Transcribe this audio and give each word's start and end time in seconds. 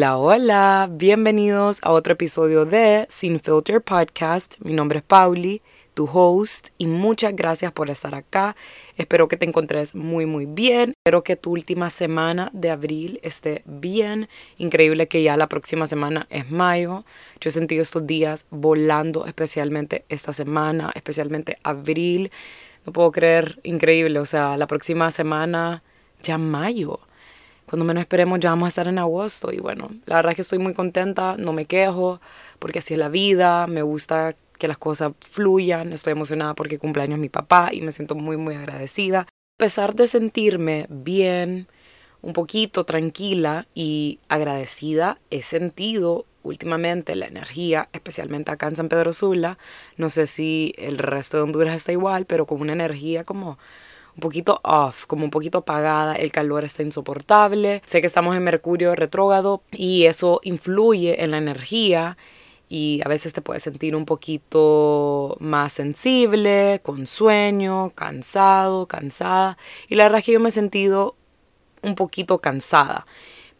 Hola, 0.00 0.16
hola, 0.16 0.88
bienvenidos 0.90 1.78
a 1.82 1.92
otro 1.92 2.14
episodio 2.14 2.64
de 2.64 3.06
Sin 3.10 3.38
Filter 3.38 3.82
Podcast. 3.82 4.56
Mi 4.60 4.72
nombre 4.72 5.00
es 5.00 5.04
Pauli, 5.04 5.60
tu 5.92 6.08
host, 6.10 6.68
y 6.78 6.86
muchas 6.86 7.36
gracias 7.36 7.70
por 7.72 7.90
estar 7.90 8.14
acá. 8.14 8.56
Espero 8.96 9.28
que 9.28 9.36
te 9.36 9.44
encontres 9.44 9.94
muy, 9.94 10.24
muy 10.24 10.46
bien. 10.46 10.94
Espero 10.96 11.22
que 11.22 11.36
tu 11.36 11.50
última 11.50 11.90
semana 11.90 12.48
de 12.54 12.70
abril 12.70 13.20
esté 13.22 13.62
bien. 13.66 14.30
Increíble 14.56 15.06
que 15.06 15.22
ya 15.22 15.36
la 15.36 15.50
próxima 15.50 15.86
semana 15.86 16.26
es 16.30 16.50
mayo. 16.50 17.04
Yo 17.38 17.50
he 17.50 17.52
sentido 17.52 17.82
estos 17.82 18.06
días 18.06 18.46
volando, 18.48 19.26
especialmente 19.26 20.06
esta 20.08 20.32
semana, 20.32 20.92
especialmente 20.94 21.58
abril. 21.62 22.30
No 22.86 22.94
puedo 22.94 23.12
creer, 23.12 23.60
increíble. 23.64 24.18
O 24.18 24.24
sea, 24.24 24.56
la 24.56 24.66
próxima 24.66 25.10
semana 25.10 25.82
ya 26.22 26.38
mayo 26.38 27.00
cuando 27.70 27.84
menos 27.84 28.00
esperemos 28.00 28.40
ya 28.40 28.50
vamos 28.50 28.66
a 28.66 28.68
estar 28.70 28.88
en 28.88 28.98
agosto. 28.98 29.52
Y 29.52 29.58
bueno, 29.58 29.90
la 30.04 30.16
verdad 30.16 30.32
es 30.32 30.36
que 30.36 30.42
estoy 30.42 30.58
muy 30.58 30.74
contenta, 30.74 31.36
no 31.38 31.52
me 31.52 31.66
quejo, 31.66 32.20
porque 32.58 32.80
así 32.80 32.94
es 32.94 32.98
la 32.98 33.08
vida, 33.08 33.68
me 33.68 33.82
gusta 33.82 34.34
que 34.58 34.66
las 34.66 34.76
cosas 34.76 35.12
fluyan, 35.20 35.92
estoy 35.92 36.10
emocionada 36.10 36.54
porque 36.54 36.80
cumpleaños 36.80 37.20
mi 37.20 37.28
papá 37.28 37.70
y 37.72 37.80
me 37.80 37.92
siento 37.92 38.16
muy, 38.16 38.36
muy 38.36 38.56
agradecida. 38.56 39.20
A 39.20 39.26
pesar 39.56 39.94
de 39.94 40.08
sentirme 40.08 40.86
bien, 40.88 41.68
un 42.22 42.32
poquito 42.32 42.82
tranquila 42.82 43.68
y 43.72 44.18
agradecida, 44.28 45.20
he 45.30 45.42
sentido 45.42 46.26
últimamente 46.42 47.14
la 47.14 47.26
energía, 47.26 47.88
especialmente 47.92 48.50
acá 48.50 48.66
en 48.66 48.74
San 48.74 48.88
Pedro 48.88 49.12
Sula, 49.12 49.58
no 49.96 50.10
sé 50.10 50.26
si 50.26 50.74
el 50.76 50.98
resto 50.98 51.36
de 51.36 51.44
Honduras 51.44 51.76
está 51.76 51.92
igual, 51.92 52.26
pero 52.26 52.46
con 52.46 52.60
una 52.62 52.72
energía 52.72 53.22
como 53.22 53.58
poquito 54.20 54.60
off, 54.62 55.06
como 55.06 55.24
un 55.24 55.30
poquito 55.30 55.58
apagada, 55.58 56.14
el 56.14 56.32
calor 56.32 56.64
está 56.64 56.82
insoportable, 56.82 57.82
sé 57.84 58.00
que 58.00 58.06
estamos 58.06 58.36
en 58.36 58.44
Mercurio 58.44 58.94
retrógrado 58.94 59.62
y 59.72 60.04
eso 60.04 60.40
influye 60.42 61.22
en 61.22 61.32
la 61.32 61.38
energía 61.38 62.16
y 62.68 63.00
a 63.04 63.08
veces 63.08 63.32
te 63.32 63.42
puedes 63.42 63.64
sentir 63.64 63.96
un 63.96 64.06
poquito 64.06 65.36
más 65.40 65.72
sensible, 65.72 66.80
con 66.84 67.08
sueño, 67.08 67.90
cansado, 67.96 68.86
cansada. 68.86 69.58
Y 69.88 69.96
la 69.96 70.04
verdad 70.04 70.20
es 70.20 70.26
que 70.26 70.32
yo 70.32 70.40
me 70.40 70.50
he 70.50 70.52
sentido 70.52 71.16
un 71.82 71.96
poquito 71.96 72.38
cansada, 72.38 73.06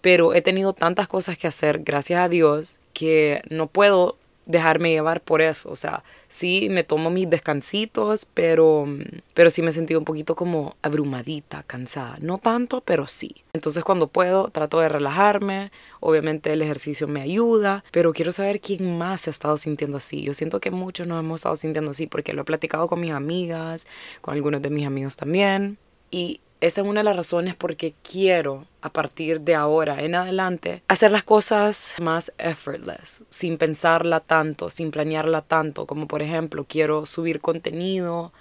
pero 0.00 0.32
he 0.32 0.42
tenido 0.42 0.74
tantas 0.74 1.08
cosas 1.08 1.36
que 1.36 1.48
hacer, 1.48 1.80
gracias 1.82 2.20
a 2.20 2.28
Dios, 2.28 2.78
que 2.92 3.42
no 3.50 3.66
puedo 3.66 4.19
dejarme 4.50 4.90
llevar 4.90 5.20
por 5.22 5.40
eso. 5.42 5.70
O 5.70 5.76
sea, 5.76 6.02
sí 6.28 6.68
me 6.70 6.84
tomo 6.84 7.10
mis 7.10 7.28
descansitos, 7.28 8.26
pero, 8.26 8.86
pero 9.34 9.50
sí 9.50 9.62
me 9.62 9.70
he 9.70 9.72
sentido 9.72 10.00
un 10.00 10.04
poquito 10.04 10.34
como 10.34 10.76
abrumadita, 10.82 11.62
cansada. 11.62 12.18
No 12.20 12.38
tanto, 12.38 12.80
pero 12.80 13.06
sí. 13.06 13.44
Entonces 13.52 13.84
cuando 13.84 14.08
puedo 14.08 14.48
trato 14.48 14.80
de 14.80 14.88
relajarme. 14.88 15.70
Obviamente 16.00 16.52
el 16.52 16.62
ejercicio 16.62 17.06
me 17.08 17.20
ayuda, 17.20 17.84
pero 17.90 18.12
quiero 18.12 18.32
saber 18.32 18.60
quién 18.60 18.96
más 18.96 19.22
se 19.22 19.30
ha 19.30 19.32
estado 19.32 19.56
sintiendo 19.56 19.98
así. 19.98 20.22
Yo 20.22 20.32
siento 20.34 20.60
que 20.60 20.70
muchos 20.70 21.06
nos 21.06 21.20
hemos 21.20 21.40
estado 21.40 21.56
sintiendo 21.56 21.90
así 21.90 22.06
porque 22.06 22.32
lo 22.32 22.42
he 22.42 22.44
platicado 22.44 22.88
con 22.88 23.00
mis 23.00 23.12
amigas, 23.12 23.86
con 24.20 24.34
algunos 24.34 24.62
de 24.62 24.70
mis 24.70 24.86
amigos 24.86 25.16
también. 25.16 25.78
Y 26.10 26.40
esa 26.60 26.80
es 26.80 26.86
una 26.86 27.00
de 27.00 27.04
las 27.04 27.16
razones 27.16 27.54
porque 27.54 27.94
quiero 28.02 28.66
a 28.82 28.90
partir 28.90 29.40
de 29.40 29.54
ahora 29.54 30.02
en 30.02 30.14
adelante 30.14 30.82
hacer 30.88 31.10
las 31.10 31.22
cosas 31.22 31.94
más 32.00 32.32
effortless, 32.38 33.24
sin 33.30 33.58
pensarla 33.58 34.20
tanto, 34.20 34.70
sin 34.70 34.90
planearla 34.90 35.42
tanto, 35.42 35.86
como 35.86 36.06
por 36.06 36.22
ejemplo 36.22 36.64
quiero 36.68 37.06
subir 37.06 37.40
contenido 37.40 38.32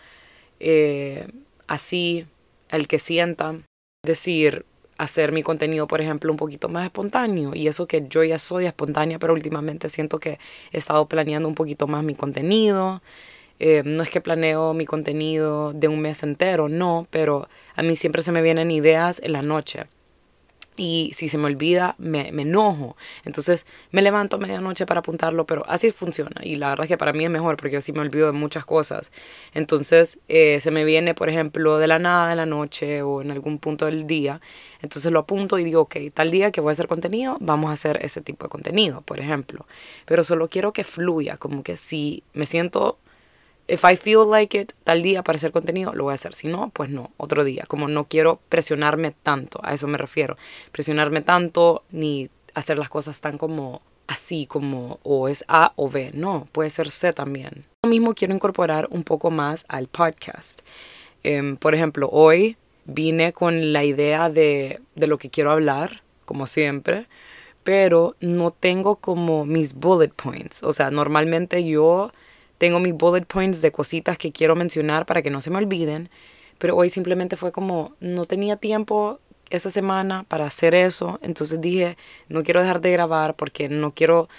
eh, 0.59 1.28
así, 1.67 2.25
el 2.70 2.88
que 2.88 3.00
sienta, 3.00 3.56
decir, 4.03 4.66
hacer 4.97 5.31
mi 5.31 5.44
contenido, 5.44 5.88
por 5.88 6.02
ejemplo, 6.02 6.31
un 6.31 6.38
poquito 6.38 6.67
más 6.67 6.86
espontáneo. 6.86 7.56
Y 7.56 7.68
eso 7.68 7.88
que 7.88 8.06
yo 8.09 8.24
ya 8.24 8.38
soy 8.38 8.66
espontánea, 8.66 9.18
pero 9.18 9.34
últimamente 9.34 9.88
siento 9.90 10.19
que 10.19 10.40
he 10.72 10.78
estado 10.78 11.07
planeando 11.07 11.47
un 11.47 11.56
poquito 11.56 11.88
más 11.88 12.03
mi 12.03 12.16
contenido. 12.16 13.01
Eh, 13.59 13.84
no 13.86 14.03
es 14.03 14.09
que 14.09 14.22
planeo 14.22 14.74
mi 14.74 14.86
contenido 14.86 15.74
de 15.74 15.88
un 15.88 16.00
mes 16.00 16.24
entero, 16.24 16.70
no, 16.70 17.08
pero 17.12 17.50
a 17.75 17.84
mí 17.84 17.96
siempre 17.96 18.22
se 18.22 18.31
me 18.31 18.42
vienen 18.42 18.72
ideas 18.72 19.22
en 19.22 19.34
la 19.34 19.42
noche. 19.42 19.88
Y 20.80 21.12
si 21.14 21.28
se 21.28 21.38
me 21.38 21.47
olvida, 21.47 21.96
me, 21.98 22.30
enojo. 22.30 22.96
Entonces 23.25 23.68
me 23.92 24.02
levanto 24.02 24.38
a 24.38 24.40
medianoche 24.40 24.86
para 24.86 25.02
apuntarlo, 25.02 25.46
pero 25.46 25.66
así 25.68 25.92
funciona. 25.92 26.42
Y 26.42 26.56
la 26.56 26.69
verdad 26.69 26.86
es 26.86 26.88
que 26.88 26.98
para 26.98 27.12
mí 27.12 27.25
es 27.25 27.30
mejor 27.30 27.58
porque 27.58 27.74
yo 27.74 27.81
sí 27.81 27.92
me 27.92 28.00
olvido 28.00 28.28
de 28.28 28.31
muchas 28.31 28.66
cosas. 28.66 29.12
Entonces 29.53 30.19
eh, 30.30 30.62
se 30.62 30.72
me 30.72 30.86
viene, 30.86 31.14
por 31.16 31.28
ejemplo, 31.28 31.80
de 31.80 31.88
la 31.88 32.00
nada 32.00 32.30
de 32.30 32.38
la 32.38 32.46
noche 32.46 33.02
o 33.02 33.22
en 33.22 33.30
algún 33.30 33.59
punto 33.59 33.88
del 33.88 34.08
día. 34.08 34.40
Entonces 34.81 35.12
lo 35.12 35.19
apunto 35.19 35.59
y 35.59 35.66
digo, 35.66 35.81
ok, 35.81 35.98
tal 36.14 36.31
día 36.31 36.52
que 36.52 36.62
voy 36.62 36.69
a 36.69 36.72
hacer 36.72 36.88
contenido, 36.88 37.36
vamos 37.42 37.72
a 37.72 37.74
hacer 37.74 38.00
ese 38.02 38.22
tipo 38.22 38.46
de 38.46 38.50
contenido, 38.50 39.02
por 39.02 39.19
ejemplo. 39.19 39.66
Pero 40.06 40.24
solo 40.24 40.48
quiero 40.48 40.72
que 40.72 40.86
fluya, 40.86 41.36
como 41.36 41.62
que 41.62 41.75
si 41.75 42.24
me 42.31 42.46
siento 42.46 43.00
if 43.69 43.85
I 43.85 43.96
feel 43.96 44.25
like 44.30 44.57
it, 44.57 44.74
tal 44.84 45.02
día 45.02 45.24
para 45.24 45.38
hacer 45.38 45.52
contenido, 45.52 45.94
lo 45.94 46.06
voy 46.06 46.12
a 46.12 46.16
hacer. 46.16 46.34
Si 46.34 46.47
no, 46.47 46.69
pues 46.74 46.90
no, 46.90 47.12
otro 47.18 47.44
día. 47.44 47.66
Como 47.68 47.88
no 47.88 48.06
quiero 48.06 48.40
presionarme 48.50 49.12
tanto, 49.12 49.59
a 49.63 49.74
eso 49.74 49.88
me 49.88 49.97
refiero. 49.97 50.38
Presionarme 50.72 51.22
tanto 51.22 51.84
ni 51.91 52.30
hacer 52.56 52.78
las 52.78 52.90
cosas 52.90 53.22
tan 53.22 53.38
como 53.38 53.81
así, 54.07 54.47
como 54.47 55.00
o 55.03 55.30
es 55.30 55.46
A 55.47 55.74
o 55.75 55.90
B. 55.90 56.12
No, 56.13 56.47
puede 56.52 56.69
ser 56.69 56.90
C 56.90 57.13
también. 57.13 57.66
Lo 57.84 57.90
mismo 57.90 58.13
quiero 58.16 58.34
incorporar 58.34 58.88
un 58.91 59.03
poco 59.03 59.30
más 59.30 59.66
al 59.69 59.88
podcast. 59.88 60.62
Em, 61.24 61.56
por 61.56 61.75
ejemplo, 61.75 62.09
hoy 62.12 62.57
vine 62.86 63.34
con 63.34 63.72
la 63.72 63.84
idea 63.84 64.30
de, 64.30 64.81
de 64.96 65.07
lo 65.07 65.18
que 65.18 65.30
quiero 65.30 65.51
hablar, 65.51 66.01
como 66.25 66.47
siempre, 66.47 67.07
pero 67.63 68.16
no 68.19 68.51
tengo 68.51 68.96
como 68.96 69.46
mis 69.46 69.75
bullet 69.75 70.09
points. 70.09 70.63
O 70.63 70.72
sea, 70.72 70.90
normalmente 70.90 71.63
yo 71.63 72.12
tengo 72.59 72.80
mis 72.80 72.94
bullet 72.94 73.25
points 73.25 73.62
de 73.62 73.72
cositas 73.72 74.20
que 74.20 74.31
quiero 74.31 74.56
mencionar 74.56 75.08
para 75.08 75.24
que 75.24 75.31
no 75.31 75.42
se 75.42 75.50
me 75.50 75.58
olviden, 75.58 76.09
pero 76.59 76.75
hoy 76.75 76.90
simplemente 76.90 77.36
fue 77.36 77.52
como 77.52 77.96
no 78.00 78.25
tenía 78.25 78.58
tiempo 78.58 79.20
esa 79.50 79.72
semana 79.72 80.25
para 80.28 80.46
hacer 80.46 80.75
eso, 80.75 81.19
entonces 81.24 81.59
dije, 81.59 81.98
no 82.28 82.44
quiero 82.44 82.62
dejar 82.62 82.81
de 82.81 82.92
grabar 82.92 83.36
porque 83.36 83.68
no 83.69 83.92
quiero 83.96 84.30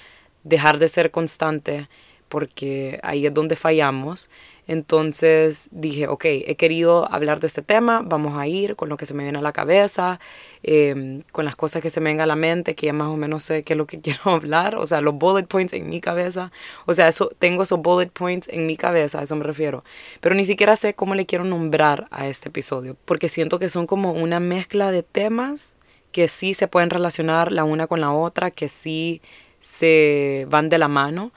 dejar 0.45 0.79
de 0.79 0.89
ser 0.89 1.11
constante 1.11 1.89
porque 2.29 3.01
ahí 3.03 3.27
es 3.27 3.35
donde 3.35 3.57
fallamos. 3.57 4.31
Entonces 4.71 5.69
dije, 5.73 6.07
ok, 6.07 6.25
he 6.27 6.55
querido 6.55 7.13
hablar 7.13 7.41
de 7.41 7.49
este 7.49 7.61
tema, 7.61 8.03
vamos 8.05 8.39
a 8.39 8.47
ir 8.47 8.77
con 8.77 8.89
lo 8.89 8.97
que 8.97 9.05
se 9.05 9.15
me 9.15 9.25
viene 9.25 9.41
a 9.41 9.43
la 9.43 9.51
cabeza, 9.53 10.21
em, 10.63 11.25
con 11.33 11.45
las 11.45 11.57
cosas 11.57 11.83
que 11.83 11.91
se 11.91 12.01
me 12.01 12.11
vengan 12.11 12.23
a 12.23 12.27
la 12.29 12.37
mente, 12.37 12.77
que 12.77 12.87
ya 12.87 12.93
más 12.93 13.09
o 13.09 13.17
menos 13.17 13.43
sé 13.43 13.65
qué 13.65 13.73
es 13.73 13.77
lo 13.77 13.89
que 13.89 14.01
quiero 14.01 14.31
hablar, 14.31 14.77
o 14.77 14.87
sea, 14.87 15.01
los 15.01 15.17
bullet 15.17 15.43
points 15.49 15.73
en 15.73 15.89
mi 15.89 16.01
cabeza, 16.01 16.53
o 16.87 16.95
sea, 16.95 17.09
eso, 17.09 17.33
tengo 17.41 17.65
esos 17.65 17.83
bullet 17.83 18.11
points 18.13 18.49
en 18.49 18.67
mi 18.67 18.77
cabeza, 18.77 19.19
a 19.19 19.25
eso 19.25 19.35
me 19.35 19.43
refiero, 19.43 19.83
pero 20.21 20.37
ni 20.37 20.45
siquiera 20.45 20.77
sé 20.77 20.95
cómo 20.95 21.17
le 21.17 21.27
quiero 21.27 21.43
nombrar 21.43 22.07
a 22.13 22.29
este 22.29 22.49
episodio, 22.49 22.97
porque 23.07 23.29
siento 23.29 23.59
que 23.59 23.69
son 23.69 23.89
como 23.89 24.13
una 24.13 24.39
mezcla 24.39 24.93
de 24.93 25.03
temas 25.03 25.75
que 26.13 26.29
sí 26.29 26.55
se 26.55 26.69
pueden 26.69 26.91
relacionar 26.91 27.51
la 27.51 27.65
una 27.65 27.89
con 27.89 28.01
la 28.01 28.13
otra, 28.13 28.53
que 28.53 28.69
sí 28.69 29.21
se 29.59 30.47
van 30.49 30.69
de 30.69 30.79
la 30.79 30.87
mano, 30.87 31.33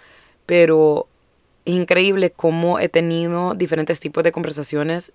pero 0.46 1.08
es 1.66 1.74
increíble 1.74 2.32
cómo 2.32 2.80
he 2.80 2.90
tenido 2.90 3.54
diferentes 3.54 4.00
tipos 4.00 4.24
de 4.24 4.32
conversaciones 4.32 5.14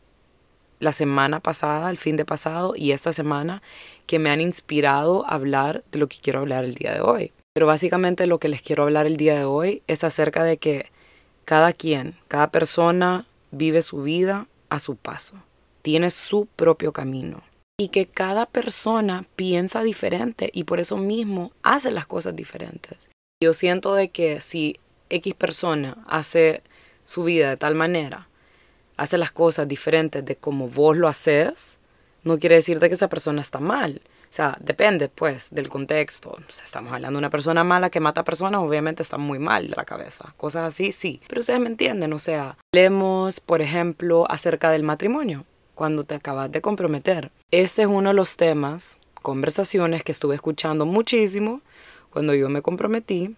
la 0.80 0.92
semana 0.92 1.40
pasada, 1.40 1.90
el 1.90 1.98
fin 1.98 2.16
de 2.16 2.24
pasado 2.24 2.74
y 2.76 2.92
esta 2.92 3.12
semana 3.12 3.62
que 4.06 4.18
me 4.18 4.30
han 4.30 4.40
inspirado 4.40 5.26
a 5.26 5.34
hablar 5.34 5.84
de 5.90 5.98
lo 5.98 6.08
que 6.08 6.18
quiero 6.20 6.40
hablar 6.40 6.64
el 6.64 6.74
día 6.74 6.94
de 6.94 7.00
hoy. 7.00 7.32
Pero 7.52 7.66
básicamente 7.66 8.26
lo 8.26 8.38
que 8.38 8.48
les 8.48 8.62
quiero 8.62 8.84
hablar 8.84 9.06
el 9.06 9.16
día 9.16 9.34
de 9.34 9.44
hoy 9.44 9.82
es 9.88 10.04
acerca 10.04 10.44
de 10.44 10.58
que 10.58 10.90
cada 11.44 11.72
quien, 11.72 12.14
cada 12.28 12.50
persona 12.50 13.26
vive 13.50 13.82
su 13.82 14.02
vida 14.02 14.46
a 14.68 14.78
su 14.78 14.96
paso, 14.96 15.36
tiene 15.82 16.10
su 16.10 16.46
propio 16.46 16.92
camino 16.92 17.42
y 17.80 17.88
que 17.88 18.06
cada 18.06 18.46
persona 18.46 19.24
piensa 19.36 19.82
diferente 19.82 20.50
y 20.52 20.64
por 20.64 20.80
eso 20.80 20.96
mismo 20.96 21.52
hace 21.62 21.90
las 21.90 22.06
cosas 22.06 22.36
diferentes. 22.36 23.10
Yo 23.42 23.52
siento 23.52 23.94
de 23.94 24.10
que 24.10 24.40
si 24.40 24.78
X 25.10 25.34
persona 25.34 25.98
hace 26.06 26.62
su 27.04 27.24
vida 27.24 27.50
de 27.50 27.56
tal 27.56 27.74
manera, 27.74 28.28
hace 28.96 29.18
las 29.18 29.30
cosas 29.30 29.66
diferentes 29.66 30.24
de 30.24 30.36
como 30.36 30.68
vos 30.68 30.96
lo 30.96 31.08
haces, 31.08 31.78
no 32.24 32.38
quiere 32.38 32.56
decir 32.56 32.80
de 32.80 32.88
que 32.88 32.94
esa 32.94 33.08
persona 33.08 33.40
está 33.40 33.60
mal. 33.60 34.02
O 34.28 34.32
sea, 34.32 34.58
depende 34.60 35.08
pues 35.08 35.48
del 35.50 35.70
contexto. 35.70 36.30
O 36.30 36.52
sea, 36.52 36.64
estamos 36.64 36.92
hablando 36.92 37.16
de 37.16 37.20
una 37.20 37.30
persona 37.30 37.64
mala 37.64 37.88
que 37.88 38.00
mata 38.00 38.24
personas, 38.24 38.60
obviamente 38.60 39.02
está 39.02 39.16
muy 39.16 39.38
mal 39.38 39.70
de 39.70 39.76
la 39.76 39.84
cabeza. 39.84 40.34
Cosas 40.36 40.64
así, 40.64 40.92
sí. 40.92 41.22
Pero 41.28 41.40
ustedes 41.40 41.60
me 41.60 41.68
entienden, 41.68 42.12
o 42.12 42.18
sea, 42.18 42.58
hablemos, 42.74 43.40
por 43.40 43.62
ejemplo, 43.62 44.30
acerca 44.30 44.70
del 44.70 44.82
matrimonio, 44.82 45.46
cuando 45.74 46.04
te 46.04 46.14
acabas 46.14 46.52
de 46.52 46.60
comprometer. 46.60 47.30
Ese 47.50 47.82
es 47.82 47.88
uno 47.88 48.10
de 48.10 48.14
los 48.14 48.36
temas, 48.36 48.98
conversaciones 49.22 50.04
que 50.04 50.12
estuve 50.12 50.34
escuchando 50.34 50.84
muchísimo 50.84 51.62
cuando 52.10 52.34
yo 52.34 52.50
me 52.50 52.60
comprometí 52.60 53.34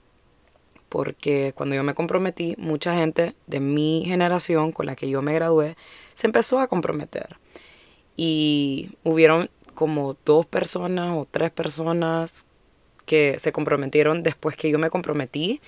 porque 0.91 1.55
cuando 1.55 1.77
yo 1.77 1.83
me 1.83 1.95
comprometí, 1.95 2.55
mucha 2.59 2.95
gente 2.95 3.35
de 3.47 3.61
mi 3.61 4.03
generación 4.05 4.73
con 4.73 4.85
la 4.85 4.97
que 4.97 5.09
yo 5.09 5.23
me 5.23 5.33
gradué 5.33 5.77
se 6.15 6.27
empezó 6.27 6.59
a 6.59 6.67
comprometer. 6.67 7.39
Y 8.17 8.91
hubieron 9.05 9.49
como 9.75 10.17
dos 10.27 10.45
personas 10.45 11.17
o 11.17 11.27
tres 11.31 11.53
personas 11.53 12.47
que 13.07 13.39
se 13.39 13.53
comprometieron 13.53 14.23
después 14.23 14.57
que 14.57 14.69
yo 14.69 14.79
me 14.79 14.91
comprometí 14.91 15.61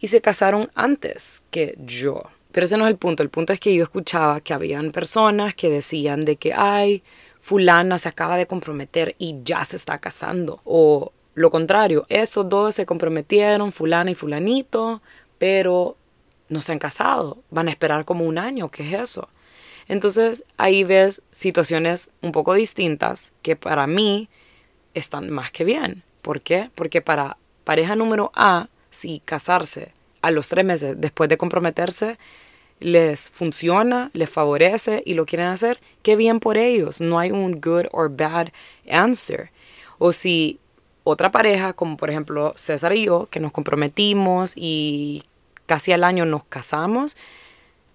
y 0.00 0.08
se 0.08 0.20
casaron 0.20 0.68
antes 0.74 1.44
que 1.50 1.78
yo. 1.78 2.24
Pero 2.50 2.64
ese 2.64 2.76
no 2.76 2.86
es 2.86 2.90
el 2.90 2.98
punto. 2.98 3.22
El 3.22 3.30
punto 3.30 3.52
es 3.52 3.60
que 3.60 3.74
yo 3.74 3.84
escuchaba 3.84 4.40
que 4.40 4.52
habían 4.52 4.90
personas 4.90 5.54
que 5.54 5.70
decían 5.70 6.24
de 6.24 6.36
que, 6.36 6.52
ay, 6.52 7.02
fulana 7.40 7.98
se 7.98 8.08
acaba 8.08 8.36
de 8.36 8.46
comprometer 8.46 9.14
y 9.18 9.36
ya 9.44 9.64
se 9.64 9.76
está 9.76 9.98
casando. 9.98 10.60
O 10.64 11.12
lo 11.36 11.50
contrario, 11.50 12.06
esos 12.08 12.48
dos 12.48 12.74
se 12.74 12.86
comprometieron, 12.86 13.70
fulana 13.70 14.10
y 14.10 14.14
fulanito, 14.14 15.02
pero 15.36 15.98
no 16.48 16.62
se 16.62 16.72
han 16.72 16.78
casado. 16.78 17.36
Van 17.50 17.68
a 17.68 17.70
esperar 17.70 18.06
como 18.06 18.24
un 18.24 18.38
año. 18.38 18.70
¿Qué 18.70 18.84
es 18.84 18.98
eso? 18.98 19.28
Entonces 19.86 20.44
ahí 20.56 20.82
ves 20.82 21.20
situaciones 21.32 22.10
un 22.22 22.32
poco 22.32 22.54
distintas 22.54 23.34
que 23.42 23.54
para 23.54 23.86
mí 23.86 24.30
están 24.94 25.28
más 25.28 25.50
que 25.50 25.64
bien. 25.64 26.04
¿Por 26.22 26.40
qué? 26.40 26.70
Porque 26.74 27.02
para 27.02 27.36
pareja 27.64 27.96
número 27.96 28.32
A, 28.34 28.70
si 28.88 29.20
casarse 29.22 29.92
a 30.22 30.30
los 30.30 30.48
tres 30.48 30.64
meses 30.64 30.98
después 30.98 31.28
de 31.28 31.36
comprometerse 31.36 32.18
les 32.80 33.28
funciona, 33.28 34.10
les 34.14 34.30
favorece 34.30 35.02
y 35.04 35.12
lo 35.12 35.26
quieren 35.26 35.48
hacer, 35.48 35.82
qué 36.02 36.16
bien 36.16 36.40
por 36.40 36.56
ellos. 36.56 37.02
No 37.02 37.18
hay 37.18 37.30
un 37.30 37.60
good 37.60 37.88
or 37.92 38.08
bad 38.08 38.48
answer. 38.88 39.50
O 39.98 40.12
si 40.12 40.60
otra 41.08 41.30
pareja, 41.30 41.72
como 41.72 41.96
por 41.96 42.10
ejemplo 42.10 42.52
César 42.56 42.92
y 42.92 43.04
yo, 43.04 43.28
que 43.30 43.38
nos 43.38 43.52
comprometimos 43.52 44.54
y 44.56 45.22
casi 45.66 45.92
al 45.92 46.02
año 46.02 46.26
nos 46.26 46.42
casamos, 46.42 47.16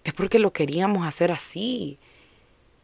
es 0.05 0.13
porque 0.13 0.39
lo 0.39 0.53
queríamos 0.53 1.05
hacer 1.05 1.29
así. 1.33 1.99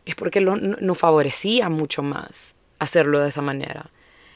Es 0.06 0.16
porque 0.16 0.42
nos 0.42 0.98
favorecía 0.98 1.70
mucho 1.70 2.04
más 2.04 2.58
hacerlo 2.78 3.22
de 3.22 3.30
esa 3.30 3.42
manera. 3.42 3.90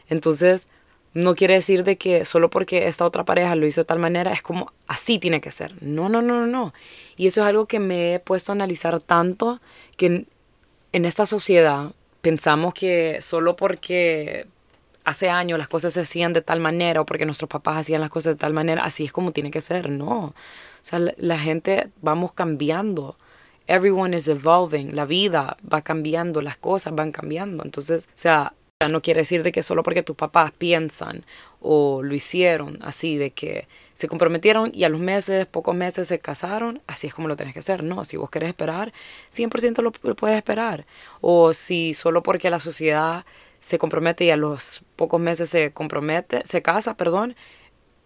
Entonces, 0.07 0.69
no 1.13 1.35
quiere 1.35 1.55
decir 1.55 1.83
de 1.83 1.97
que 1.97 2.23
solo 2.23 2.49
porque 2.49 2.87
esta 2.87 3.03
otra 3.03 3.25
pareja 3.25 3.55
lo 3.55 3.67
hizo 3.67 3.81
de 3.81 3.85
tal 3.85 3.99
manera 3.99 4.31
es 4.31 4.41
como 4.41 4.71
así 4.87 5.19
tiene 5.19 5.41
que 5.41 5.51
ser. 5.51 5.75
No, 5.83 6.07
no, 6.07 6.21
no, 6.21 6.39
no, 6.39 6.47
no. 6.47 6.73
Y 7.17 7.27
eso 7.27 7.41
es 7.41 7.47
algo 7.47 7.65
que 7.65 7.79
me 7.79 8.13
he 8.13 8.19
puesto 8.19 8.53
a 8.53 8.55
analizar 8.55 9.01
tanto 9.01 9.59
que 9.97 10.05
en, 10.05 10.27
en 10.93 11.03
esta 11.03 11.25
sociedad 11.25 11.91
pensamos 12.21 12.73
que 12.73 13.17
solo 13.21 13.57
porque 13.57 14.47
hace 15.11 15.29
años 15.29 15.59
las 15.59 15.67
cosas 15.67 15.93
se 15.93 16.01
hacían 16.01 16.33
de 16.33 16.41
tal 16.41 16.59
manera 16.59 17.01
o 17.01 17.05
porque 17.05 17.25
nuestros 17.25 17.49
papás 17.49 17.77
hacían 17.77 18.01
las 18.01 18.09
cosas 18.09 18.35
de 18.35 18.39
tal 18.39 18.53
manera, 18.53 18.83
así 18.83 19.05
es 19.05 19.11
como 19.11 19.31
tiene 19.31 19.51
que 19.51 19.61
ser. 19.61 19.89
No. 19.89 20.25
O 20.25 20.33
sea, 20.81 20.99
la, 21.17 21.39
gente 21.39 21.89
vamos 22.01 22.33
cambiando. 22.33 23.17
Everyone 23.67 24.17
is 24.17 24.27
evolving. 24.27 24.95
La 24.95 25.05
vida 25.05 25.57
va 25.71 25.81
cambiando, 25.81 26.41
las 26.41 26.57
cosas 26.57 26.95
van 26.95 27.11
cambiando. 27.11 27.63
Entonces, 27.63 28.07
o 28.07 28.17
sea, 28.17 28.53
no 28.89 29.01
quiere 29.01 29.21
decir 29.21 29.43
de 29.43 29.51
que 29.51 29.63
solo 29.63 29.83
porque 29.83 30.03
tus 30.03 30.15
papás 30.15 30.51
piensan 30.57 31.25
o 31.59 32.01
lo 32.01 32.13
hicieron 32.15 32.79
así, 32.81 33.17
de 33.17 33.31
que 33.31 33.67
se 33.93 34.07
comprometieron 34.07 34.71
y 34.73 34.83
a 34.83 34.89
los 34.89 34.99
meses, 34.99 35.45
pocos 35.45 35.75
meses 35.75 36.07
se 36.07 36.19
casaron, 36.19 36.81
así 36.87 37.07
es 37.07 37.13
como 37.13 37.27
lo 37.27 37.35
tenés 37.35 37.53
que 37.53 37.59
hacer. 37.59 37.83
No, 37.83 38.03
si 38.03 38.17
vos 38.17 38.29
querés 38.29 38.49
esperar, 38.49 38.93
100% 39.33 39.81
lo, 39.81 40.15
puedes 40.15 40.37
esperar. 40.37 40.85
O 41.21 41.53
si 41.53 41.93
solo 41.93 42.23
porque 42.23 42.49
la 42.49 42.59
sociedad 42.59 43.25
se 43.59 43.77
compromete 43.77 44.25
y 44.25 44.31
a 44.31 44.37
los 44.37 44.83
pocos 45.01 45.19
meses 45.19 45.49
se 45.49 45.71
compromete, 45.71 46.43
se 46.45 46.61
casa, 46.61 46.95
perdón, 46.95 47.35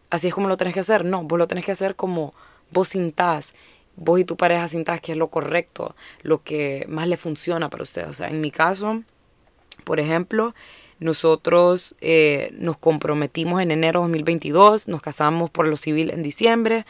así 0.10 0.30
es 0.30 0.34
como 0.34 0.48
lo 0.48 0.56
tenés 0.56 0.74
que 0.74 0.80
hacer. 0.80 1.04
No, 1.04 1.24
vos 1.24 1.38
lo 1.38 1.48
tenés 1.48 1.66
que 1.66 1.74
hacer 1.74 1.98
como 1.98 2.34
vos 2.72 2.88
sintás, 2.88 3.54
vos 3.98 4.18
y 4.18 4.24
tu 4.24 4.38
pareja 4.38 4.70
sintás 4.70 5.02
que 5.02 5.12
es 5.12 5.18
lo 5.18 5.28
correcto, 5.28 5.94
lo 6.22 6.42
que 6.42 6.86
más 6.88 7.10
le 7.10 7.18
funciona 7.18 7.70
para 7.70 7.84
ustedes. 7.84 8.08
O 8.08 8.14
sea, 8.14 8.30
en 8.30 8.40
mi 8.40 8.50
caso 8.50 9.04
por 9.84 10.00
ejemplo, 10.00 10.56
nosotros 11.00 11.96
eh, 12.02 12.52
nos 12.54 12.78
comprometimos 12.78 13.62
en 13.62 13.72
enero 13.72 14.02
de 14.02 14.08
2022, 14.08 14.88
nos 14.88 15.02
casamos 15.02 15.50
por 15.50 15.68
lo 15.68 15.76
civil 15.76 16.12
en 16.12 16.24
diciembre, 16.24 16.86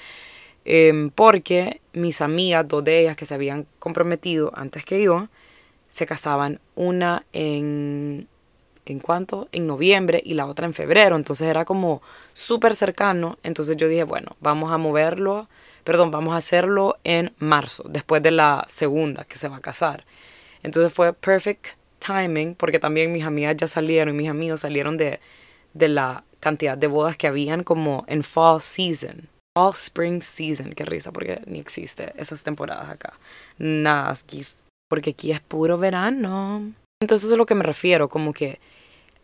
em, 0.66 1.10
porque 1.10 1.82
mis 1.94 2.22
amigas, 2.22 2.68
dos 2.68 2.84
de 2.84 3.02
ellas 3.02 3.16
que 3.16 3.26
se 3.26 3.34
habían 3.34 3.68
comprometido 3.80 4.52
antes 4.56 4.86
que 4.86 5.02
yo, 5.02 5.30
se 5.88 6.06
casaban 6.06 6.60
una 6.76 7.26
en, 7.34 8.28
¿en 8.86 9.00
cuánto? 9.00 9.48
En 9.52 9.68
noviembre 9.68 10.22
y 10.24 10.34
la 10.34 10.46
otra 10.46 10.66
en 10.66 10.74
febrero, 10.74 11.16
entonces 11.16 11.48
era 11.48 11.66
como 11.66 12.02
súper 12.34 12.76
cercano, 12.76 13.38
entonces 13.44 13.78
yo 13.78 13.88
dije, 13.88 14.04
bueno, 14.04 14.36
vamos 14.40 14.72
a 14.72 14.78
moverlo, 14.78 15.50
perdón, 15.84 16.12
vamos 16.12 16.34
a 16.34 16.38
hacerlo 16.38 16.98
en 17.04 17.34
marzo, 17.40 17.84
después 17.88 18.22
de 18.24 18.32
la 18.32 18.66
segunda 18.68 19.24
que 19.24 19.38
se 19.38 19.48
va 19.48 19.58
a 19.58 19.62
casar. 19.62 20.06
Entonces 20.64 20.92
fue 20.92 21.14
perfect 21.14 21.68
timing, 22.00 22.56
porque 22.56 22.80
también 22.80 23.12
mis 23.12 23.24
amigas 23.24 23.56
ya 23.58 23.68
salieron 23.68 24.16
y 24.16 24.18
mis 24.18 24.30
amigos 24.30 24.62
salieron 24.62 24.98
de, 24.98 25.20
de 25.74 25.88
la 25.88 26.24
cantidad 26.40 26.78
de 26.78 26.88
bodas 26.88 27.18
que 27.18 27.28
habían 27.28 27.64
como 27.64 28.06
en 28.08 28.24
fall 28.24 28.62
season. 28.62 29.30
Fall 29.58 29.74
spring 29.74 30.22
season, 30.22 30.74
qué 30.74 30.86
risa, 30.86 31.12
porque 31.12 31.42
ni 31.46 31.60
existe 31.60 32.14
esas 32.18 32.44
temporadas 32.44 32.90
acá. 32.90 33.14
Nada, 33.58 34.14
porque 34.90 35.12
aquí 35.12 35.32
es 35.32 35.40
puro 35.40 35.78
verano. 35.78 36.74
Entonces 37.02 37.32
es 37.32 37.38
lo 37.38 37.46
que 37.46 37.56
me 37.56 37.64
refiero, 37.64 38.10
como 38.10 38.34
que 38.34 38.60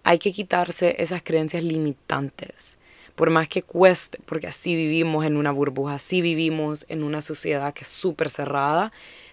hay 0.04 0.20
que 0.20 0.32
quitarse 0.32 0.96
esas 1.00 1.22
creencias 1.22 1.64
limitantes. 1.64 2.80
Por 3.16 3.30
más 3.30 3.50
que 3.50 3.62
cueste, 3.62 4.20
porque 4.26 4.48
así 4.48 4.76
vivimos 4.76 5.26
en 5.26 5.38
una 5.38 5.52
burbuja, 5.52 5.96
así 5.96 6.22
vivimos 6.22 6.86
en 6.90 7.04
una 7.04 7.22
sociedad 7.22 7.74
que 7.74 7.84
es 7.84 7.90
súper 7.90 8.30
cerrada, 8.30 8.92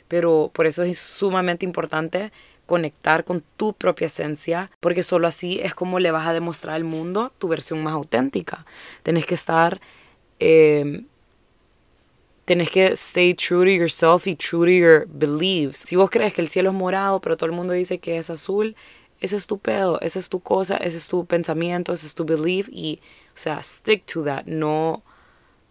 pero 0.09 0.51
por 0.53 0.67
eso 0.67 0.83
es 0.83 0.99
sumamente 0.99 1.65
importante 1.65 2.33
conectar 2.67 3.25
con 3.25 3.43
tu 3.57 3.73
propia 3.73 4.09
esencia, 4.09 4.71
porque 4.81 5.03
solo 5.03 5.27
así 5.27 5.59
es 5.63 5.75
como 5.75 6.01
le 6.01 6.11
vas 6.11 6.27
a 6.27 6.35
demostrar 6.35 6.75
al 6.75 6.85
mundo 6.85 7.33
tu 7.39 7.49
versión 7.49 7.83
más 7.83 7.95
auténtica. 7.95 8.67
Tenés 9.03 9.25
que 9.25 9.35
estar, 9.35 9.81
eh, 10.39 11.05
tenés 12.45 12.69
que 12.69 12.89
stay 12.89 13.33
true 13.33 13.65
to 13.65 13.71
yourself 13.71 14.27
y 14.27 14.35
true 14.35 14.67
to 14.67 14.71
your 14.71 15.07
beliefs. 15.09 15.79
Si 15.79 15.97
vos 15.97 16.11
crees 16.11 16.35
que 16.35 16.43
el 16.43 16.49
cielo 16.49 16.69
es 16.69 16.77
morado, 16.77 17.21
pero 17.23 17.39
todo 17.39 17.47
el 17.47 17.57
mundo 17.57 17.73
dice 17.73 18.01
que 18.01 18.19
es 18.19 18.29
azul, 18.29 18.77
ese 19.21 19.37
es 19.37 19.47
tu 19.47 19.59
pedo, 19.59 20.01
esa 20.01 20.19
es 20.19 20.29
tu 20.29 20.41
cosa, 20.41 20.77
ese 20.77 20.97
es 20.97 21.09
tu 21.09 21.27
pensamiento, 21.27 21.93
ese 21.93 22.07
es 22.07 22.15
tu 22.15 22.25
belief 22.25 22.69
y, 22.71 23.01
o 23.29 23.39
sea, 23.39 23.63
stick 23.63 24.05
to 24.07 24.25
that, 24.25 24.45
no... 24.47 25.03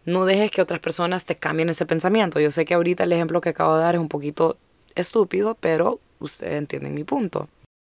No 0.05 0.23
dejes 0.23 0.51
que 0.51 0.61
otras 0.61 0.79
personas 0.79 1.25
te 1.25 1.35
cambien 1.35 1.67
ese 1.67 1.85
pensamiento. 1.85 2.39
Yo 2.39 2.49
sé 2.49 2.63
que 2.63 2.73
ahorita 2.73 3.03
el 3.03 3.11
ejemplo 3.11 3.41
que 3.41 3.49
acabo 3.49 3.75
de 3.75 3.81
dar 3.81 3.95
es 3.95 3.99
un 3.99 4.07
poquito 4.07 4.55
estúpido, 4.95 5.57
pero 5.59 5.99
ustedes 6.19 6.53
entienden 6.53 6.93
mi 6.93 7.03
punto. 7.03 7.49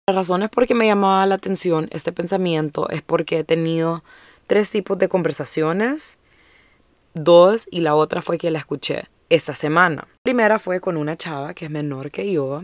La 0.07 0.15
razón 0.17 0.43
es 0.43 0.51
porque 0.51 0.75
me 0.75 0.87
llamaba 0.87 1.25
la 1.27 1.37
atención 1.37 1.89
este 1.91 2.13
pensamiento, 2.13 2.91
es 2.91 3.01
porque 3.01 3.39
he 3.39 3.45
tenido 3.45 4.05
tres 4.47 4.71
tipos 4.71 4.99
de 4.99 5.09
conversaciones, 5.09 6.19
dos 7.15 7.67
y 7.71 7.81
la 7.81 7.95
otra 7.95 8.21
fue 8.21 8.37
que 8.37 8.51
la 8.51 8.59
escuché 8.59 9.09
esta 9.31 9.55
semana. 9.55 10.09
La 10.09 10.19
primera 10.23 10.59
fue 10.59 10.81
con 10.81 10.97
una 10.97 11.17
chava 11.17 11.55
que 11.55 11.65
es 11.67 11.71
menor 11.71 12.11
que 12.11 12.31
yo, 12.31 12.63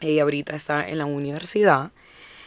ella 0.00 0.22
ahorita 0.22 0.56
está 0.56 0.88
en 0.88 0.98
la 0.98 1.06
universidad, 1.06 1.92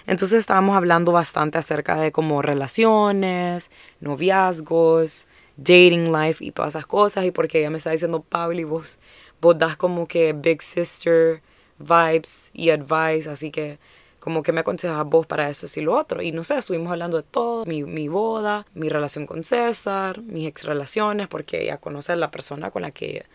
entonces 0.07 0.39
estábamos 0.39 0.75
hablando 0.75 1.11
bastante 1.11 1.57
acerca 1.57 1.97
de 1.97 2.11
como 2.11 2.41
relaciones, 2.41 3.71
noviazgos, 3.99 5.27
dating 5.57 6.11
life 6.11 6.43
y 6.43 6.51
todas 6.51 6.73
esas 6.75 6.85
cosas 6.85 7.25
y 7.25 7.31
porque 7.31 7.59
ella 7.59 7.69
me 7.69 7.77
está 7.77 7.91
diciendo, 7.91 8.23
Pablo, 8.27 8.59
y 8.59 8.63
vos, 8.63 8.99
vos 9.41 9.57
das 9.57 9.75
como 9.75 10.07
que 10.07 10.33
big 10.33 10.61
sister 10.61 11.41
vibes 11.77 12.51
y 12.53 12.69
advice, 12.69 13.29
así 13.29 13.51
que 13.51 13.79
como 14.19 14.43
que 14.43 14.51
me 14.51 14.61
aconsejas 14.61 15.05
vos 15.05 15.25
para 15.27 15.49
eso 15.49 15.67
y 15.79 15.83
lo 15.83 15.95
otro. 15.95 16.21
Y 16.21 16.31
no 16.31 16.43
sé, 16.43 16.57
estuvimos 16.57 16.91
hablando 16.91 17.17
de 17.17 17.23
todo, 17.23 17.65
mi, 17.65 17.83
mi 17.83 18.07
boda, 18.07 18.65
mi 18.73 18.89
relación 18.89 19.25
con 19.25 19.43
César, 19.43 20.21
mis 20.21 20.47
ex 20.47 20.63
relaciones, 20.63 21.27
porque 21.27 21.63
ella 21.63 21.77
conoce 21.77 22.13
a 22.13 22.15
la 22.15 22.31
persona 22.31 22.71
con 22.71 22.81
la 22.81 22.91
que, 22.91 23.25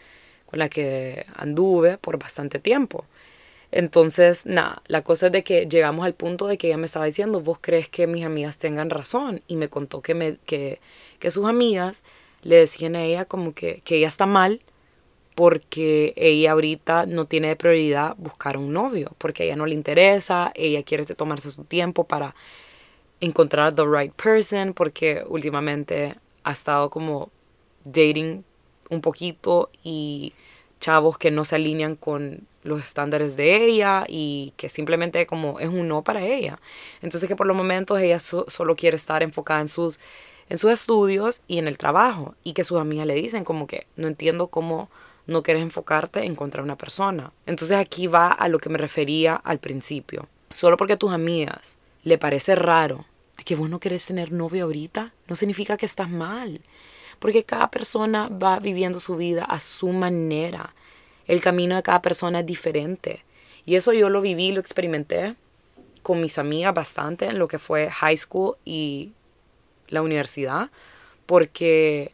con 0.46 0.58
la 0.58 0.68
que 0.68 1.26
anduve 1.36 1.98
por 1.98 2.18
bastante 2.18 2.58
tiempo. 2.58 3.06
Entonces, 3.72 4.46
nada, 4.46 4.82
la 4.86 5.02
cosa 5.02 5.26
es 5.26 5.32
de 5.32 5.42
que 5.42 5.66
llegamos 5.66 6.04
al 6.04 6.14
punto 6.14 6.46
de 6.46 6.58
que 6.58 6.68
ella 6.68 6.76
me 6.76 6.86
estaba 6.86 7.06
diciendo, 7.06 7.40
vos 7.40 7.58
crees 7.60 7.88
que 7.88 8.06
mis 8.06 8.24
amigas 8.24 8.58
tengan 8.58 8.90
razón. 8.90 9.42
Y 9.48 9.56
me 9.56 9.68
contó 9.68 10.02
que, 10.02 10.14
me, 10.14 10.36
que, 10.46 10.78
que 11.18 11.30
sus 11.30 11.46
amigas 11.46 12.04
le 12.42 12.56
decían 12.56 12.96
a 12.96 13.02
ella 13.02 13.24
como 13.24 13.54
que, 13.54 13.80
que 13.84 13.96
ella 13.96 14.08
está 14.08 14.26
mal 14.26 14.60
porque 15.34 16.12
ella 16.16 16.52
ahorita 16.52 17.06
no 17.06 17.24
tiene 17.24 17.48
de 17.48 17.56
prioridad 17.56 18.14
buscar 18.18 18.58
un 18.58 18.72
novio, 18.72 19.12
porque 19.16 19.44
a 19.44 19.46
ella 19.46 19.56
no 19.56 19.64
le 19.64 19.74
interesa, 19.74 20.52
ella 20.54 20.82
quiere 20.82 21.04
tomarse 21.06 21.50
su 21.50 21.64
tiempo 21.64 22.04
para 22.04 22.34
encontrar 23.20 23.74
the 23.74 23.84
right 23.86 24.12
person, 24.12 24.74
porque 24.74 25.24
últimamente 25.26 26.16
ha 26.44 26.52
estado 26.52 26.90
como 26.90 27.30
dating 27.84 28.44
un 28.90 29.00
poquito 29.00 29.70
y 29.82 30.34
chavos 30.80 31.16
que 31.16 31.30
no 31.30 31.46
se 31.46 31.54
alinean 31.54 31.94
con 31.94 32.46
los 32.62 32.80
estándares 32.80 33.36
de 33.36 33.64
ella 33.64 34.04
y 34.08 34.52
que 34.56 34.68
simplemente 34.68 35.26
como 35.26 35.58
es 35.60 35.68
un 35.68 35.88
no 35.88 36.02
para 36.02 36.24
ella. 36.24 36.60
Entonces 37.00 37.28
que 37.28 37.36
por 37.36 37.46
los 37.46 37.56
momentos 37.56 38.00
ella 38.00 38.18
solo 38.18 38.76
quiere 38.76 38.96
estar 38.96 39.22
enfocada 39.22 39.60
en 39.60 39.68
sus, 39.68 39.98
en 40.48 40.58
sus 40.58 40.70
estudios 40.70 41.42
y 41.48 41.58
en 41.58 41.66
el 41.66 41.78
trabajo 41.78 42.34
y 42.44 42.52
que 42.52 42.64
sus 42.64 42.80
amigas 42.80 43.06
le 43.06 43.14
dicen 43.14 43.44
como 43.44 43.66
que 43.66 43.86
no 43.96 44.08
entiendo 44.08 44.48
cómo 44.48 44.88
no 45.26 45.42
quieres 45.42 45.62
enfocarte 45.62 46.20
en 46.20 46.32
encontrar 46.32 46.64
una 46.64 46.76
persona. 46.76 47.32
Entonces 47.46 47.76
aquí 47.76 48.06
va 48.06 48.28
a 48.28 48.48
lo 48.48 48.58
que 48.58 48.68
me 48.68 48.78
refería 48.78 49.34
al 49.34 49.58
principio. 49.58 50.28
Solo 50.50 50.76
porque 50.76 50.94
a 50.94 50.98
tus 50.98 51.12
amigas 51.12 51.78
le 52.04 52.18
parece 52.18 52.54
raro 52.54 53.06
que 53.44 53.56
vos 53.56 53.68
no 53.68 53.80
querés 53.80 54.06
tener 54.06 54.32
novio 54.32 54.64
ahorita, 54.64 55.12
no 55.28 55.36
significa 55.36 55.76
que 55.76 55.86
estás 55.86 56.10
mal. 56.10 56.60
Porque 57.18 57.44
cada 57.44 57.70
persona 57.70 58.28
va 58.28 58.58
viviendo 58.58 59.00
su 59.00 59.16
vida 59.16 59.44
a 59.44 59.60
su 59.60 59.88
manera. 59.88 60.74
El 61.32 61.40
camino 61.40 61.76
de 61.76 61.82
cada 61.82 62.02
persona 62.02 62.40
es 62.40 62.46
diferente. 62.46 63.24
Y 63.64 63.76
eso 63.76 63.94
yo 63.94 64.10
lo 64.10 64.20
viví, 64.20 64.52
lo 64.52 64.60
experimenté 64.60 65.34
con 66.02 66.20
mis 66.20 66.36
amigas 66.36 66.74
bastante 66.74 67.24
en 67.24 67.38
lo 67.38 67.48
que 67.48 67.58
fue 67.58 67.88
high 67.90 68.18
school 68.18 68.56
y 68.66 69.12
la 69.88 70.02
universidad. 70.02 70.68
Porque 71.24 72.12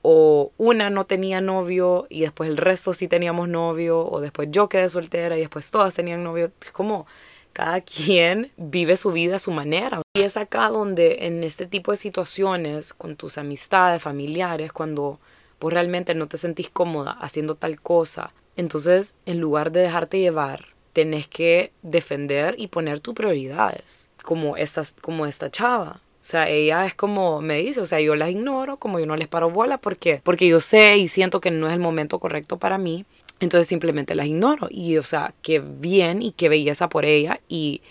o 0.00 0.52
una 0.56 0.88
no 0.88 1.04
tenía 1.04 1.42
novio 1.42 2.06
y 2.08 2.22
después 2.22 2.48
el 2.48 2.56
resto 2.56 2.94
sí 2.94 3.08
teníamos 3.08 3.46
novio, 3.50 4.00
o 4.00 4.22
después 4.22 4.48
yo 4.50 4.70
quedé 4.70 4.88
soltera 4.88 5.36
y 5.36 5.40
después 5.40 5.70
todas 5.70 5.94
tenían 5.94 6.24
novio. 6.24 6.50
Es 6.64 6.72
como 6.72 7.06
cada 7.52 7.82
quien 7.82 8.50
vive 8.56 8.96
su 8.96 9.12
vida 9.12 9.36
a 9.36 9.38
su 9.38 9.50
manera. 9.50 10.00
Y 10.16 10.22
es 10.22 10.38
acá 10.38 10.70
donde 10.70 11.26
en 11.26 11.44
este 11.44 11.66
tipo 11.66 11.90
de 11.90 11.98
situaciones, 11.98 12.94
con 12.94 13.16
tus 13.16 13.36
amistades, 13.36 14.02
familiares, 14.02 14.72
cuando 14.72 15.20
vos 15.60 15.72
realmente 15.72 16.14
no 16.14 16.28
te 16.28 16.36
sentís 16.36 16.70
cómoda 16.70 17.12
haciendo 17.12 17.54
tal 17.54 17.80
cosa, 17.80 18.32
entonces 18.56 19.14
en 19.26 19.40
lugar 19.40 19.72
de 19.72 19.80
dejarte 19.80 20.18
llevar, 20.18 20.66
tenés 20.92 21.26
que 21.28 21.72
defender 21.82 22.54
y 22.58 22.68
poner 22.68 23.00
tus 23.00 23.14
prioridades, 23.14 24.10
como 24.22 24.56
esta, 24.56 24.82
como 25.00 25.26
esta 25.26 25.50
chava. 25.50 26.00
O 26.20 26.26
sea, 26.26 26.48
ella 26.48 26.86
es 26.86 26.94
como 26.94 27.42
me 27.42 27.58
dice, 27.58 27.80
o 27.82 27.86
sea, 27.86 28.00
yo 28.00 28.16
las 28.16 28.30
ignoro, 28.30 28.78
como 28.78 28.98
yo 28.98 29.04
no 29.04 29.16
les 29.16 29.28
paro 29.28 29.50
bola, 29.50 29.76
¿por 29.76 29.98
qué? 29.98 30.22
Porque 30.24 30.48
yo 30.48 30.58
sé 30.60 30.96
y 30.96 31.08
siento 31.08 31.40
que 31.40 31.50
no 31.50 31.66
es 31.66 31.74
el 31.74 31.80
momento 31.80 32.18
correcto 32.18 32.58
para 32.58 32.78
mí, 32.78 33.04
entonces 33.40 33.66
simplemente 33.66 34.14
las 34.14 34.26
ignoro. 34.26 34.68
Y, 34.70 34.96
o 34.96 35.02
sea, 35.02 35.34
qué 35.42 35.58
bien 35.58 36.22
y 36.22 36.32
qué 36.32 36.48
belleza 36.48 36.88
por 36.88 37.04
ella 37.04 37.40
y 37.46 37.82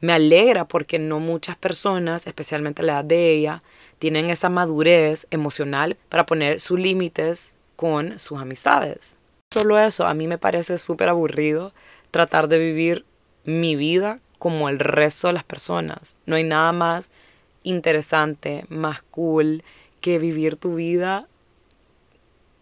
me 0.00 0.12
alegra 0.12 0.66
porque 0.66 0.98
no 0.98 1.20
muchas 1.20 1.56
personas, 1.56 2.26
especialmente 2.26 2.82
la 2.82 2.94
edad 2.94 3.04
de 3.04 3.34
ella, 3.34 3.62
tienen 3.98 4.30
esa 4.30 4.48
madurez 4.48 5.26
emocional 5.30 5.96
para 6.08 6.26
poner 6.26 6.60
sus 6.60 6.78
límites 6.78 7.56
con 7.76 8.18
sus 8.18 8.38
amistades. 8.38 9.18
Solo 9.52 9.78
eso, 9.78 10.06
a 10.06 10.14
mí 10.14 10.26
me 10.26 10.38
parece 10.38 10.78
súper 10.78 11.08
aburrido 11.08 11.72
tratar 12.10 12.48
de 12.48 12.58
vivir 12.58 13.04
mi 13.44 13.76
vida 13.76 14.20
como 14.38 14.68
el 14.68 14.78
resto 14.78 15.28
de 15.28 15.34
las 15.34 15.44
personas. 15.44 16.16
No 16.26 16.36
hay 16.36 16.44
nada 16.44 16.72
más 16.72 17.10
interesante, 17.62 18.64
más 18.68 19.02
cool 19.10 19.62
que 20.00 20.18
vivir 20.18 20.58
tu 20.58 20.74
vida 20.74 21.26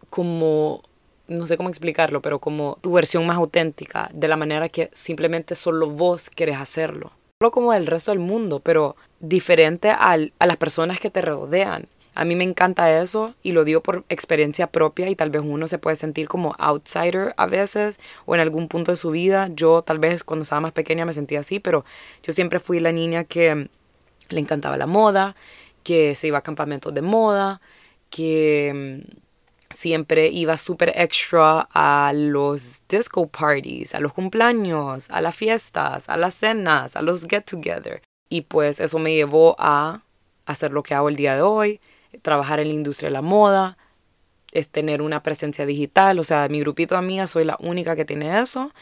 como, 0.08 0.82
no 1.26 1.46
sé 1.46 1.56
cómo 1.56 1.68
explicarlo, 1.68 2.22
pero 2.22 2.38
como 2.38 2.78
tu 2.80 2.92
versión 2.92 3.26
más 3.26 3.36
auténtica, 3.36 4.08
de 4.12 4.28
la 4.28 4.36
manera 4.36 4.68
que 4.68 4.90
simplemente 4.92 5.56
solo 5.56 5.90
vos 5.90 6.30
querés 6.30 6.58
hacerlo. 6.58 7.10
Solo 7.40 7.50
como 7.50 7.72
el 7.72 7.86
resto 7.86 8.12
del 8.12 8.20
mundo, 8.20 8.60
pero 8.60 8.94
diferente 9.28 9.90
al, 9.90 10.32
a 10.38 10.46
las 10.46 10.56
personas 10.56 11.00
que 11.00 11.10
te 11.10 11.22
rodean. 11.22 11.88
A 12.14 12.24
mí 12.24 12.36
me 12.36 12.44
encanta 12.44 13.00
eso 13.00 13.34
y 13.42 13.52
lo 13.52 13.64
digo 13.64 13.82
por 13.82 14.04
experiencia 14.08 14.68
propia 14.68 15.10
y 15.10 15.16
tal 15.16 15.30
vez 15.30 15.42
uno 15.44 15.66
se 15.66 15.78
puede 15.78 15.96
sentir 15.96 16.28
como 16.28 16.54
outsider 16.58 17.34
a 17.36 17.46
veces 17.46 17.98
o 18.24 18.36
en 18.36 18.40
algún 18.40 18.68
punto 18.68 18.92
de 18.92 18.96
su 18.96 19.10
vida. 19.10 19.50
Yo 19.52 19.82
tal 19.82 19.98
vez 19.98 20.22
cuando 20.22 20.44
estaba 20.44 20.60
más 20.60 20.72
pequeña 20.72 21.04
me 21.04 21.12
sentía 21.12 21.40
así, 21.40 21.58
pero 21.58 21.84
yo 22.22 22.32
siempre 22.32 22.60
fui 22.60 22.78
la 22.78 22.92
niña 22.92 23.24
que 23.24 23.68
le 24.28 24.40
encantaba 24.40 24.76
la 24.76 24.86
moda, 24.86 25.34
que 25.82 26.14
se 26.14 26.28
iba 26.28 26.38
a 26.38 26.42
campamentos 26.42 26.94
de 26.94 27.02
moda, 27.02 27.60
que 28.10 29.02
mm, 29.02 29.74
siempre 29.74 30.28
iba 30.28 30.56
súper 30.56 30.92
extra 30.94 31.68
a 31.72 32.12
los 32.14 32.84
disco 32.88 33.26
parties, 33.26 33.94
a 33.94 34.00
los 34.00 34.12
cumpleaños, 34.12 35.10
a 35.10 35.20
las 35.20 35.34
fiestas, 35.34 36.08
a 36.08 36.16
las 36.16 36.34
cenas, 36.34 36.94
a 36.94 37.02
los 37.02 37.26
get 37.26 37.42
together. 37.44 38.00
Y 38.34 38.40
pues 38.40 38.80
eso 38.80 38.98
me 38.98 39.14
llevó 39.14 39.54
a 39.60 40.02
hacer 40.44 40.72
lo 40.72 40.82
que 40.82 40.92
hago 40.92 41.08
el 41.08 41.14
día 41.14 41.36
de 41.36 41.42
hoy, 41.42 41.78
trabajar 42.20 42.58
en 42.58 42.66
la 42.66 42.74
industria 42.74 43.08
de 43.08 43.12
la 43.12 43.22
moda, 43.22 43.78
es 44.50 44.70
tener 44.70 45.02
una 45.02 45.22
presencia 45.22 45.66
digital, 45.66 46.18
o 46.18 46.24
sea, 46.24 46.48
mi 46.48 46.58
grupito 46.58 46.96
de 46.96 46.98
amigas 46.98 47.30
soy 47.30 47.44
la 47.44 47.56
única 47.60 47.94
que 47.94 48.04
tiene 48.04 48.40
eso. 48.40 48.72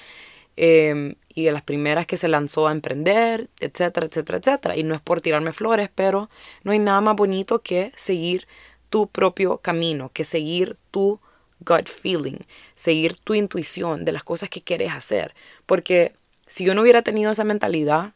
Em, 0.56 1.16
y 1.28 1.44
de 1.44 1.52
las 1.52 1.60
primeras 1.60 2.06
que 2.06 2.16
se 2.16 2.28
lanzó 2.28 2.66
a 2.66 2.72
emprender, 2.72 3.50
etcétera, 3.60 4.06
etcétera, 4.06 4.38
etcétera. 4.38 4.74
Y 4.74 4.84
no 4.84 4.94
es 4.94 5.02
por 5.02 5.20
tirarme 5.20 5.52
flores, 5.52 5.90
pero 5.94 6.30
no 6.64 6.72
hay 6.72 6.78
nada 6.78 7.02
más 7.02 7.14
bonito 7.14 7.58
que 7.60 7.92
seguir 7.94 8.48
tu 8.88 9.06
propio 9.06 9.58
camino, 9.58 10.10
que 10.14 10.24
seguir 10.24 10.78
tu 10.90 11.20
gut 11.60 11.90
feeling, 11.90 12.38
seguir 12.74 13.16
tu 13.18 13.34
intuición 13.34 14.06
de 14.06 14.12
las 14.12 14.24
cosas 14.24 14.48
que 14.48 14.62
quieres 14.62 14.92
hacer. 14.92 15.34
Porque 15.66 16.14
si 16.46 16.64
yo 16.64 16.74
no 16.74 16.80
hubiera 16.80 17.02
tenido 17.02 17.30
esa 17.30 17.44
mentalidad, 17.44 18.14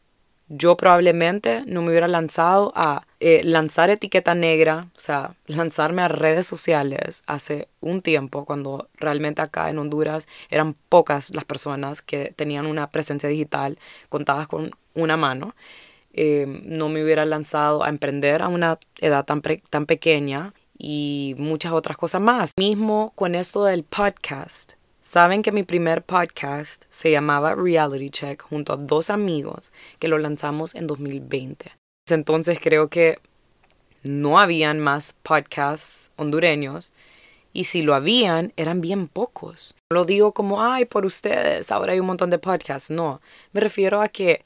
yo 0.49 0.77
probablemente 0.77 1.63
no 1.65 1.81
me 1.81 1.89
hubiera 1.89 2.07
lanzado 2.07 2.71
a 2.75 3.05
eh, 3.19 3.41
lanzar 3.43 3.89
etiqueta 3.89 4.35
negra, 4.35 4.87
o 4.95 4.99
sea, 4.99 5.35
lanzarme 5.45 6.01
a 6.01 6.07
redes 6.07 6.47
sociales 6.47 7.23
hace 7.27 7.67
un 7.81 8.01
tiempo, 8.01 8.45
cuando 8.45 8.87
realmente 8.95 9.41
acá 9.41 9.69
en 9.69 9.77
Honduras 9.77 10.27
eran 10.49 10.75
pocas 10.89 11.29
las 11.31 11.45
personas 11.45 12.01
que 12.01 12.33
tenían 12.35 12.65
una 12.65 12.89
presencia 12.89 13.27
digital 13.29 13.77
contadas 14.09 14.47
con 14.47 14.71
una 14.93 15.17
mano. 15.17 15.55
Eh, 16.13 16.45
no 16.63 16.89
me 16.89 17.03
hubiera 17.03 17.25
lanzado 17.25 17.83
a 17.83 17.89
emprender 17.89 18.41
a 18.41 18.47
una 18.47 18.79
edad 18.99 19.25
tan, 19.25 19.41
tan 19.69 19.85
pequeña 19.85 20.53
y 20.77 21.35
muchas 21.37 21.73
otras 21.73 21.97
cosas 21.97 22.21
más. 22.21 22.51
Mismo 22.57 23.11
con 23.15 23.35
esto 23.35 23.65
del 23.65 23.83
podcast. 23.83 24.73
Saben 25.09 25.41
que 25.41 25.53
mi 25.53 25.63
primer 25.63 26.03
podcast 26.03 26.83
se 26.89 27.11
llamaba 27.11 27.55
Reality 27.55 28.09
Check 28.09 28.41
junto 28.41 28.73
a 28.73 28.75
dos 28.75 29.09
amigos 29.09 29.71
que 29.99 30.09
lo 30.09 30.17
lanzamos 30.17 30.75
en 30.75 30.85
2020. 30.85 31.71
Entonces 32.09 32.59
creo 32.61 32.89
que 32.89 33.17
no 34.03 34.37
habían 34.37 34.81
más 34.81 35.15
podcasts 35.23 36.11
hondureños 36.17 36.91
y 37.53 37.63
si 37.63 37.83
lo 37.83 37.95
habían 37.95 38.51
eran 38.57 38.81
bien 38.81 39.07
pocos. 39.07 39.75
No 39.91 39.99
lo 39.99 40.03
digo 40.03 40.33
como, 40.33 40.61
ay, 40.61 40.83
por 40.83 41.05
ustedes, 41.05 41.71
ahora 41.71 41.93
hay 41.93 42.01
un 42.01 42.07
montón 42.07 42.29
de 42.29 42.39
podcasts. 42.39 42.91
No, 42.91 43.21
me 43.53 43.61
refiero 43.61 44.01
a 44.01 44.09
que 44.09 44.43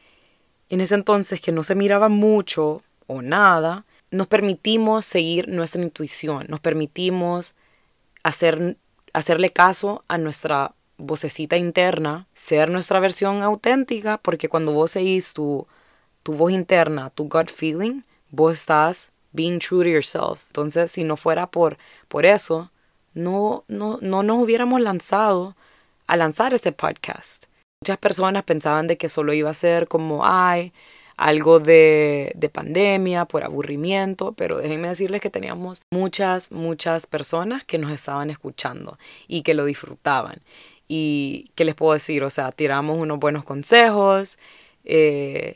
en 0.70 0.80
ese 0.80 0.94
entonces 0.94 1.42
que 1.42 1.52
no 1.52 1.64
se 1.64 1.74
miraba 1.74 2.08
mucho 2.08 2.84
o 3.08 3.24
nada, 3.24 3.84
nos 4.12 4.28
permitimos 4.28 5.08
seguir 5.08 5.48
nuestra 5.48 5.82
intuición, 5.82 6.46
nos 6.50 6.60
permitimos 6.60 7.56
hacer 8.22 8.78
hacerle 9.14 9.50
caso 9.50 10.04
a 10.08 10.18
nuestra 10.18 10.74
vocecita 10.98 11.58
interna, 11.58 12.28
ser 12.34 12.70
nuestra 12.70 13.00
versión 13.00 13.42
auténtica, 13.44 14.18
porque 14.18 14.50
cuando 14.50 14.72
vos 14.72 14.92
seguís 14.92 15.34
tu, 15.34 15.68
tu 16.24 16.34
voz 16.34 16.52
interna, 16.52 17.10
tu 17.10 17.28
gut 17.28 17.50
feeling, 17.50 18.02
vos 18.30 18.54
estás 18.54 19.12
being 19.32 19.60
true 19.60 19.84
to 19.84 19.90
yourself. 19.90 20.46
Entonces, 20.48 20.92
si 20.92 21.04
no 21.04 21.18
fuera 21.18 21.48
por, 21.48 21.78
por 22.08 22.26
eso, 22.26 22.72
no, 23.14 23.64
no, 23.68 23.98
no 24.02 24.24
nos 24.24 24.44
hubiéramos 24.44 24.82
lanzado 24.82 25.56
a 26.08 26.18
lanzar 26.18 26.54
ese 26.54 26.72
podcast. 26.72 27.46
Muchas 27.84 27.98
personas 27.98 28.44
pensaban 28.44 28.88
de 28.88 28.98
que 28.98 29.10
solo 29.10 29.34
iba 29.34 29.50
a 29.50 29.56
ser 29.56 29.88
como, 29.88 30.22
ay, 30.24 30.72
algo 31.18 31.60
de, 31.60 32.32
de, 32.36 32.50
pandemia, 32.50 33.26
por 33.26 33.44
aburrimiento, 33.44 34.34
pero 34.34 34.58
déjenme 34.58 34.90
decirles 34.90 35.22
que 35.22 35.30
teníamos 35.30 35.82
muchas, 35.92 36.52
muchas 36.52 37.08
personas 37.08 37.64
que 37.64 37.78
nos 37.78 37.92
estaban 37.92 38.30
escuchando 38.30 38.98
y 39.28 39.44
que 39.44 39.54
lo 39.54 39.66
disfrutaban. 39.66 40.42
Y 40.88 41.52
qué 41.56 41.66
les 41.66 41.76
puedo 41.76 41.94
decir, 41.94 42.24
o 42.24 42.30
sea, 42.30 42.52
tiramos 42.52 42.98
unos 42.98 43.20
buenos 43.20 43.44
consejos, 43.44 44.38
eh, 44.84 45.56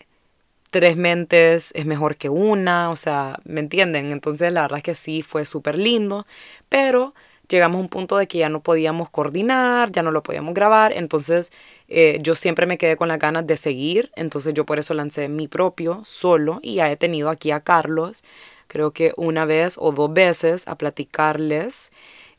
tres 0.76 0.98
mentes 0.98 1.72
es 1.74 1.86
mejor 1.86 2.18
que 2.18 2.30
una, 2.30 2.90
o 2.90 2.96
sea, 2.96 3.40
¿me 3.46 3.62
entienden? 3.62 4.12
Entonces 4.12 4.52
la 4.52 4.64
verdad 4.64 4.78
es 4.80 4.84
que 4.84 4.96
sí 4.96 5.22
fue 5.22 5.46
súper 5.46 5.78
lindo, 5.78 6.28
pero 6.68 7.14
llegamos 7.48 7.78
a 7.80 7.82
un 7.82 7.90
punto 7.90 8.18
de 8.18 8.28
que 8.28 8.40
ya 8.40 8.50
no 8.50 8.62
podíamos 8.62 9.10
coordinar, 9.10 9.92
ya 9.92 10.04
no 10.04 10.12
lo 10.12 10.24
podíamos 10.24 10.54
grabar, 10.54 10.94
entonces 10.94 11.52
eh, 11.88 12.20
yo 12.22 12.36
siempre 12.36 12.66
me 12.66 12.78
quedé 12.78 12.98
con 12.98 13.08
las 13.08 13.20
ganas 13.20 13.46
de 13.48 13.58
seguir, 13.58 14.12
entonces 14.16 14.54
yo 14.54 14.66
por 14.66 14.80
eso 14.80 14.94
lancé 14.94 15.28
mi 15.30 15.48
propio 15.48 16.02
solo 16.06 16.60
y 16.62 16.76
ya 16.76 16.92
he 16.92 16.98
tenido 16.98 17.30
aquí 17.30 17.52
a 17.52 17.62
Carlos, 17.62 18.24
creo 18.68 18.92
que 18.92 19.14
una 19.18 19.46
vez 19.46 19.78
o 19.80 19.92
dos 19.92 20.14
veces 20.14 20.68
a 20.68 20.78
platicarles, 20.78 21.92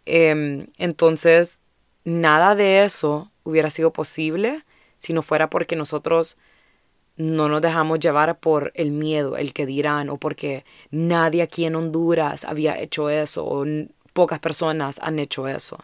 em, 0.06 0.66
entonces 0.78 1.62
nada 2.04 2.54
de 2.54 2.84
eso 2.84 3.30
hubiera 3.44 3.70
sido 3.70 3.92
posible 3.92 4.64
si 4.98 5.12
no 5.12 5.22
fuera 5.22 5.50
porque 5.50 5.76
nosotros 5.76 6.38
no 7.16 7.48
nos 7.48 7.62
dejamos 7.62 7.98
llevar 8.00 8.38
por 8.38 8.72
el 8.74 8.90
miedo, 8.90 9.36
el 9.36 9.52
que 9.54 9.66
dirán, 9.66 10.10
o 10.10 10.18
porque 10.18 10.64
nadie 10.90 11.42
aquí 11.42 11.64
en 11.64 11.76
Honduras 11.76 12.44
había 12.44 12.78
hecho 12.78 13.08
eso, 13.08 13.64
pocas 14.16 14.40
personas 14.40 14.98
han 15.02 15.18
hecho 15.18 15.46
eso. 15.46 15.78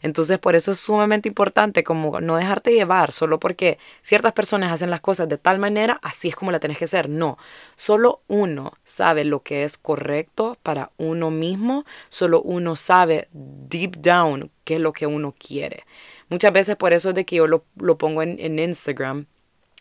Entonces 0.00 0.38
por 0.38 0.56
eso 0.56 0.72
es 0.72 0.80
sumamente 0.80 1.28
importante 1.28 1.84
como 1.84 2.20
no 2.20 2.36
dejarte 2.36 2.72
llevar 2.72 3.12
solo 3.12 3.38
porque 3.38 3.78
ciertas 4.00 4.32
personas 4.32 4.72
hacen 4.72 4.90
las 4.90 5.02
cosas 5.02 5.28
de 5.28 5.36
tal 5.36 5.58
manera, 5.58 6.00
así 6.02 6.28
es 6.28 6.36
como 6.36 6.52
la 6.52 6.58
tenés 6.58 6.78
que 6.78 6.86
hacer. 6.86 7.08
No, 7.08 7.38
solo 7.74 8.22
uno 8.28 8.72
sabe 8.82 9.24
lo 9.24 9.42
que 9.42 9.64
es 9.64 9.76
correcto 9.76 10.56
para 10.62 10.90
uno 10.96 11.30
mismo, 11.30 11.84
solo 12.08 12.40
uno 12.40 12.76
sabe 12.76 13.28
deep 13.32 13.96
down 13.98 14.50
qué 14.64 14.76
es 14.76 14.80
lo 14.80 14.92
que 14.92 15.06
uno 15.06 15.34
quiere. 15.38 15.84
Muchas 16.30 16.52
veces 16.52 16.76
por 16.76 16.94
eso 16.94 17.10
es 17.10 17.14
de 17.14 17.26
que 17.26 17.36
yo 17.36 17.46
lo, 17.46 17.98
pongo 17.98 18.22
en 18.22 18.58
Instagram 18.58 19.26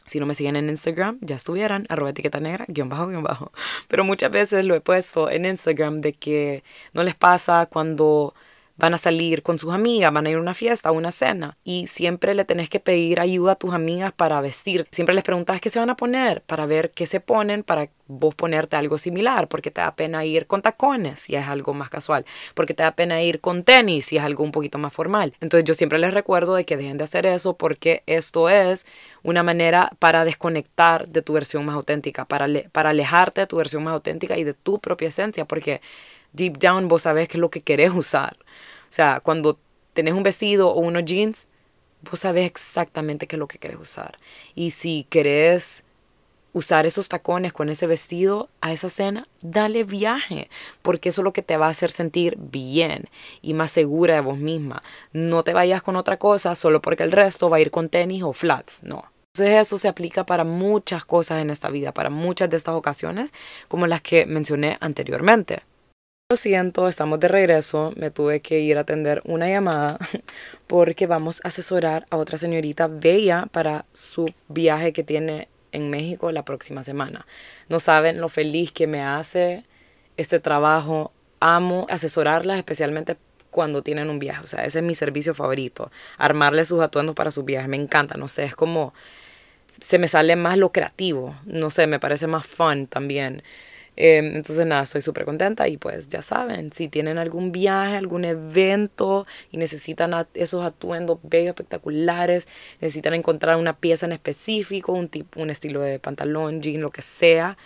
Si 0.05 0.19
no 0.19 0.25
me 0.25 0.35
siguen 0.35 0.55
en 0.55 0.69
Instagram, 0.69 1.17
ya 1.21 1.35
estuvieran, 1.35 1.85
arroba 1.89 2.11
etiqueta 2.11 2.39
negra, 2.39 2.65
guion 2.67 2.89
bajo, 2.89 3.07
guion 3.07 3.23
bajo. 3.23 3.51
Pero 3.87 4.03
muchas 4.03 4.31
veces 4.31 4.65
lo 4.65 4.75
he 4.75 4.81
puesto 4.81 5.29
en 5.29 5.45
Instagram 5.45 6.01
de 6.01 6.13
que 6.13 6.63
no 6.93 7.03
les 7.03 7.15
pasa 7.15 7.65
cuando 7.65 8.33
van 8.77 8.93
a 8.93 8.97
salir 8.97 9.41
con 9.41 9.57
sus 9.57 9.73
amigas, 9.73 10.11
van 10.11 10.27
a 10.27 10.29
ir 10.29 10.37
a 10.37 10.41
una 10.41 10.53
fiesta, 10.53 10.89
a 10.89 10.91
una 10.91 11.11
cena 11.11 11.57
y 11.63 11.87
siempre 11.87 12.33
le 12.33 12.45
tenés 12.45 12.69
que 12.69 12.79
pedir 12.79 13.19
ayuda 13.19 13.53
a 13.53 13.55
tus 13.55 13.73
amigas 13.73 14.11
para 14.11 14.41
vestir. 14.41 14.85
Siempre 14.91 15.15
les 15.15 15.23
preguntas 15.23 15.61
qué 15.61 15.69
se 15.69 15.79
van 15.79 15.89
a 15.89 15.95
poner 15.95 16.41
para 16.41 16.65
ver 16.65 16.91
qué 16.91 17.05
se 17.05 17.19
ponen 17.19 17.63
para 17.63 17.89
vos 18.07 18.35
ponerte 18.35 18.75
algo 18.75 18.97
similar, 18.97 19.47
porque 19.47 19.71
te 19.71 19.81
da 19.81 19.95
pena 19.95 20.25
ir 20.25 20.45
con 20.45 20.61
tacones 20.61 21.21
si 21.21 21.35
es 21.35 21.47
algo 21.47 21.73
más 21.73 21.89
casual, 21.89 22.25
porque 22.53 22.73
te 22.73 22.83
da 22.83 22.91
pena 22.91 23.21
ir 23.23 23.39
con 23.39 23.63
tenis 23.63 24.05
si 24.05 24.17
es 24.17 24.23
algo 24.23 24.43
un 24.43 24.51
poquito 24.51 24.77
más 24.77 24.93
formal. 24.93 25.33
Entonces 25.41 25.65
yo 25.65 25.73
siempre 25.73 25.97
les 25.97 26.13
recuerdo 26.13 26.55
de 26.55 26.65
que 26.65 26.77
dejen 26.77 26.97
de 26.97 27.05
hacer 27.05 27.25
eso 27.25 27.55
porque 27.57 28.03
esto 28.05 28.49
es 28.49 28.85
una 29.23 29.41
manera 29.41 29.91
para 29.99 30.25
desconectar 30.25 31.07
de 31.07 31.21
tu 31.21 31.33
versión 31.33 31.65
más 31.65 31.75
auténtica, 31.75 32.25
para, 32.25 32.47
para 32.71 32.91
alejarte 32.91 33.41
de 33.41 33.47
tu 33.47 33.57
versión 33.57 33.83
más 33.83 33.93
auténtica 33.93 34.37
y 34.37 34.43
de 34.43 34.53
tu 34.53 34.79
propia 34.79 35.07
esencia, 35.07 35.45
porque 35.45 35.81
deep 36.35 36.57
down 36.57 36.87
vos 36.87 37.03
sabés 37.03 37.27
qué 37.27 37.37
es 37.37 37.41
lo 37.41 37.49
que 37.49 37.61
querés 37.61 37.93
usar. 37.93 38.37
O 38.41 38.93
sea, 38.95 39.19
cuando 39.23 39.57
tenés 39.93 40.13
un 40.13 40.23
vestido 40.23 40.69
o 40.69 40.79
unos 40.79 41.05
jeans, 41.05 41.47
vos 42.09 42.19
sabés 42.19 42.45
exactamente 42.45 43.27
qué 43.27 43.35
es 43.35 43.39
lo 43.39 43.47
que 43.47 43.57
querés 43.57 43.79
usar. 43.79 44.17
Y 44.53 44.71
si 44.71 45.05
querés 45.09 45.83
usar 46.55 46.85
esos 46.85 47.09
tacones 47.09 47.51
con 47.51 47.67
ese 47.67 47.85
vestido 47.85 48.47
a 48.61 48.71
esa 48.71 48.87
cena, 48.87 49.27
dale 49.41 49.83
viaje, 49.83 50.49
porque 50.81 51.09
eso 51.09 51.21
es 51.21 51.23
lo 51.23 51.33
que 51.33 51.41
te 51.41 51.57
va 51.57 51.67
a 51.67 51.71
hacer 51.71 51.91
sentir 51.91 52.37
bien 52.39 53.09
y 53.41 53.53
más 53.53 53.71
segura 53.71 54.15
de 54.15 54.21
vos 54.21 54.37
misma. 54.37 54.81
No 55.11 55.43
te 55.43 55.53
vayas 55.53 55.83
con 55.83 55.97
otra 55.97 56.17
cosa 56.17 56.55
solo 56.55 56.81
porque 56.81 57.03
el 57.03 57.11
resto 57.11 57.49
va 57.49 57.57
a 57.57 57.59
ir 57.59 57.71
con 57.71 57.89
tenis 57.89 58.23
o 58.23 58.31
flats, 58.31 58.83
no. 58.83 59.03
Entonces 59.33 59.59
eso 59.59 59.77
se 59.77 59.89
aplica 59.89 60.25
para 60.25 60.45
muchas 60.45 61.03
cosas 61.03 61.41
en 61.41 61.49
esta 61.49 61.69
vida, 61.69 61.91
para 61.91 62.09
muchas 62.09 62.49
de 62.49 62.55
estas 62.55 62.75
ocasiones, 62.75 63.33
como 63.67 63.85
las 63.85 64.01
que 64.01 64.25
mencioné 64.25 64.77
anteriormente. 64.79 65.63
Lo 66.31 66.37
siento, 66.37 66.87
estamos 66.87 67.19
de 67.19 67.27
regreso. 67.27 67.93
Me 67.97 68.09
tuve 68.09 68.39
que 68.39 68.59
ir 68.59 68.79
a 68.79 68.81
atender 68.81 69.21
una 69.25 69.47
llamada 69.47 69.99
porque 70.65 71.05
vamos 71.05 71.39
a 71.43 71.49
asesorar 71.49 72.07
a 72.09 72.17
otra 72.17 72.39
señorita 72.39 72.87
bella 72.87 73.45
para 73.51 73.85
su 73.93 74.33
viaje 74.47 74.91
que 74.91 75.03
tiene 75.03 75.49
en 75.71 75.91
México 75.91 76.31
la 76.31 76.43
próxima 76.43 76.83
semana. 76.83 77.27
No 77.69 77.79
saben 77.79 78.19
lo 78.21 78.27
feliz 78.27 78.71
que 78.71 78.87
me 78.87 79.03
hace 79.03 79.65
este 80.17 80.39
trabajo. 80.39 81.11
Amo 81.41 81.85
asesorarlas 81.91 82.57
especialmente 82.57 83.17
cuando 83.51 83.83
tienen 83.83 84.09
un 84.09 84.17
viaje. 84.17 84.43
O 84.43 84.47
sea, 84.47 84.65
ese 84.65 84.79
es 84.79 84.83
mi 84.83 84.95
servicio 84.95 85.35
favorito. 85.35 85.91
Armarle 86.17 86.65
sus 86.65 86.81
atuendos 86.81 87.15
para 87.15 87.29
su 87.29 87.43
viaje. 87.43 87.67
Me 87.67 87.77
encanta. 87.77 88.17
No 88.17 88.27
sé, 88.29 88.45
es 88.45 88.55
como... 88.55 88.95
Se 89.79 89.99
me 89.99 90.07
sale 90.07 90.35
más 90.35 90.57
lo 90.57 90.71
creativo. 90.71 91.35
No 91.45 91.69
sé, 91.69 91.85
me 91.85 91.99
parece 91.99 92.25
más 92.25 92.47
fun 92.47 92.87
también. 92.87 93.43
Em, 93.97 94.35
entonces 94.35 94.65
nada, 94.65 94.83
estoy 94.83 95.01
súper 95.01 95.25
contenta 95.25 95.67
y 95.67 95.77
pues 95.77 96.09
ya 96.09 96.21
saben, 96.21 96.71
si 96.73 96.89
tienen 96.89 97.17
algún 97.17 97.51
viaje, 97.51 97.95
algún 97.95 98.25
evento 98.25 99.25
y 99.51 99.57
necesitan 99.57 100.27
esos 100.33 100.65
atuendos 100.65 101.19
bellos, 101.23 101.49
espectaculares, 101.49 102.47
necesitan 102.81 103.13
encontrar 103.13 103.57
una 103.57 103.77
pieza 103.77 104.05
en 104.05 104.11
específico, 104.11 104.91
un, 104.91 105.07
tipo, 105.07 105.41
un 105.41 105.49
estilo 105.49 105.81
de 105.81 105.99
pantalón, 105.99 106.61
jean, 106.61 106.81
lo 106.81 106.91
que 106.91 107.01
sea, 107.01 107.57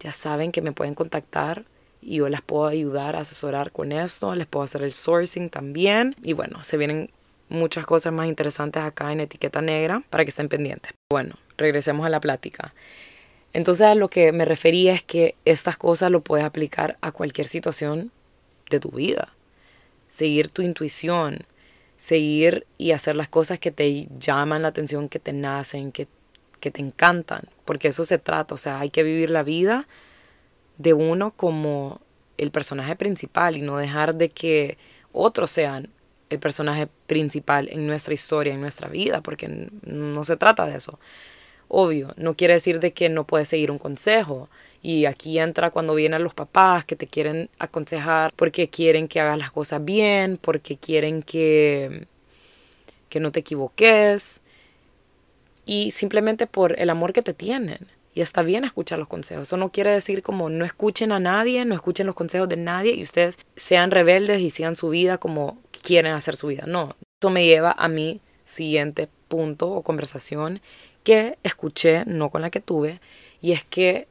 ya 0.00 0.12
saben 0.12 0.52
que 0.52 0.62
me 0.62 0.72
pueden 0.72 0.94
contactar 0.94 1.64
y 2.00 2.16
yo 2.16 2.28
les 2.28 2.42
puedo 2.42 2.66
ayudar 2.66 3.16
a 3.16 3.20
asesorar 3.20 3.72
con 3.72 3.90
esto, 3.90 4.34
les 4.34 4.46
puedo 4.46 4.62
hacer 4.64 4.84
el 4.84 4.92
sourcing 4.92 5.50
también 5.50 6.14
y 6.22 6.32
bueno, 6.34 6.62
se 6.62 6.76
vienen 6.76 7.10
muchas 7.48 7.86
cosas 7.86 8.12
más 8.12 8.28
interesantes 8.28 8.82
acá 8.82 9.12
en 9.12 9.20
etiqueta 9.20 9.62
negra 9.62 10.02
para 10.10 10.24
que 10.24 10.30
estén 10.30 10.48
pendientes. 10.48 10.92
Bueno, 11.10 11.36
regresemos 11.56 12.06
a 12.06 12.08
la 12.08 12.20
plática. 12.20 12.74
Entonces 13.56 13.86
a 13.86 13.94
lo 13.94 14.10
que 14.10 14.32
me 14.32 14.44
refería 14.44 14.92
es 14.92 15.02
que 15.02 15.34
estas 15.46 15.78
cosas 15.78 16.10
lo 16.10 16.20
puedes 16.20 16.44
aplicar 16.44 16.98
a 17.00 17.10
cualquier 17.10 17.46
situación 17.46 18.12
de 18.68 18.80
tu 18.80 18.90
vida. 18.90 19.32
Seguir 20.08 20.50
tu 20.50 20.60
intuición, 20.60 21.38
seguir 21.96 22.66
y 22.76 22.90
hacer 22.92 23.16
las 23.16 23.28
cosas 23.30 23.58
que 23.58 23.70
te 23.70 24.08
llaman 24.18 24.60
la 24.60 24.68
atención, 24.68 25.08
que 25.08 25.20
te 25.20 25.32
nacen, 25.32 25.90
que, 25.90 26.06
que 26.60 26.70
te 26.70 26.82
encantan, 26.82 27.44
porque 27.64 27.88
eso 27.88 28.04
se 28.04 28.18
trata, 28.18 28.54
o 28.54 28.58
sea, 28.58 28.78
hay 28.78 28.90
que 28.90 29.02
vivir 29.02 29.30
la 29.30 29.42
vida 29.42 29.88
de 30.76 30.92
uno 30.92 31.30
como 31.30 32.02
el 32.36 32.50
personaje 32.50 32.94
principal 32.94 33.56
y 33.56 33.62
no 33.62 33.78
dejar 33.78 34.16
de 34.16 34.28
que 34.28 34.76
otros 35.12 35.50
sean 35.50 35.88
el 36.28 36.40
personaje 36.40 36.88
principal 37.06 37.70
en 37.70 37.86
nuestra 37.86 38.12
historia, 38.12 38.52
en 38.52 38.60
nuestra 38.60 38.88
vida, 38.88 39.22
porque 39.22 39.70
no 39.82 40.24
se 40.24 40.36
trata 40.36 40.66
de 40.66 40.76
eso. 40.76 40.98
Obvio, 41.68 42.12
no 42.16 42.34
quiere 42.36 42.54
decir 42.54 42.80
de 42.80 42.92
que 42.92 43.08
no 43.08 43.26
puedes 43.26 43.48
seguir 43.48 43.70
un 43.70 43.78
consejo. 43.78 44.48
Y 44.82 45.06
aquí 45.06 45.38
entra 45.38 45.70
cuando 45.70 45.94
vienen 45.94 46.22
los 46.22 46.34
papás 46.34 46.84
que 46.84 46.96
te 46.96 47.06
quieren 47.06 47.50
aconsejar 47.58 48.32
porque 48.36 48.68
quieren 48.68 49.08
que 49.08 49.20
hagas 49.20 49.38
las 49.38 49.50
cosas 49.50 49.84
bien, 49.84 50.38
porque 50.40 50.76
quieren 50.76 51.22
que, 51.22 52.06
que 53.08 53.20
no 53.20 53.32
te 53.32 53.40
equivoques. 53.40 54.42
Y 55.64 55.90
simplemente 55.90 56.46
por 56.46 56.78
el 56.78 56.90
amor 56.90 57.12
que 57.12 57.22
te 57.22 57.34
tienen. 57.34 57.88
Y 58.14 58.22
está 58.22 58.42
bien 58.42 58.64
escuchar 58.64 58.98
los 58.98 59.08
consejos. 59.08 59.48
Eso 59.48 59.56
no 59.58 59.70
quiere 59.70 59.90
decir 59.90 60.22
como 60.22 60.48
no 60.48 60.64
escuchen 60.64 61.12
a 61.12 61.20
nadie, 61.20 61.64
no 61.66 61.74
escuchen 61.74 62.06
los 62.06 62.14
consejos 62.14 62.48
de 62.48 62.56
nadie 62.56 62.94
y 62.94 63.02
ustedes 63.02 63.38
sean 63.56 63.90
rebeldes 63.90 64.40
y 64.40 64.48
sigan 64.48 64.74
su 64.74 64.88
vida 64.88 65.18
como 65.18 65.58
quieren 65.82 66.14
hacer 66.14 66.34
su 66.34 66.46
vida. 66.46 66.64
No, 66.66 66.96
eso 67.20 67.28
me 67.28 67.44
lleva 67.44 67.72
a 67.76 67.88
mi 67.88 68.22
siguiente 68.46 69.08
punto 69.28 69.70
o 69.70 69.82
conversación 69.82 70.60
que 71.06 71.38
escuché, 71.44 72.04
no 72.04 72.30
con 72.30 72.42
la 72.42 72.50
que 72.50 72.58
tuve, 72.58 73.00
y 73.40 73.52
es 73.52 73.62
que 73.62 74.08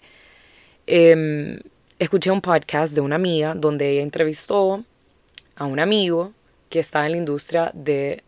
em, 0.87 1.59
escuché 1.99 2.31
un 2.31 2.39
podcast 2.39 2.95
de 2.95 3.01
una 3.01 3.15
amiga 3.17 3.53
donde 3.53 3.89
ella 3.89 4.01
entrevistó 4.01 4.81
a 5.57 5.65
un 5.65 5.81
amigo 5.81 6.31
que 6.69 6.79
está 6.79 7.05
en 7.05 7.11
la 7.11 7.17
industria 7.17 7.69
de 7.73 8.23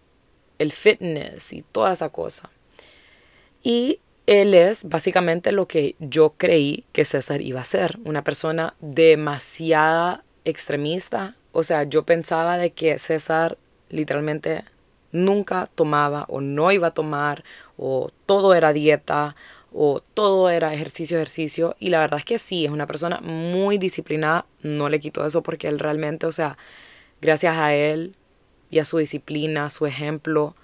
el 0.59 0.73
fitness 0.73 1.53
y 1.53 1.61
toda 1.61 1.93
esa 1.93 2.09
cosa. 2.09 2.49
Y 3.63 4.01
él 4.25 4.53
es 4.53 4.83
básicamente 4.89 5.53
lo 5.53 5.65
que 5.69 5.95
yo 5.99 6.33
creí 6.37 6.83
que 6.91 7.05
César 7.05 7.39
iba 7.39 7.61
a 7.61 7.63
ser, 7.63 7.97
una 8.03 8.25
persona 8.25 8.73
demasiada 8.81 10.25
extremista. 10.43 11.37
O 11.53 11.63
sea, 11.63 11.83
yo 11.83 12.03
pensaba 12.03 12.57
de 12.57 12.71
que 12.71 12.99
César 12.99 13.57
literalmente 13.87 14.65
nunca 15.13 15.69
tomaba 15.73 16.25
o 16.27 16.41
no 16.41 16.71
iba 16.73 16.87
a 16.87 16.93
tomar 16.93 17.45
o 17.77 18.11
todo 18.25 18.53
era 18.53 18.73
dieta 18.73 19.35
o 19.73 20.01
todo 20.13 20.49
era 20.49 20.73
ejercicio, 20.73 21.17
ejercicio. 21.17 21.75
Y 21.79 21.89
la 21.89 21.99
verdad 21.99 22.19
es 22.19 22.25
que 22.25 22.39
sí, 22.39 22.65
es 22.65 22.71
una 22.71 22.87
persona 22.87 23.19
muy 23.21 23.77
disciplinada. 23.77 24.45
No 24.63 24.89
le 24.89 24.99
quito 24.99 25.25
eso 25.25 25.43
porque 25.43 25.67
él 25.67 25.79
realmente, 25.79 26.25
o 26.25 26.31
sea, 26.31 26.57
gracias 27.21 27.57
a 27.57 27.73
él 27.73 28.15
y 28.69 28.79
a 28.79 28.85
su 28.85 28.97
disciplina, 28.97 29.69
su 29.69 29.85
ejemplo, 29.85 30.55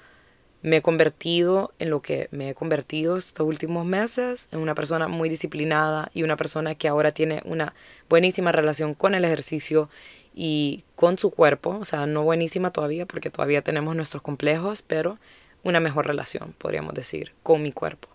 me 0.63 0.77
he 0.77 0.81
convertido 0.81 1.73
en 1.77 1.89
lo 1.89 2.01
que 2.01 2.29
me 2.31 2.49
he 2.49 2.55
convertido 2.55 3.17
estos 3.17 3.45
últimos 3.45 3.85
meses, 3.85 4.47
en 4.51 4.59
una 4.59 4.75
persona 4.75 5.09
muy 5.09 5.27
disciplinada 5.29 6.09
y 6.13 6.23
una 6.23 6.37
persona 6.37 6.73
que 6.75 6.87
ahora 6.87 7.11
tiene 7.11 7.41
una 7.45 7.75
buenísima 8.09 8.51
relación 8.53 8.93
con 8.93 9.13
el 9.13 9.25
ejercicio 9.25 9.89
y 10.33 10.85
con 10.95 11.17
su 11.17 11.31
cuerpo, 11.31 11.77
o 11.81 11.85
sea, 11.85 12.05
no 12.05 12.23
buenísima 12.23 12.71
todavía 12.71 13.05
porque 13.05 13.29
todavía 13.29 13.61
tenemos 13.61 13.95
nuestros 13.95 14.23
complejos, 14.23 14.81
pero 14.81 15.19
una 15.63 15.79
mejor 15.79 16.07
relación, 16.07 16.53
podríamos 16.57 16.93
decir, 16.93 17.33
con 17.43 17.61
mi 17.61 17.71
cuerpo. 17.71 18.09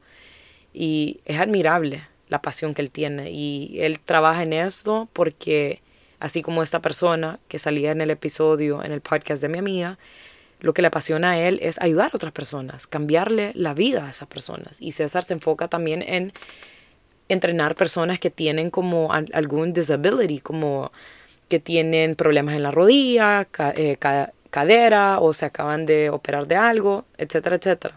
Y 0.73 1.21
es 1.25 1.41
admirable 1.41 2.07
la 2.29 2.43
pasión 2.43 2.75
que 2.75 2.83
él 2.83 2.91
tiene 2.91 3.31
y 3.31 3.79
él 3.81 4.01
trabaja 4.01 4.43
en 4.43 4.53
esto 4.53 5.09
porque 5.13 5.81
así 6.21 6.43
como 6.43 6.63
esta 6.63 6.81
persona 6.81 7.39
que 7.49 7.59
salía 7.59 7.91
en 7.91 8.01
el 8.01 8.11
episodio, 8.11 8.85
en 8.85 8.93
el 8.93 9.01
podcast 9.01 9.41
de 9.41 9.49
mi 9.49 9.59
amiga, 9.59 9.99
lo 10.61 10.75
que 10.75 10.83
le 10.83 10.89
apasiona 10.89 11.33
a 11.33 11.39
él 11.39 11.61
es 11.63 11.81
ayudar 11.81 12.11
a 12.13 12.17
otras 12.17 12.33
personas, 12.33 12.87
cambiarle 12.87 13.53
la 13.55 13.75
vida 13.75 14.07
a 14.07 14.11
esas 14.11 14.29
personas. 14.29 14.83
Y 14.83 14.93
César 14.93 15.23
se 15.25 15.35
enfoca 15.35 15.69
también 15.69 16.03
en 16.03 16.33
entrenar 17.29 17.77
personas 17.77 18.19
que 18.19 18.31
tienen 18.31 18.71
como 18.71 19.13
algún 19.13 19.73
disability, 19.73 20.41
como 20.41 20.91
que 21.49 21.61
tienen 21.61 22.15
problemas 22.15 22.57
en 22.57 22.63
la 22.63 22.71
rodilla, 22.71 23.49
eh, 23.77 23.97
cadera 24.51 25.21
o 25.21 25.33
se 25.33 25.47
acaban 25.47 25.87
de 25.87 26.11
operar 26.11 26.47
de 26.47 26.57
algo, 26.57 27.05
etcétera, 27.17 27.57
etcétera. 27.57 27.95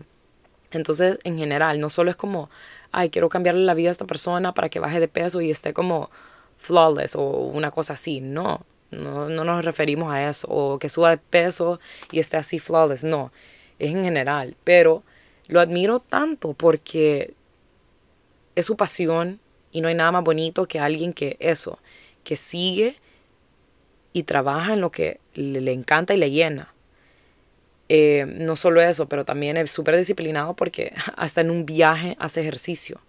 Entonces, 0.72 1.20
en 1.24 1.38
general, 1.38 1.80
no 1.80 1.90
solo 1.90 2.10
es 2.12 2.16
como, 2.16 2.50
ay, 2.92 3.10
quiero 3.10 3.30
cambiarle 3.30 3.64
la 3.66 3.74
vida 3.74 3.90
a 3.90 3.92
esta 3.92 4.06
persona 4.06 4.54
para 4.54 4.70
que 4.70 4.80
baje 4.80 5.00
de 5.00 5.08
peso 5.08 5.42
y 5.42 5.52
esté 5.52 5.74
como 5.74 6.10
flawless 6.58 7.16
o 7.16 7.24
una 7.24 7.72
cosa 7.72 7.94
así, 7.94 8.22
no. 8.22 8.66
No, 8.92 9.30
no 9.30 9.46
nos 9.46 9.64
referimos 9.64 10.12
a 10.12 10.30
eso, 10.30 10.48
o 10.50 10.78
que 10.78 10.90
suba 10.90 11.12
de 11.12 11.18
peso 11.18 11.80
y 12.12 12.20
esté 12.20 12.36
así 12.36 12.60
flawless, 12.60 13.06
no, 13.06 13.32
es 13.80 13.92
en 13.92 14.04
general, 14.04 14.58
pero 14.66 15.04
lo 15.48 15.62
admiro 15.62 16.02
tanto 16.02 16.52
porque 16.54 17.34
es 18.56 18.66
su 18.66 18.76
pasión 18.76 19.40
y 19.72 19.80
no 19.80 19.88
hay 19.88 19.96
nada 19.96 20.12
más 20.12 20.26
bonito 20.26 20.66
que 20.68 20.82
alguien 20.82 21.14
que 21.14 21.38
eso, 21.40 21.80
que 22.26 22.36
sigue 22.36 22.98
y 24.14 24.24
trabaja 24.24 24.74
en 24.74 24.82
lo 24.82 24.92
que 24.92 25.20
le, 25.34 25.72
encanta 25.72 26.14
y 26.14 26.18
le 26.18 26.32
llena. 26.32 26.74
Eh, 27.90 28.26
no 28.28 28.56
solo 28.56 28.82
eso, 28.82 29.08
pero 29.08 29.26
también 29.26 29.58
es 29.58 29.72
súper 29.72 29.98
disciplinado 29.98 30.56
porque 30.56 30.94
hasta 31.18 31.42
en 31.42 31.52
un 31.52 31.66
viaje 31.66 32.16
hace 32.20 32.42
ejercicio. 32.42 33.02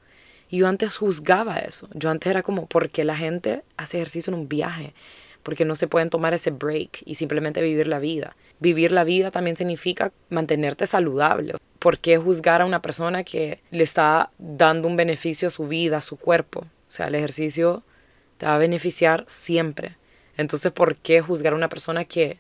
Y 0.51 0.59
yo 0.59 0.69
antes 0.69 0.99
juzgaba 0.99 1.57
eso. 1.57 1.89
Yo 1.95 2.11
antes 2.11 2.31
era 2.31 2.43
como, 2.43 2.67
¿por 2.67 2.91
qué 2.91 3.05
la 3.05 3.17
gente 3.17 3.63
hace 3.77 3.97
ejercicio 3.97 4.33
en 4.33 4.41
un 4.41 4.49
viaje? 4.49 4.93
Porque 5.43 5.65
no 5.65 5.75
se 5.75 5.89
pueden 5.89 6.11
tomar 6.11 6.35
ese 6.35 6.51
break 6.51 7.03
y 7.05 7.15
simplemente 7.15 7.63
vivir 7.63 7.89
la 7.89 7.99
vida. 7.99 8.37
Vivir 8.61 8.93
la 8.93 9.03
vida 9.03 9.31
también 9.31 9.57
significa 9.57 10.13
mantenerte 10.29 10.87
saludable. 10.87 11.55
¿Por 11.79 11.99
qué 11.99 12.19
juzgar 12.19 12.61
a 12.61 12.67
una 12.67 12.83
persona 12.83 13.25
que 13.25 13.61
le 13.71 13.83
está 13.83 14.31
dando 14.39 14.89
un 14.89 14.97
beneficio 14.97 15.49
a 15.49 15.51
su 15.51 15.67
vida, 15.67 15.97
a 15.97 16.03
su 16.03 16.17
cuerpo? 16.17 16.61
O 16.61 16.95
sea, 16.95 17.09
el 17.09 17.15
ejercicio 17.15 17.83
te 18.37 18.47
va 18.47 18.57
a 18.57 18.59
beneficiar 18.59 19.25
siempre. 19.29 19.97
Entonces, 20.37 20.73
¿por 20.73 20.97
qué 20.97 21.21
juzgar 21.21 21.53
a 21.53 21.57
una 21.57 21.69
persona 21.69 22.05
que 22.05 22.39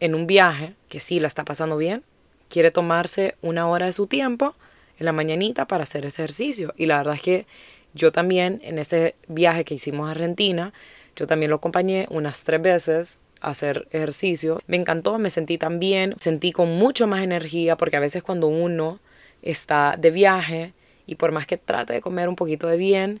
en 0.00 0.14
un 0.14 0.26
viaje, 0.26 0.74
que 0.88 1.00
sí 1.00 1.20
la 1.20 1.28
está 1.28 1.44
pasando 1.44 1.76
bien, 1.76 2.02
quiere 2.48 2.70
tomarse 2.70 3.36
una 3.42 3.68
hora 3.68 3.86
de 3.86 3.92
su 3.92 4.06
tiempo 4.06 4.54
en 4.98 5.06
la 5.06 5.12
mañanita 5.12 5.66
para 5.66 5.84
hacer 5.84 6.04
ese 6.04 6.22
ejercicio. 6.22 6.74
Y 6.76 6.86
la 6.86 6.98
verdad 6.98 7.14
es 7.14 7.22
que 7.22 7.46
yo 7.94 8.12
también 8.12 8.60
en 8.64 8.78
este 8.78 9.14
viaje 9.28 9.64
que 9.64 9.74
hicimos 9.74 10.08
a 10.08 10.12
Argentina, 10.12 10.72
yo 11.16 11.26
también 11.26 11.50
lo 11.50 11.56
acompañé 11.56 12.06
unas 12.10 12.44
tres 12.44 12.60
veces 12.60 13.20
a 13.40 13.50
hacer 13.50 13.88
ejercicio. 13.90 14.60
Me 14.66 14.76
encantó, 14.76 15.18
me 15.18 15.30
sentí 15.30 15.58
tan 15.58 15.78
bien, 15.78 16.14
sentí 16.18 16.52
con 16.52 16.68
mucho 16.76 17.06
más 17.06 17.22
energía 17.22 17.76
porque 17.76 17.96
a 17.96 18.00
veces 18.00 18.22
cuando 18.22 18.48
uno 18.48 19.00
está 19.42 19.96
de 19.98 20.10
viaje 20.10 20.72
y 21.06 21.16
por 21.16 21.32
más 21.32 21.46
que 21.46 21.56
trate 21.56 21.92
de 21.92 22.00
comer 22.00 22.28
un 22.28 22.36
poquito 22.36 22.66
de 22.66 22.76
bien, 22.76 23.20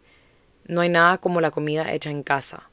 no 0.66 0.80
hay 0.80 0.88
nada 0.88 1.18
como 1.18 1.40
la 1.40 1.50
comida 1.50 1.92
hecha 1.92 2.10
en 2.10 2.22
casa. 2.22 2.68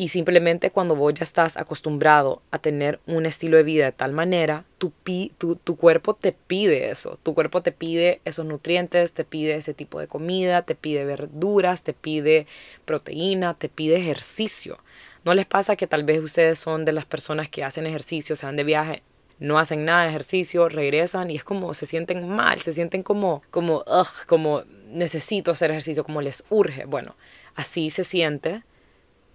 Y 0.00 0.08
simplemente 0.08 0.70
cuando 0.70 0.96
vos 0.96 1.12
ya 1.12 1.24
estás 1.24 1.58
acostumbrado 1.58 2.40
a 2.50 2.58
tener 2.58 3.00
un 3.06 3.26
estilo 3.26 3.58
de 3.58 3.64
vida 3.64 3.84
de 3.84 3.92
tal 3.92 4.12
manera, 4.12 4.64
tu, 4.78 4.94
tu, 5.36 5.56
tu, 5.56 5.76
cuerpo 5.76 6.14
te 6.14 6.32
pide 6.32 6.88
eso. 6.88 7.18
Tu 7.22 7.34
cuerpo 7.34 7.62
te 7.62 7.70
pide 7.70 8.22
esos 8.24 8.46
nutrientes, 8.46 9.12
te 9.12 9.26
pide 9.26 9.56
ese 9.56 9.74
tipo 9.74 10.00
de 10.00 10.06
comida, 10.06 10.62
te 10.62 10.74
pide 10.74 11.04
verduras, 11.04 11.82
te 11.82 11.92
pide 11.92 12.46
proteína, 12.86 13.52
te 13.52 13.68
pide 13.68 13.96
ejercicio. 13.96 14.78
¿No 15.26 15.34
les 15.34 15.44
pasa 15.44 15.76
que 15.76 15.86
tal 15.86 16.04
vez 16.04 16.24
ustedes 16.24 16.58
son 16.58 16.86
de 16.86 16.92
las 16.92 17.04
personas 17.04 17.50
que 17.50 17.62
hacen 17.62 17.86
ejercicio, 17.86 18.36
se 18.36 18.46
van 18.46 18.56
de 18.56 18.64
viaje, 18.64 19.02
no 19.38 19.58
hacen 19.58 19.84
nada 19.84 20.04
de 20.04 20.08
ejercicio, 20.08 20.70
regresan 20.70 21.30
y 21.30 21.36
es 21.36 21.44
como 21.44 21.74
se 21.74 21.84
sienten 21.84 22.26
mal, 22.26 22.58
se 22.62 22.72
sienten 22.72 23.02
como, 23.02 23.42
como, 23.50 23.84
como 24.26 24.62
necesito 24.88 25.50
hacer 25.50 25.70
ejercicio, 25.72 26.04
como 26.04 26.22
les 26.22 26.42
urge. 26.48 26.86
Bueno, 26.86 27.16
así 27.54 27.90
se 27.90 28.04
siente 28.04 28.62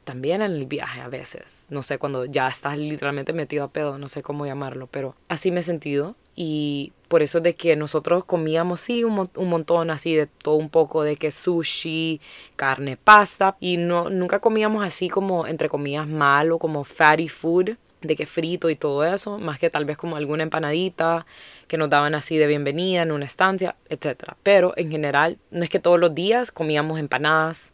también 0.06 0.42
en 0.42 0.54
el 0.54 0.66
viaje 0.66 1.02
a 1.02 1.10
veces. 1.10 1.66
No 1.70 1.84
sé, 1.84 1.98
cuando 1.98 2.24
ya 2.26 2.48
estás 2.48 2.80
literalmente 2.80 3.34
metido 3.34 3.66
a 3.66 3.68
pedo, 3.68 3.98
no 3.98 4.08
sé 4.08 4.22
cómo 4.22 4.46
llamarlo, 4.46 4.88
pero 4.88 5.16
así 5.28 5.52
me 5.52 5.60
he 5.60 5.64
sentido. 5.64 6.16
Y 6.36 6.94
por 7.08 7.24
eso 7.24 7.42
de 7.42 7.56
que 7.56 7.76
nosotros 7.76 8.26
comíamos, 8.26 8.82
sí, 8.82 9.04
un, 9.04 9.30
un 9.36 9.50
montón 9.50 9.90
así 9.90 10.16
de 10.16 10.28
todo 10.28 10.56
un 10.56 10.70
poco, 10.70 11.04
de 11.04 11.18
que 11.18 11.32
sushi, 11.32 12.22
carne, 12.56 12.98
pasta. 12.98 13.58
Y 13.60 13.78
no, 13.78 14.10
nunca 14.10 14.40
comíamos 14.40 14.86
así 14.86 15.10
como, 15.10 15.48
entre 15.48 15.68
comillas, 15.70 16.08
malo, 16.08 16.60
como 16.60 16.84
fatty 16.84 17.28
food, 17.28 17.72
de 18.02 18.16
que 18.16 18.26
frito 18.26 18.70
y 18.70 18.76
todo 18.76 19.04
eso, 19.04 19.40
más 19.40 19.60
que 19.60 19.70
tal 19.70 19.86
vez 19.86 19.98
como 19.98 20.16
alguna 20.16 20.44
empanadita 20.44 21.26
que 21.68 21.78
nos 21.78 21.90
daban 21.90 22.16
así 22.16 22.38
de 22.38 22.48
bienvenida 22.48 23.02
en 23.02 23.12
una 23.12 23.26
estancia, 23.26 23.76
etc. 23.90 24.34
Pero 24.44 24.74
en 24.78 24.92
general, 24.92 25.40
no 25.52 25.64
es 25.64 25.70
que 25.70 25.80
todos 25.80 26.00
los 26.00 26.14
días 26.14 26.52
comíamos 26.52 27.00
empanadas 27.00 27.74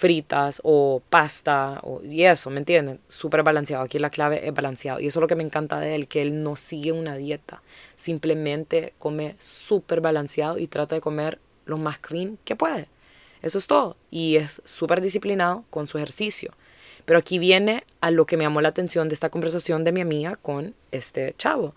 fritas 0.00 0.62
o 0.64 1.02
pasta 1.10 1.78
o, 1.82 2.02
y 2.02 2.24
eso, 2.24 2.48
¿me 2.48 2.58
entienden? 2.58 3.00
Súper 3.10 3.42
balanceado. 3.42 3.84
Aquí 3.84 3.98
la 3.98 4.08
clave 4.08 4.48
es 4.48 4.54
balanceado. 4.54 4.98
Y 4.98 5.06
eso 5.06 5.18
es 5.18 5.20
lo 5.20 5.26
que 5.28 5.34
me 5.36 5.44
encanta 5.44 5.78
de 5.78 5.94
él, 5.94 6.08
que 6.08 6.22
él 6.22 6.42
no 6.42 6.56
sigue 6.56 6.90
una 6.90 7.16
dieta. 7.16 7.60
Simplemente 7.96 8.94
come 8.98 9.34
súper 9.36 10.00
balanceado 10.00 10.56
y 10.56 10.68
trata 10.68 10.94
de 10.94 11.02
comer 11.02 11.38
lo 11.66 11.76
más 11.76 11.98
clean 11.98 12.38
que 12.46 12.56
puede. 12.56 12.88
Eso 13.42 13.58
es 13.58 13.66
todo. 13.66 13.98
Y 14.10 14.36
es 14.36 14.62
súper 14.64 15.02
disciplinado 15.02 15.64
con 15.68 15.86
su 15.86 15.98
ejercicio. 15.98 16.54
Pero 17.04 17.18
aquí 17.18 17.38
viene 17.38 17.84
a 18.00 18.10
lo 18.10 18.24
que 18.24 18.38
me 18.38 18.44
llamó 18.44 18.62
la 18.62 18.70
atención 18.70 19.10
de 19.10 19.14
esta 19.14 19.28
conversación 19.28 19.84
de 19.84 19.92
mi 19.92 20.00
amiga 20.00 20.36
con 20.36 20.74
este 20.92 21.34
chavo, 21.36 21.74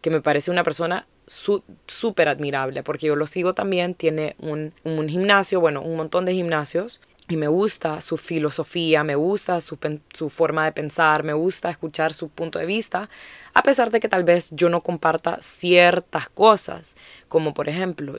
que 0.00 0.08
me 0.08 0.22
parece 0.22 0.50
una 0.50 0.64
persona 0.64 1.06
súper 1.26 2.28
admirable, 2.28 2.82
porque 2.82 3.08
yo 3.08 3.16
lo 3.16 3.26
sigo 3.26 3.52
también, 3.52 3.94
tiene 3.94 4.36
un, 4.38 4.72
un, 4.84 5.08
gimnasio, 5.08 5.60
bueno, 5.60 5.82
un 5.82 5.96
montón 5.96 6.24
de 6.24 6.32
gimnasios, 6.32 7.00
y 7.28 7.36
me 7.36 7.48
gusta 7.48 8.00
su 8.00 8.16
filosofía, 8.16 9.02
me 9.02 9.16
gusta 9.16 9.60
su, 9.60 9.78
su, 10.12 10.30
forma 10.30 10.64
de 10.64 10.72
pensar, 10.72 11.24
me 11.24 11.32
gusta 11.32 11.70
escuchar 11.70 12.14
su 12.14 12.28
punto 12.28 12.58
de 12.58 12.66
vista, 12.66 13.08
a 13.52 13.62
pesar 13.62 13.90
de 13.90 13.98
que 14.00 14.08
tal 14.08 14.22
vez 14.22 14.50
yo 14.52 14.68
no 14.68 14.80
comparta 14.80 15.38
ciertas 15.40 16.28
cosas, 16.28 16.96
como 17.28 17.52
por 17.52 17.68
ejemplo, 17.68 18.16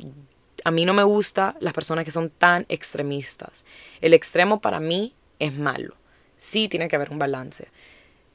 a 0.63 0.71
mí 0.71 0.85
no 0.85 0.93
me 0.93 1.03
gusta 1.03 1.55
las 1.61 1.73
personas 1.73 2.03
que 2.03 2.11
son 2.11 2.29
tan 2.29 2.65
extremistas. 2.67 3.65
El 4.01 4.13
extremo 4.13 4.59
para 4.59 4.79
mí 4.79 5.15
es 5.39 5.53
malo. 5.53 5.95
Sí 6.35 6.67
tiene 6.67 6.89
que 6.89 6.95
haber 6.95 7.11
un 7.11 7.19
balance. 7.19 7.69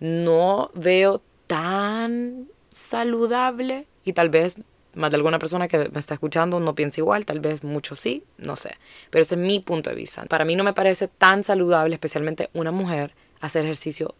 No 0.00 0.70
veo 0.74 1.22
tan 1.46 2.48
saludable 2.70 3.86
y 4.04 4.14
tal 4.14 4.30
vez 4.30 4.58
más 4.94 5.10
de 5.10 5.16
alguna 5.16 5.38
persona 5.38 5.68
que 5.68 5.88
me 5.88 5.98
está 5.98 6.14
escuchando 6.14 6.60
no 6.60 6.74
piensa 6.74 7.00
igual, 7.00 7.24
tal 7.24 7.40
vez 7.40 7.64
muchos 7.64 7.98
sí, 8.00 8.24
no 8.38 8.56
sé. 8.56 8.76
Pero 9.10 9.22
ese 9.22 9.34
es 9.34 9.40
mi 9.40 9.60
punto 9.60 9.90
de 9.90 9.96
vista. 9.96 10.24
Para 10.26 10.44
mí 10.44 10.56
no 10.56 10.64
me 10.64 10.72
parece 10.72 11.08
tan 11.08 11.44
saludable, 11.44 11.94
especialmente 11.94 12.50
una 12.52 12.70
mujer, 12.70 13.14
hacer 13.40 13.64
ejercicio 13.64 14.14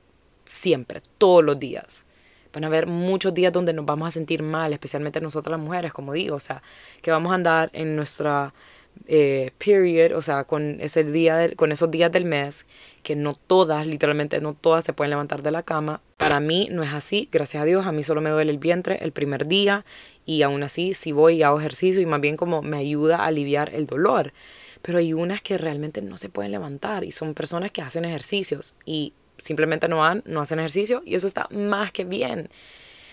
siempre, 0.45 1.01
todos 1.19 1.45
los 1.45 1.59
días. 1.59 2.07
Van 2.53 2.65
a 2.65 2.67
haber 2.67 2.87
muchos 2.87 3.33
días 3.33 3.53
donde 3.53 3.73
nos 3.73 3.87
vamos 3.87 4.09
a 4.09 4.11
sentir 4.11 4.43
mal, 4.43 4.73
especialmente 4.73 5.21
nosotras 5.21 5.53
las 5.59 5.65
mujeres, 5.65 5.93
como 5.93 6.13
digo, 6.13 6.37
o 6.37 6.41
sea, 6.41 6.63
que 7.01 7.11
vamos 7.11 7.33
a 7.33 7.37
andar 7.37 7.71
en 7.73 7.97
nuestra 7.97 8.53
eh, 9.07 9.53
period, 9.59 10.15
o 10.17 10.23
sea, 10.23 10.45
con, 10.45 10.79
ese 10.81 11.03
día 11.03 11.49
con 11.57 11.73
esos 11.73 11.91
días 11.91 12.13
del 12.13 12.27
mes, 12.27 12.67
que 13.03 13.17
no 13.17 13.35
todas, 13.35 13.87
literalmente 13.87 14.41
no 14.41 14.55
todas 14.55 14.85
se 14.85 14.93
pueden 14.93 15.11
levantar 15.11 15.43
de 15.43 15.51
la 15.51 15.63
cama. 15.63 16.03
Para 16.19 16.41
mí 16.41 16.69
no 16.71 16.83
es 16.83 16.93
así, 16.93 17.29
gracias 17.33 17.63
a 17.63 17.67
Dios, 17.67 17.87
a 17.87 17.93
mí 17.93 18.03
solo 18.03 18.21
me 18.21 18.31
duele 18.31 18.53
el 18.53 18.59
vientre 18.59 18.99
el 19.01 19.13
primer 19.13 19.49
día 19.49 19.85
y 20.25 20.43
aún 20.43 20.63
así 20.63 20.95
si 20.95 21.13
voy 21.13 21.37
y 21.37 21.43
hago 21.43 21.59
ejercicio 21.59 22.01
y 22.01 22.07
más 22.07 22.21
bien 22.21 22.37
como 22.37 22.63
me 22.63 22.79
ayuda 22.79 23.19
a 23.19 23.27
aliviar 23.27 23.75
el 23.75 23.87
dolor. 23.87 24.33
Pero 24.83 24.99
hay 24.99 25.13
unas 25.13 25.43
que 25.43 25.59
realmente 25.59 26.03
no 26.03 26.19
se 26.19 26.29
pueden 26.29 26.53
levantar 26.53 27.05
y 27.05 27.13
son 27.13 27.35
personas 27.35 27.71
que 27.71 27.83
hacen 27.83 28.05
ejercicios 28.05 28.75
y 28.85 29.13
simplemente 29.39 29.89
no 29.89 29.99
van, 29.99 30.23
no 30.27 30.41
hacen 30.41 30.59
ejercicio 30.59 31.03
y 31.05 31.15
eso 31.15 31.27
está 31.27 31.49
más 31.51 31.93
que 31.93 32.05
bien. 32.05 32.49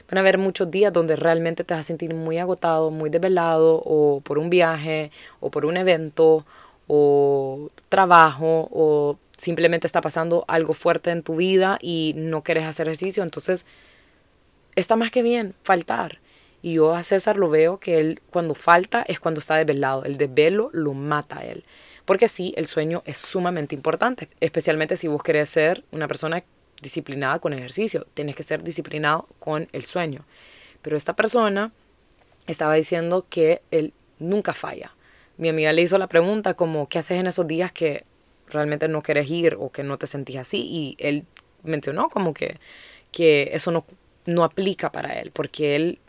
Van 0.09 0.17
a 0.17 0.21
haber 0.21 0.39
muchos 0.39 0.71
días 0.71 0.91
donde 0.91 1.15
realmente 1.15 1.63
te 1.63 1.73
vas 1.73 1.81
a 1.81 1.87
sentir 1.87 2.13
muy 2.15 2.39
agotado, 2.39 2.89
muy 2.89 3.09
desvelado 3.11 3.81
o 3.85 4.21
por 4.21 4.39
un 4.39 4.49
viaje 4.49 5.11
o 5.39 5.51
por 5.51 5.65
un 5.65 5.77
evento 5.77 6.45
o 6.87 7.69
trabajo 7.89 8.67
o 8.71 9.19
simplemente 9.37 9.85
está 9.85 10.01
pasando 10.01 10.45
algo 10.47 10.73
fuerte 10.73 11.11
en 11.11 11.21
tu 11.21 11.35
vida 11.35 11.77
y 11.81 12.13
no 12.17 12.43
quieres 12.43 12.65
hacer 12.65 12.87
ejercicio. 12.87 13.21
Entonces, 13.21 13.65
está 14.75 14.95
más 14.95 15.11
que 15.11 15.21
bien 15.21 15.53
faltar. 15.63 16.19
Y 16.61 16.73
yo 16.73 16.93
a 16.93 17.03
César 17.03 17.37
lo 17.37 17.49
veo 17.49 17.79
que 17.79 17.99
él 17.99 18.21
cuando 18.29 18.55
falta 18.55 19.03
es 19.07 19.19
cuando 19.19 19.39
está 19.39 19.55
desvelado. 19.55 20.03
El 20.03 20.17
desvelo 20.17 20.69
lo 20.73 20.93
mata 20.93 21.39
a 21.39 21.45
él. 21.45 21.63
Porque 22.05 22.27
sí, 22.27 22.53
el 22.57 22.67
sueño 22.67 23.03
es 23.05 23.17
sumamente 23.17 23.75
importante, 23.75 24.29
especialmente 24.39 24.97
si 24.97 25.07
vos 25.07 25.21
querés 25.21 25.49
ser 25.49 25.83
una 25.91 26.07
persona 26.07 26.43
disciplinada 26.81 27.39
con 27.39 27.53
ejercicio. 27.53 28.07
Tienes 28.13 28.35
que 28.35 28.43
ser 28.43 28.63
disciplinado 28.63 29.27
con 29.39 29.67
el 29.71 29.85
sueño. 29.85 30.25
Pero 30.81 30.97
esta 30.97 31.15
persona 31.15 31.71
estaba 32.47 32.73
diciendo 32.73 33.25
que 33.29 33.61
él 33.71 33.93
nunca 34.17 34.53
falla. 34.53 34.93
Mi 35.37 35.49
amiga 35.49 35.71
le 35.71 35.81
hizo 35.81 35.97
la 35.97 36.07
pregunta 36.07 36.55
como, 36.55 36.89
¿qué 36.89 36.99
haces 36.99 37.19
en 37.19 37.27
esos 37.27 37.47
días 37.47 37.71
que 37.71 38.05
realmente 38.47 38.87
no 38.87 39.01
quieres 39.01 39.29
ir 39.29 39.55
o 39.59 39.71
que 39.71 39.83
no 39.83 39.97
te 39.97 40.07
sentís 40.07 40.37
así? 40.37 40.61
Y 40.61 40.95
él 40.99 41.25
mencionó 41.63 42.09
como 42.09 42.33
que, 42.33 42.59
que 43.11 43.51
eso 43.53 43.71
no, 43.71 43.85
no 44.25 44.43
aplica 44.43 44.91
para 44.91 45.19
él, 45.19 45.31
porque 45.31 45.75
él 45.75 45.99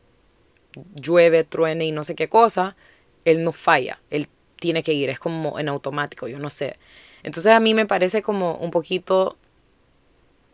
llueve, 0.95 1.45
truene 1.45 1.87
y 1.87 1.93
no 1.93 2.05
sé 2.05 2.15
qué 2.15 2.29
cosa, 2.29 2.77
él 3.25 3.45
no 3.45 3.53
falla, 3.53 4.01
él 4.11 4.29
tiene 4.57 4.83
que 4.83 4.93
ir, 4.93 5.11
es 5.11 5.19
como 5.19 5.59
en 5.59 5.69
automático, 5.69 6.29
yo 6.29 6.39
no 6.39 6.51
sé. 6.51 6.79
Entonces 7.23 7.53
a 7.53 7.61
mí 7.61 7.75
me 7.75 7.87
parece 7.87 8.23
como 8.23 8.55
un 8.57 8.71
poquito 8.71 9.37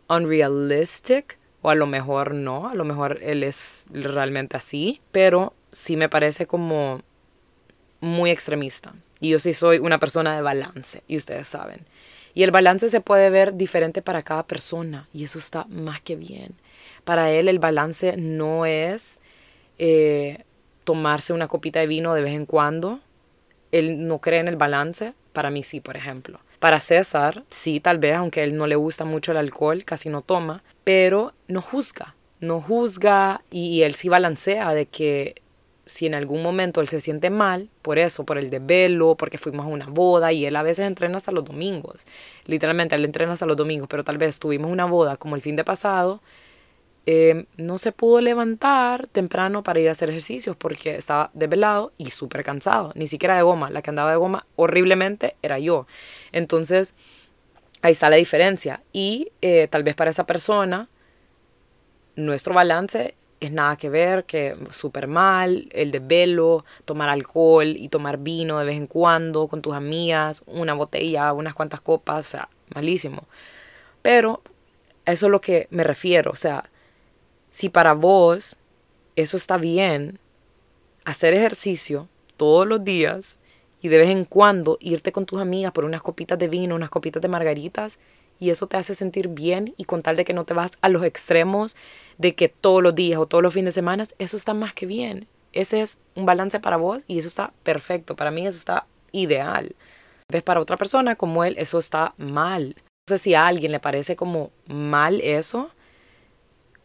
unrealistic, 0.09 1.37
o 1.61 1.69
a 1.69 1.75
lo 1.75 1.87
mejor 1.87 2.33
no, 2.33 2.69
a 2.69 2.73
lo 2.73 2.85
mejor 2.85 3.19
él 3.21 3.43
es 3.43 3.85
realmente 3.89 4.57
así, 4.57 5.01
pero 5.11 5.53
sí 5.71 5.97
me 5.97 6.09
parece 6.09 6.45
como 6.45 7.01
muy 7.99 8.29
extremista. 8.29 8.93
Y 9.19 9.29
yo 9.29 9.39
sí 9.39 9.53
soy 9.53 9.79
una 9.79 9.99
persona 9.99 10.35
de 10.35 10.41
balance, 10.41 11.03
y 11.07 11.17
ustedes 11.17 11.47
saben. 11.47 11.85
Y 12.33 12.43
el 12.43 12.51
balance 12.51 12.89
se 12.89 13.01
puede 13.01 13.29
ver 13.29 13.55
diferente 13.55 14.01
para 14.01 14.21
cada 14.21 14.45
persona, 14.45 15.07
y 15.13 15.23
eso 15.23 15.39
está 15.39 15.65
más 15.65 16.01
que 16.01 16.15
bien. 16.15 16.53
Para 17.03 17.31
él 17.31 17.49
el 17.49 17.59
balance 17.59 18.15
no 18.17 18.65
es 18.65 19.21
eh, 19.77 20.43
tomarse 20.83 21.33
una 21.33 21.47
copita 21.47 21.79
de 21.79 21.87
vino 21.87 22.13
de 22.13 22.21
vez 22.21 22.33
en 22.33 22.45
cuando. 22.45 22.99
Él 23.71 24.07
no 24.07 24.19
cree 24.19 24.39
en 24.39 24.47
el 24.47 24.55
balance, 24.55 25.13
para 25.33 25.49
mí 25.49 25.63
sí, 25.63 25.81
por 25.81 25.97
ejemplo. 25.97 26.39
Para 26.59 26.79
César, 26.79 27.43
sí, 27.49 27.79
tal 27.79 27.99
vez, 27.99 28.15
aunque 28.15 28.43
él 28.43 28.57
no 28.57 28.65
le 28.65 28.75
gusta 28.75 29.05
mucho 29.05 29.31
el 29.31 29.37
alcohol, 29.37 29.83
casi 29.85 30.09
no 30.09 30.21
toma, 30.21 30.63
pero 30.83 31.33
no 31.47 31.61
juzga. 31.61 32.15
no 32.39 32.61
juzga 32.61 33.41
y 33.51 33.81
él 33.81 33.95
sí 33.95 34.09
balancea 34.09 34.73
de 34.73 34.85
que 34.85 35.41
si 35.85 36.05
en 36.05 36.13
algún 36.13 36.43
momento 36.43 36.81
él 36.81 36.87
se 36.87 36.99
siente 36.99 37.29
mal, 37.29 37.69
por 37.81 37.97
eso, 37.97 38.25
por 38.25 38.37
el 38.37 38.49
desvelo, 38.49 39.15
porque 39.15 39.37
fuimos 39.37 39.65
a 39.65 39.69
una 39.69 39.87
boda 39.87 40.33
y 40.33 40.45
él 40.45 40.55
a 40.55 40.63
veces 40.63 40.85
entrena 40.85 41.17
hasta 41.17 41.31
los 41.31 41.45
domingos. 41.45 42.05
Literalmente, 42.45 42.95
él 42.95 43.05
entrena 43.05 43.33
hasta 43.33 43.45
los 43.45 43.57
domingos, 43.57 43.87
pero 43.89 44.03
tal 44.03 44.17
vez 44.17 44.39
tuvimos 44.39 44.69
una 44.71 44.85
boda 44.85 45.17
como 45.17 45.35
el 45.35 45.41
fin 45.41 45.55
de 45.55 45.63
pasado, 45.63 46.21
eh, 47.09 47.45
no 47.55 47.77
se 47.77 47.93
pudo 47.93 48.19
levantar 48.19 49.07
temprano 49.07 49.63
para 49.63 49.79
ir 49.79 49.87
a 49.87 49.93
hacer 49.93 50.09
ejercicios 50.09 50.57
porque 50.57 50.95
estaba 50.95 51.31
desvelado 51.33 51.93
y 51.97 52.11
súper 52.11 52.43
cansado, 52.43 52.91
ni 52.95 53.07
siquiera 53.07 53.37
de 53.37 53.43
goma. 53.43 53.69
La 53.69 53.81
que 53.81 53.89
andaba 53.89 54.11
de 54.11 54.17
goma 54.17 54.45
horriblemente 54.57 55.37
era 55.41 55.57
yo. 55.57 55.87
Entonces, 56.33 56.97
ahí 57.81 57.93
está 57.93 58.09
la 58.09 58.17
diferencia. 58.17 58.81
Y 58.91 59.31
eh, 59.41 59.69
tal 59.69 59.83
vez 59.83 59.95
para 59.95 60.09
esa 60.09 60.25
persona, 60.25 60.89
nuestro 62.17 62.53
balance 62.53 63.15
es 63.39 63.53
nada 63.53 63.77
que 63.77 63.89
ver, 63.89 64.25
que 64.25 64.57
súper 64.71 65.07
mal, 65.07 65.69
el 65.71 65.91
de 65.91 65.99
velo, 65.99 66.65
tomar 66.83 67.07
alcohol 67.07 67.67
y 67.77 67.87
tomar 67.87 68.17
vino 68.17 68.59
de 68.59 68.65
vez 68.65 68.75
en 68.75 68.87
cuando 68.87 69.47
con 69.47 69.61
tus 69.61 69.73
amigas, 69.73 70.43
una 70.45 70.73
botella, 70.73 71.31
unas 71.31 71.55
cuantas 71.55 71.79
copas, 71.79 72.25
o 72.27 72.29
sea, 72.31 72.49
malísimo. 72.75 73.29
Pero 74.01 74.41
eso 75.05 75.27
es 75.27 75.31
lo 75.31 75.39
que 75.39 75.67
me 75.71 75.85
refiero, 75.85 76.31
o 76.31 76.35
sea, 76.35 76.69
si 77.57 77.69
para 77.69 77.93
vos 77.93 78.59
eso 79.15 79.35
está 79.35 79.57
bien, 79.57 80.19
hacer 81.05 81.33
ejercicio 81.33 82.07
todos 82.37 82.67
los 82.67 82.83
días 82.83 83.39
y 83.81 83.87
de 83.87 83.97
vez 83.97 84.09
en 84.09 84.25
cuando 84.25 84.77
irte 84.79 85.11
con 85.11 85.25
tus 85.25 85.41
amigas 85.41 85.71
por 85.71 85.83
unas 85.83 86.03
copitas 86.03 86.37
de 86.37 86.49
vino, 86.49 86.75
unas 86.75 86.91
copitas 86.91 87.19
de 87.19 87.29
margaritas, 87.29 87.99
y 88.39 88.51
eso 88.51 88.67
te 88.67 88.77
hace 88.77 88.93
sentir 88.93 89.29
bien 89.29 89.73
y 89.75 89.85
con 89.85 90.03
tal 90.03 90.17
de 90.17 90.23
que 90.23 90.33
no 90.33 90.45
te 90.45 90.53
vas 90.53 90.73
a 90.81 90.89
los 90.89 91.03
extremos 91.03 91.75
de 92.19 92.35
que 92.35 92.47
todos 92.47 92.83
los 92.83 92.93
días 92.93 93.19
o 93.19 93.25
todos 93.25 93.41
los 93.41 93.55
fines 93.55 93.73
de 93.73 93.79
semana, 93.79 94.05
eso 94.19 94.37
está 94.37 94.53
más 94.53 94.75
que 94.75 94.85
bien. 94.85 95.27
Ese 95.51 95.81
es 95.81 95.97
un 96.13 96.27
balance 96.27 96.59
para 96.59 96.77
vos 96.77 97.05
y 97.07 97.17
eso 97.17 97.27
está 97.27 97.53
perfecto. 97.63 98.15
Para 98.15 98.29
mí 98.29 98.45
eso 98.45 98.55
está 98.55 98.85
ideal. 99.11 99.75
Ves 100.31 100.43
para 100.43 100.61
otra 100.61 100.77
persona 100.77 101.15
como 101.15 101.43
él, 101.43 101.55
eso 101.57 101.79
está 101.79 102.13
mal. 102.19 102.75
No 102.77 103.15
sé 103.15 103.17
si 103.17 103.33
a 103.33 103.47
alguien 103.47 103.71
le 103.71 103.79
parece 103.79 104.15
como 104.15 104.51
mal 104.67 105.21
eso, 105.21 105.71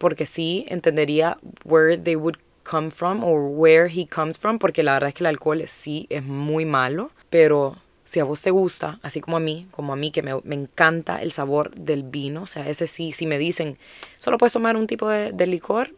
porque 0.03 0.27
sí 0.27 0.67
entendería 0.67 1.39
where 1.63 1.97
they 1.97 2.17
would 2.17 2.37
come 2.65 2.91
from 2.91 3.23
or 3.23 3.43
where 3.43 3.87
he 3.87 4.05
comes 4.05 4.37
from, 4.37 4.59
porque 4.59 4.83
la 4.83 4.95
verdad 4.95 5.11
es 5.11 5.15
que 5.15 5.23
el 5.23 5.29
alcohol 5.29 5.63
sí 5.69 6.09
es 6.11 6.25
muy 6.25 6.65
malo, 6.65 7.13
pero 7.31 7.77
si 8.03 8.19
a 8.19 8.25
vos 8.25 8.43
te 8.43 8.51
gusta, 8.51 8.99
así 9.05 9.21
como 9.21 9.37
a 9.37 9.41
mí, 9.41 9.69
como 9.71 9.93
a 9.93 9.97
mí 9.97 10.11
que 10.11 10.23
me, 10.23 10.33
encanta 10.57 11.23
el 11.23 11.31
sabor 11.31 11.73
del 11.77 12.03
vino, 12.03 12.43
o 12.43 12.47
sea, 12.47 12.69
ese 12.69 12.89
sí, 12.89 13.13
si 13.13 13.27
me 13.29 13.39
dicen, 13.39 13.79
solo 14.17 14.39
puedes 14.39 14.53
tomar 14.53 14.77
un 14.77 14.89
tipo 14.89 15.09
de, 15.09 15.31
de 15.31 15.47
licor, 15.47 15.95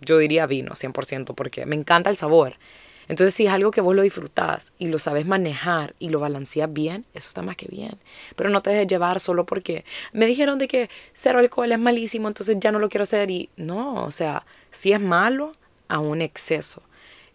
yo 0.00 0.16
diría 0.16 0.46
vino 0.46 0.72
100%, 0.72 1.34
porque 1.34 1.66
me 1.66 1.76
encanta 1.76 2.08
el 2.08 2.16
sabor. 2.16 2.56
Entonces, 3.08 3.34
si 3.34 3.46
es 3.46 3.52
algo 3.52 3.70
que 3.70 3.80
vos 3.80 3.94
lo 3.94 4.02
disfrutás 4.02 4.74
y 4.78 4.86
lo 4.86 4.98
sabes 4.98 5.26
manejar 5.26 5.94
y 5.98 6.08
lo 6.08 6.20
balanceas 6.20 6.72
bien, 6.72 7.04
eso 7.14 7.28
está 7.28 7.42
más 7.42 7.56
que 7.56 7.66
bien. 7.68 7.98
Pero 8.36 8.50
no 8.50 8.62
te 8.62 8.70
dejes 8.70 8.86
llevar 8.86 9.20
solo 9.20 9.44
porque 9.46 9.84
me 10.12 10.26
dijeron 10.26 10.58
de 10.58 10.68
que 10.68 10.90
cero 11.12 11.38
alcohol 11.38 11.72
es 11.72 11.78
malísimo, 11.78 12.28
entonces 12.28 12.56
ya 12.60 12.72
no 12.72 12.78
lo 12.78 12.88
quiero 12.88 13.02
hacer. 13.02 13.30
Y 13.30 13.50
no, 13.56 14.04
o 14.04 14.10
sea, 14.10 14.46
si 14.70 14.92
es 14.92 15.00
malo, 15.00 15.54
a 15.88 15.98
un 15.98 16.22
exceso, 16.22 16.82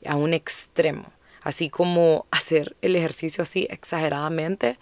a 0.05 0.15
un 0.15 0.33
extremo 0.33 1.13
así 1.41 1.69
como 1.69 2.25
hacer 2.31 2.75
el 2.81 2.95
ejercicio 2.95 3.41
así 3.41 3.67
exageradamente, 3.69 4.77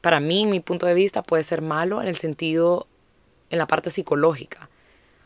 para 0.00 0.20
mí, 0.20 0.46
mi 0.46 0.60
punto 0.60 0.86
de 0.86 0.94
vista, 0.94 1.22
puede 1.22 1.42
ser 1.42 1.62
malo 1.62 2.02
en 2.02 2.08
el 2.08 2.16
sentido, 2.16 2.88
en 3.50 3.58
la 3.58 3.66
parte 3.66 3.90
psicológica. 3.90 4.68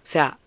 O 0.03 0.07
sea, 0.07 0.39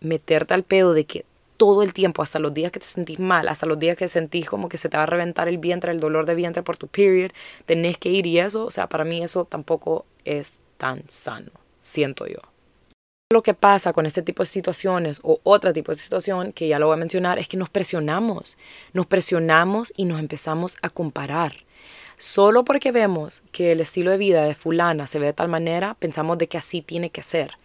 meterte 0.00 0.54
al 0.54 0.62
pedo 0.62 0.94
de 0.94 1.04
que 1.04 1.24
todo 1.56 1.82
el 1.82 1.94
tiempo, 1.94 2.22
hasta 2.22 2.38
los 2.38 2.52
días 2.52 2.72
que 2.72 2.80
te 2.80 2.86
sentís 2.86 3.18
mal, 3.18 3.48
hasta 3.48 3.66
los 3.66 3.78
días 3.78 3.96
que 3.96 4.08
sentís 4.08 4.48
como 4.48 4.68
que 4.68 4.78
se 4.78 4.88
te 4.88 4.96
va 4.96 5.04
a 5.04 5.06
reventar 5.06 5.48
el 5.48 5.58
vientre, 5.58 5.92
el 5.92 6.00
dolor 6.00 6.26
de 6.26 6.34
vientre 6.34 6.62
por 6.62 6.76
tu 6.76 6.88
period, 6.88 7.30
tenés 7.66 7.98
que 7.98 8.10
ir 8.10 8.26
y 8.26 8.38
eso, 8.38 8.64
o 8.64 8.70
sea, 8.70 8.88
para 8.88 9.04
mí 9.04 9.22
eso 9.22 9.44
tampoco 9.44 10.04
es 10.24 10.62
tan 10.78 11.02
sano, 11.08 11.52
siento 11.80 12.26
yo. 12.26 12.38
Lo 13.32 13.42
que 13.42 13.54
pasa 13.54 13.92
con 13.92 14.06
este 14.06 14.22
tipo 14.22 14.42
de 14.42 14.48
situaciones 14.48 15.20
o 15.22 15.40
otro 15.42 15.72
tipo 15.72 15.92
de 15.92 15.98
situación, 15.98 16.52
que 16.52 16.68
ya 16.68 16.78
lo 16.78 16.86
voy 16.86 16.94
a 16.94 16.98
mencionar, 16.98 17.38
es 17.38 17.48
que 17.48 17.56
nos 17.56 17.68
presionamos, 17.70 18.58
nos 18.92 19.06
presionamos 19.06 19.92
y 19.96 20.04
nos 20.04 20.20
empezamos 20.20 20.76
a 20.82 20.90
comparar. 20.90 21.64
Solo 22.16 22.64
porque 22.64 22.92
vemos 22.92 23.42
que 23.50 23.72
el 23.72 23.80
estilo 23.80 24.12
de 24.12 24.18
vida 24.18 24.44
de 24.44 24.54
fulana 24.54 25.06
se 25.06 25.18
ve 25.18 25.26
de 25.26 25.32
tal 25.32 25.48
manera, 25.48 25.94
pensamos 25.98 26.38
de 26.38 26.46
que 26.46 26.58
así 26.58 26.80
tiene 26.80 27.10
que 27.10 27.22
ser. 27.22 27.58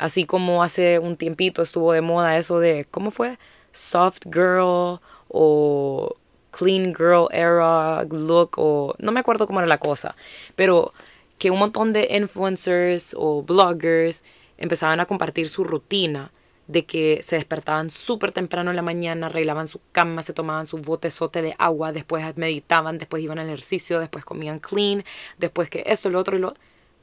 Así 0.00 0.24
como 0.24 0.62
hace 0.62 0.98
un 0.98 1.16
tiempito 1.16 1.60
estuvo 1.60 1.92
de 1.92 2.00
moda 2.00 2.38
eso 2.38 2.58
de, 2.58 2.86
¿cómo 2.90 3.10
fue? 3.10 3.38
Soft 3.72 4.22
girl 4.32 4.98
o 5.28 6.16
clean 6.50 6.94
girl 6.94 7.28
era 7.30 8.02
look 8.04 8.52
o 8.56 8.94
no 8.98 9.12
me 9.12 9.20
acuerdo 9.20 9.46
cómo 9.46 9.60
era 9.60 9.66
la 9.66 9.76
cosa, 9.76 10.16
pero 10.56 10.94
que 11.38 11.50
un 11.50 11.58
montón 11.58 11.92
de 11.92 12.08
influencers 12.18 13.14
o 13.18 13.42
bloggers 13.42 14.24
empezaban 14.56 15.00
a 15.00 15.06
compartir 15.06 15.50
su 15.50 15.64
rutina 15.64 16.32
de 16.66 16.86
que 16.86 17.20
se 17.22 17.36
despertaban 17.36 17.90
súper 17.90 18.32
temprano 18.32 18.70
en 18.70 18.76
la 18.76 18.82
mañana, 18.82 19.26
arreglaban 19.26 19.66
su 19.66 19.82
cama, 19.92 20.22
se 20.22 20.32
tomaban 20.32 20.66
su 20.66 20.78
botezote 20.78 21.42
de 21.42 21.54
agua, 21.58 21.92
después 21.92 22.24
meditaban, 22.38 22.96
después 22.96 23.22
iban 23.22 23.38
al 23.38 23.48
ejercicio, 23.48 24.00
después 24.00 24.24
comían 24.24 24.60
clean, 24.60 25.04
después 25.36 25.68
que 25.68 25.82
esto, 25.86 26.08
lo 26.08 26.18
otro 26.20 26.38
y 26.38 26.40
lo... 26.40 26.54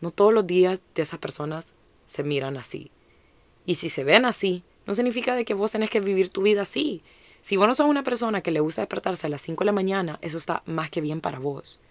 No 0.02 0.12
todos 0.12 0.34
los 0.34 0.48
días 0.48 0.82
de 0.96 1.02
esas 1.04 1.20
personas 1.20 1.76
se 2.08 2.24
miran 2.24 2.58
así. 2.58 2.90
Y 3.68 3.76
si 3.76 3.90
se 3.90 4.04
ven 4.04 4.26
así, 4.26 4.64
no 4.88 4.96
significa 4.96 5.36
de 5.36 5.46
que 5.46 5.54
vos 5.54 5.72
tenés 5.72 5.92
que 5.92 6.00
vivir 6.00 6.30
tu 6.30 6.42
vida 6.42 6.64
así. 6.64 7.04
Si 7.42 7.58
vos 7.58 7.68
no 7.68 7.76
sos 7.76 7.88
una 7.88 8.04
persona 8.04 8.42
que 8.42 8.50
le 8.50 8.62
gusta 8.62 8.82
despertarse 8.82 9.28
a 9.28 9.30
las 9.30 9.42
5 9.42 9.62
de 9.62 9.66
la 9.66 9.72
mañana, 9.74 10.18
eso 10.22 10.40
está 10.40 10.64
más 10.66 10.90
que 10.90 11.02
bien 11.02 11.22
para 11.22 11.38
vos. 11.38 11.82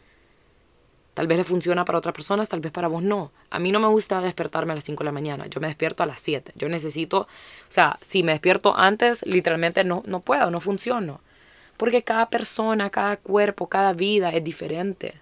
Tal 1.15 1.27
vez 1.27 1.39
le 1.39 1.45
funciona 1.45 1.85
para 1.85 1.99
otras 1.99 2.15
personas, 2.15 2.49
tal 2.49 2.61
vez 2.61 2.73
para 2.73 2.89
vos 2.89 3.03
no. 3.03 3.33
A 3.49 3.59
mí 3.59 3.73
no 3.73 3.81
me 3.81 3.89
gusta 3.89 4.21
despertarme 4.21 4.73
a 4.73 4.75
las 4.75 4.85
5 4.85 5.03
de 5.03 5.05
la 5.07 5.13
mañana. 5.13 5.47
Yo 5.47 5.61
me 5.61 5.67
despierto 5.67 6.03
a 6.03 6.07
las 6.07 6.21
7. 6.21 6.53
Yo 6.57 6.69
necesito, 6.69 7.21
o 7.21 7.27
sea, 7.69 7.97
si 8.03 8.23
me 8.23 8.33
despierto 8.33 8.77
antes, 8.77 9.25
literalmente 9.25 9.83
no, 9.85 10.03
no 10.07 10.21
puedo, 10.21 10.51
no 10.51 10.61
funciono. 10.61 11.21
Porque 11.79 12.03
cada 12.03 12.29
persona, 12.29 12.91
cada 12.91 13.17
cuerpo, 13.17 13.69
cada 13.69 13.95
vida 13.95 14.31
es 14.31 14.45
diferente. 14.45 15.15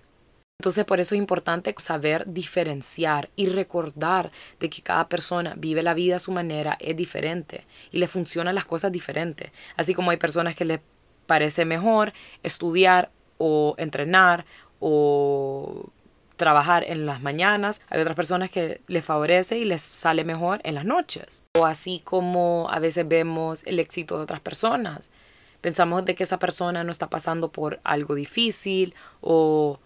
Entonces 0.64 0.86
por 0.86 0.98
eso 0.98 1.14
es 1.14 1.18
importante 1.18 1.74
saber 1.76 2.24
diferenciar 2.26 3.28
y 3.36 3.48
recordar 3.48 4.30
de 4.60 4.70
que 4.70 4.80
cada 4.80 5.10
persona 5.10 5.52
vive 5.58 5.82
la 5.82 5.92
vida 5.92 6.16
a 6.16 6.18
su 6.18 6.32
manera, 6.32 6.78
es 6.80 6.96
diferente 6.96 7.66
y 7.92 7.98
le 7.98 8.06
funcionan 8.06 8.54
las 8.54 8.64
cosas 8.64 8.90
diferentes. 8.90 9.50
Así 9.76 9.92
como 9.92 10.10
hay 10.10 10.16
personas 10.16 10.56
que 10.56 10.64
les 10.64 10.80
parece 11.26 11.66
mejor 11.66 12.14
estudiar 12.42 13.10
o 13.36 13.74
entrenar 13.76 14.46
o 14.80 15.90
trabajar 16.38 16.84
en 16.84 17.04
las 17.04 17.20
mañanas. 17.20 17.82
Hay 17.90 18.00
otras 18.00 18.16
personas 18.16 18.50
que 18.50 18.80
les 18.86 19.04
favorece 19.04 19.58
y 19.58 19.66
les 19.66 19.82
sale 19.82 20.24
mejor 20.24 20.62
en 20.64 20.76
las 20.76 20.86
noches. 20.86 21.44
O 21.56 21.66
así 21.66 22.00
como 22.04 22.70
a 22.70 22.78
veces 22.78 23.06
vemos 23.06 23.64
el 23.66 23.80
éxito 23.80 24.16
de 24.16 24.22
otras 24.22 24.40
personas. 24.40 25.12
Pensamos 25.60 26.06
de 26.06 26.14
que 26.14 26.24
esa 26.24 26.38
persona 26.38 26.84
no 26.84 26.90
está 26.90 27.10
pasando 27.10 27.52
por 27.52 27.80
algo 27.84 28.14
difícil 28.14 28.94
o 29.20 29.78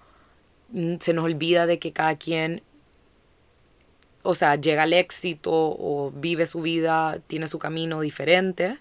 se 0.73 1.13
nos 1.13 1.25
olvida 1.25 1.67
de 1.67 1.79
que 1.79 1.93
cada 1.93 2.17
quien, 2.17 2.63
o 4.23 4.35
sea, 4.35 4.57
llega 4.57 4.83
al 4.83 4.93
éxito 4.93 5.53
o 5.53 6.13
vive 6.15 6.47
su 6.47 6.61
vida, 6.61 7.21
tiene 7.27 7.49
su 7.49 7.59
camino 7.59 8.01
diferente 8.01 8.79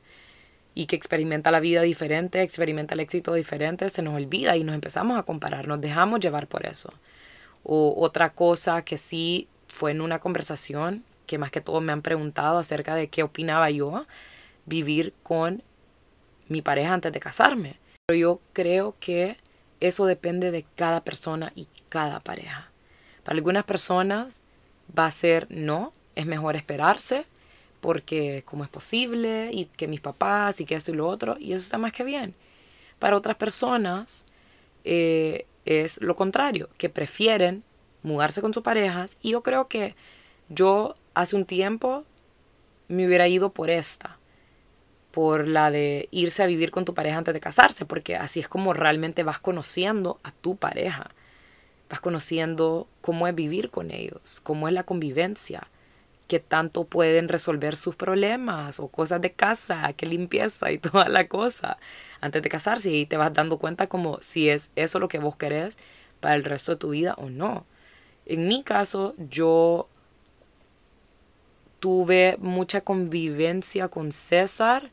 y 0.75 0.85
que 0.85 0.95
experimenta 0.95 1.49
la 1.51 1.59
vida 1.59 1.81
diferente, 1.81 2.41
experimenta 2.41 2.93
el 2.93 2.99
éxito 2.99 3.33
diferente, 3.33 3.89
se 3.89 4.01
nos 4.01 4.15
olvida 4.15 4.57
y 4.57 4.63
nos 4.63 4.75
empezamos 4.75 5.17
a 5.17 5.23
comparar, 5.23 5.67
nos 5.67 5.81
dejamos 5.81 6.19
llevar 6.19 6.47
por 6.47 6.65
eso. 6.65 6.93
O 7.63 7.95
otra 7.97 8.31
cosa 8.31 8.83
que 8.83 8.97
sí 8.97 9.47
fue 9.67 9.91
en 9.91 10.01
una 10.01 10.19
conversación 10.19 11.03
que 11.25 11.37
más 11.37 11.51
que 11.51 11.61
todo 11.61 11.81
me 11.81 11.91
han 11.91 12.01
preguntado 12.01 12.59
acerca 12.59 12.95
de 12.95 13.07
qué 13.07 13.23
opinaba 13.23 13.69
yo 13.69 14.05
vivir 14.65 15.13
con 15.23 15.63
mi 16.47 16.61
pareja 16.61 16.93
antes 16.93 17.11
de 17.11 17.19
casarme. 17.19 17.77
Pero 18.05 18.19
yo 18.19 18.41
creo 18.53 18.95
que 18.99 19.37
eso 19.79 20.05
depende 20.05 20.51
de 20.51 20.65
cada 20.75 21.01
persona 21.03 21.51
y 21.55 21.67
cada 21.89 22.19
pareja. 22.19 22.71
Para 23.23 23.35
algunas 23.35 23.65
personas 23.65 24.43
va 24.97 25.05
a 25.05 25.11
ser 25.11 25.47
no, 25.49 25.93
es 26.15 26.25
mejor 26.25 26.55
esperarse 26.55 27.25
porque 27.81 28.43
cómo 28.45 28.63
es 28.63 28.69
posible 28.69 29.49
y 29.53 29.65
que 29.65 29.87
mis 29.87 30.01
papás 30.01 30.59
y 30.61 30.65
que 30.65 30.75
esto 30.75 30.91
y 30.91 30.95
lo 30.95 31.07
otro, 31.07 31.37
y 31.39 31.53
eso 31.53 31.63
está 31.63 31.77
más 31.77 31.93
que 31.93 32.03
bien. 32.03 32.33
Para 32.99 33.15
otras 33.15 33.37
personas 33.37 34.25
eh, 34.83 35.45
es 35.65 36.01
lo 36.01 36.15
contrario, 36.15 36.69
que 36.77 36.89
prefieren 36.89 37.63
mudarse 38.03 38.41
con 38.41 38.53
sus 38.53 38.63
parejas 38.63 39.17
y 39.21 39.31
yo 39.31 39.43
creo 39.43 39.67
que 39.67 39.95
yo 40.49 40.95
hace 41.13 41.35
un 41.35 41.45
tiempo 41.45 42.03
me 42.87 43.05
hubiera 43.05 43.27
ido 43.27 43.51
por 43.51 43.69
esta, 43.69 44.17
por 45.11 45.47
la 45.47 45.71
de 45.71 46.07
irse 46.11 46.43
a 46.43 46.47
vivir 46.47 46.71
con 46.71 46.85
tu 46.85 46.93
pareja 46.93 47.17
antes 47.17 47.33
de 47.33 47.39
casarse, 47.39 47.85
porque 47.85 48.15
así 48.15 48.39
es 48.39 48.47
como 48.47 48.73
realmente 48.73 49.23
vas 49.23 49.39
conociendo 49.39 50.19
a 50.23 50.31
tu 50.31 50.55
pareja, 50.55 51.11
vas 51.89 51.99
conociendo 51.99 52.87
cómo 53.01 53.27
es 53.27 53.35
vivir 53.35 53.69
con 53.69 53.91
ellos, 53.91 54.41
cómo 54.43 54.67
es 54.67 54.73
la 54.73 54.83
convivencia, 54.83 55.67
qué 56.27 56.39
tanto 56.39 56.83
pueden 56.83 57.29
resolver 57.29 57.75
sus 57.75 57.95
problemas 57.95 58.79
o 58.79 58.89
cosas 58.89 59.21
de 59.21 59.31
casa, 59.31 59.91
qué 59.93 60.05
limpieza 60.05 60.71
y 60.71 60.77
toda 60.79 61.09
la 61.09 61.25
cosa 61.25 61.77
antes 62.21 62.41
de 62.41 62.49
casarse 62.49 62.91
y 62.91 63.05
te 63.05 63.17
vas 63.17 63.33
dando 63.33 63.57
cuenta 63.57 63.87
como 63.87 64.19
si 64.21 64.49
es 64.49 64.71
eso 64.75 64.99
lo 64.99 65.07
que 65.07 65.19
vos 65.19 65.35
querés 65.35 65.79
para 66.19 66.35
el 66.35 66.43
resto 66.43 66.73
de 66.73 66.77
tu 66.77 66.89
vida 66.89 67.15
o 67.17 67.29
no. 67.29 67.65
En 68.25 68.47
mi 68.47 68.63
caso, 68.63 69.15
yo 69.17 69.87
tuve 71.79 72.37
mucha 72.39 72.81
convivencia 72.81 73.87
con 73.87 74.11
César 74.11 74.89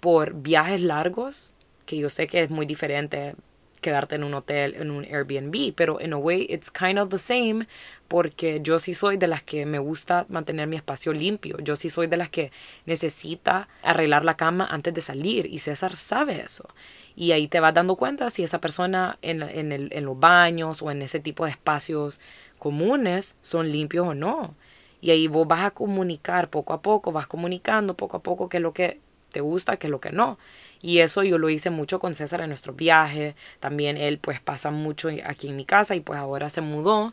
por 0.00 0.34
viajes 0.34 0.80
largos, 0.80 1.52
que 1.84 1.96
yo 1.96 2.10
sé 2.10 2.26
que 2.26 2.42
es 2.42 2.50
muy 2.50 2.66
diferente 2.66 3.34
quedarte 3.80 4.16
en 4.16 4.24
un 4.24 4.34
hotel, 4.34 4.74
en 4.74 4.90
un 4.90 5.04
Airbnb, 5.04 5.72
pero 5.74 6.00
en 6.00 6.12
a 6.12 6.16
way 6.16 6.46
it's 6.50 6.70
kind 6.70 6.98
of 6.98 7.08
the 7.08 7.18
same 7.18 7.66
porque 8.08 8.60
yo 8.62 8.78
sí 8.78 8.94
soy 8.94 9.16
de 9.16 9.26
las 9.26 9.42
que 9.42 9.66
me 9.66 9.78
gusta 9.78 10.26
mantener 10.28 10.66
mi 10.66 10.76
espacio 10.76 11.12
limpio, 11.12 11.58
yo 11.58 11.76
sí 11.76 11.90
soy 11.90 12.06
de 12.06 12.16
las 12.16 12.30
que 12.30 12.50
necesita 12.84 13.68
arreglar 13.82 14.24
la 14.24 14.36
cama 14.36 14.66
antes 14.70 14.94
de 14.94 15.00
salir 15.00 15.46
y 15.46 15.58
César 15.58 15.96
sabe 15.96 16.40
eso. 16.40 16.68
Y 17.14 17.32
ahí 17.32 17.48
te 17.48 17.60
vas 17.60 17.74
dando 17.74 17.96
cuenta 17.96 18.28
si 18.30 18.42
esa 18.42 18.60
persona 18.60 19.18
en, 19.22 19.42
en, 19.42 19.72
el, 19.72 19.88
en 19.92 20.04
los 20.04 20.18
baños 20.18 20.82
o 20.82 20.90
en 20.90 21.02
ese 21.02 21.20
tipo 21.20 21.44
de 21.44 21.52
espacios 21.52 22.20
comunes 22.58 23.36
son 23.40 23.70
limpios 23.70 24.08
o 24.08 24.14
no. 24.14 24.54
Y 25.00 25.10
ahí 25.10 25.28
vos 25.28 25.46
vas 25.46 25.64
a 25.64 25.70
comunicar 25.70 26.48
poco 26.50 26.72
a 26.72 26.82
poco, 26.82 27.12
vas 27.12 27.26
comunicando 27.26 27.94
poco 27.94 28.16
a 28.16 28.22
poco 28.22 28.48
qué 28.48 28.56
es 28.58 28.62
lo 28.62 28.72
que 28.72 29.00
te 29.32 29.40
gusta, 29.40 29.76
qué 29.76 29.86
es 29.86 29.90
lo 29.90 30.00
que 30.00 30.12
no. 30.12 30.38
Y 30.82 30.98
eso 30.98 31.22
yo 31.22 31.38
lo 31.38 31.50
hice 31.50 31.70
mucho 31.70 31.98
con 31.98 32.14
César 32.14 32.40
en 32.40 32.48
nuestros 32.48 32.76
viajes. 32.76 33.34
También 33.60 33.96
él 33.96 34.18
pues 34.18 34.40
pasa 34.40 34.70
mucho 34.70 35.10
aquí 35.24 35.48
en 35.48 35.56
mi 35.56 35.64
casa 35.64 35.94
y 35.94 36.00
pues 36.00 36.18
ahora 36.18 36.48
se 36.48 36.60
mudó 36.60 37.12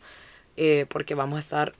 eh, 0.57 0.85
porque 0.89 1.15
vamos 1.15 1.37
a 1.37 1.39
estar 1.39 1.73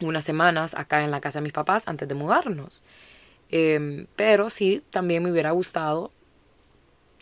unas 0.00 0.24
semanas 0.24 0.74
acá 0.74 1.02
en 1.02 1.10
la 1.10 1.20
casa 1.20 1.38
de 1.38 1.44
mis 1.44 1.52
papás 1.52 1.88
antes 1.88 2.08
de 2.08 2.14
mudarnos. 2.14 2.82
Em, 3.50 4.06
pero 4.16 4.50
sí, 4.50 4.82
también 4.90 5.22
me 5.22 5.30
hubiera 5.30 5.52
gustado 5.52 6.10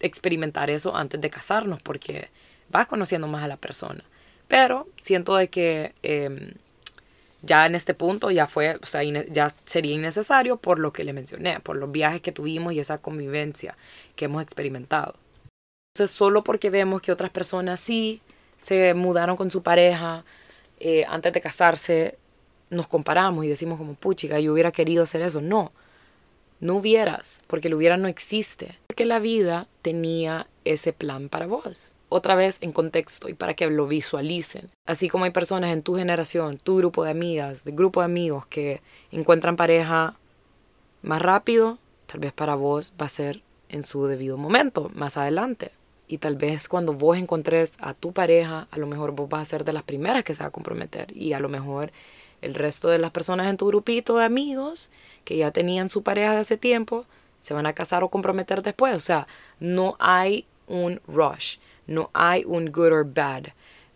experimentar 0.00 0.70
eso 0.70 0.96
antes 0.96 1.20
de 1.20 1.30
casarnos 1.30 1.82
porque 1.82 2.30
vas 2.70 2.86
conociendo 2.86 3.28
más 3.28 3.44
a 3.44 3.48
la 3.48 3.56
persona. 3.56 4.04
Pero 4.48 4.88
siento 4.96 5.36
de 5.36 5.48
que 5.48 5.94
em, 6.02 6.54
ya 7.46 7.66
en 7.66 7.74
este 7.74 7.94
punto 7.94 8.30
ya 8.30 8.46
fue, 8.46 8.78
o 8.82 8.86
sea, 8.86 9.02
ya 9.02 9.52
sería 9.64 9.94
innecesario 9.94 10.56
por 10.56 10.78
lo 10.78 10.92
que 10.92 11.04
le 11.04 11.12
mencioné, 11.12 11.60
por 11.60 11.76
los 11.76 11.90
viajes 11.90 12.22
que 12.22 12.32
tuvimos 12.32 12.72
y 12.72 12.80
esa 12.80 12.98
convivencia 12.98 13.76
que 14.16 14.26
hemos 14.26 14.42
experimentado. 14.42 15.14
Entonces, 15.94 16.14
solo 16.14 16.42
porque 16.42 16.70
vemos 16.70 17.02
que 17.02 17.12
otras 17.12 17.30
personas 17.30 17.80
sí 17.80 18.20
se 18.56 18.94
mudaron 18.94 19.36
con 19.36 19.50
su 19.50 19.62
pareja 19.62 20.24
eh, 20.80 21.04
antes 21.08 21.32
de 21.32 21.40
casarse, 21.40 22.18
nos 22.70 22.88
comparamos 22.88 23.44
y 23.44 23.48
decimos 23.48 23.78
como, 23.78 23.94
puchica, 23.94 24.40
yo 24.40 24.52
hubiera 24.52 24.72
querido 24.72 25.02
hacer 25.02 25.22
eso. 25.22 25.40
No, 25.40 25.72
no 26.60 26.76
hubieras, 26.76 27.44
porque 27.46 27.68
el 27.68 27.74
hubiera 27.74 27.96
no 27.96 28.08
existe. 28.08 28.78
Porque 28.94 29.06
la 29.06 29.18
vida 29.18 29.66
tenía 29.82 30.46
ese 30.64 30.92
plan 30.92 31.28
para 31.28 31.48
vos 31.48 31.96
otra 32.08 32.36
vez 32.36 32.58
en 32.60 32.70
contexto 32.70 33.28
y 33.28 33.34
para 33.34 33.54
que 33.54 33.66
lo 33.66 33.88
visualicen. 33.88 34.70
Así 34.86 35.08
como 35.08 35.24
hay 35.24 35.32
personas 35.32 35.72
en 35.72 35.82
tu 35.82 35.96
generación, 35.96 36.60
tu 36.62 36.76
grupo 36.76 37.02
de 37.02 37.10
amigas, 37.10 37.64
de 37.64 37.72
grupo 37.72 38.02
de 38.02 38.04
amigos 38.04 38.46
que 38.46 38.82
encuentran 39.10 39.56
pareja 39.56 40.14
más 41.02 41.20
rápido, 41.20 41.78
tal 42.06 42.20
vez 42.20 42.32
para 42.32 42.54
vos 42.54 42.94
va 43.02 43.06
a 43.06 43.08
ser 43.08 43.42
en 43.68 43.82
su 43.82 44.06
debido 44.06 44.36
momento, 44.36 44.92
más 44.94 45.16
adelante. 45.16 45.72
Y 46.06 46.18
tal 46.18 46.36
vez 46.36 46.68
cuando 46.68 46.92
vos 46.92 47.18
encontres 47.18 47.72
a 47.80 47.94
tu 47.94 48.12
pareja, 48.12 48.68
a 48.70 48.78
lo 48.78 48.86
mejor 48.86 49.10
vos 49.10 49.28
vas 49.28 49.42
a 49.42 49.50
ser 49.50 49.64
de 49.64 49.72
las 49.72 49.82
primeras 49.82 50.22
que 50.22 50.36
se 50.36 50.44
va 50.44 50.50
a 50.50 50.52
comprometer. 50.52 51.08
Y 51.16 51.32
a 51.32 51.40
lo 51.40 51.48
mejor 51.48 51.90
el 52.42 52.54
resto 52.54 52.90
de 52.90 52.98
las 52.98 53.10
personas 53.10 53.48
en 53.48 53.56
tu 53.56 53.66
grupito 53.66 54.18
de 54.18 54.24
amigos 54.24 54.92
que 55.24 55.36
ya 55.36 55.50
tenían 55.50 55.90
su 55.90 56.04
pareja 56.04 56.30
de 56.30 56.38
hace 56.38 56.56
tiempo, 56.56 57.06
se 57.44 57.52
van 57.52 57.66
a 57.66 57.74
casar 57.74 58.02
o 58.02 58.08
comprometer 58.08 58.62
después. 58.62 58.96
O 58.96 59.00
sea, 59.00 59.26
no 59.60 59.96
hay 59.98 60.46
un 60.66 61.02
rush. 61.06 61.58
No 61.86 62.10
hay 62.14 62.42
un 62.46 62.72
good 62.72 62.90
or 62.90 63.04
bad. 63.04 63.48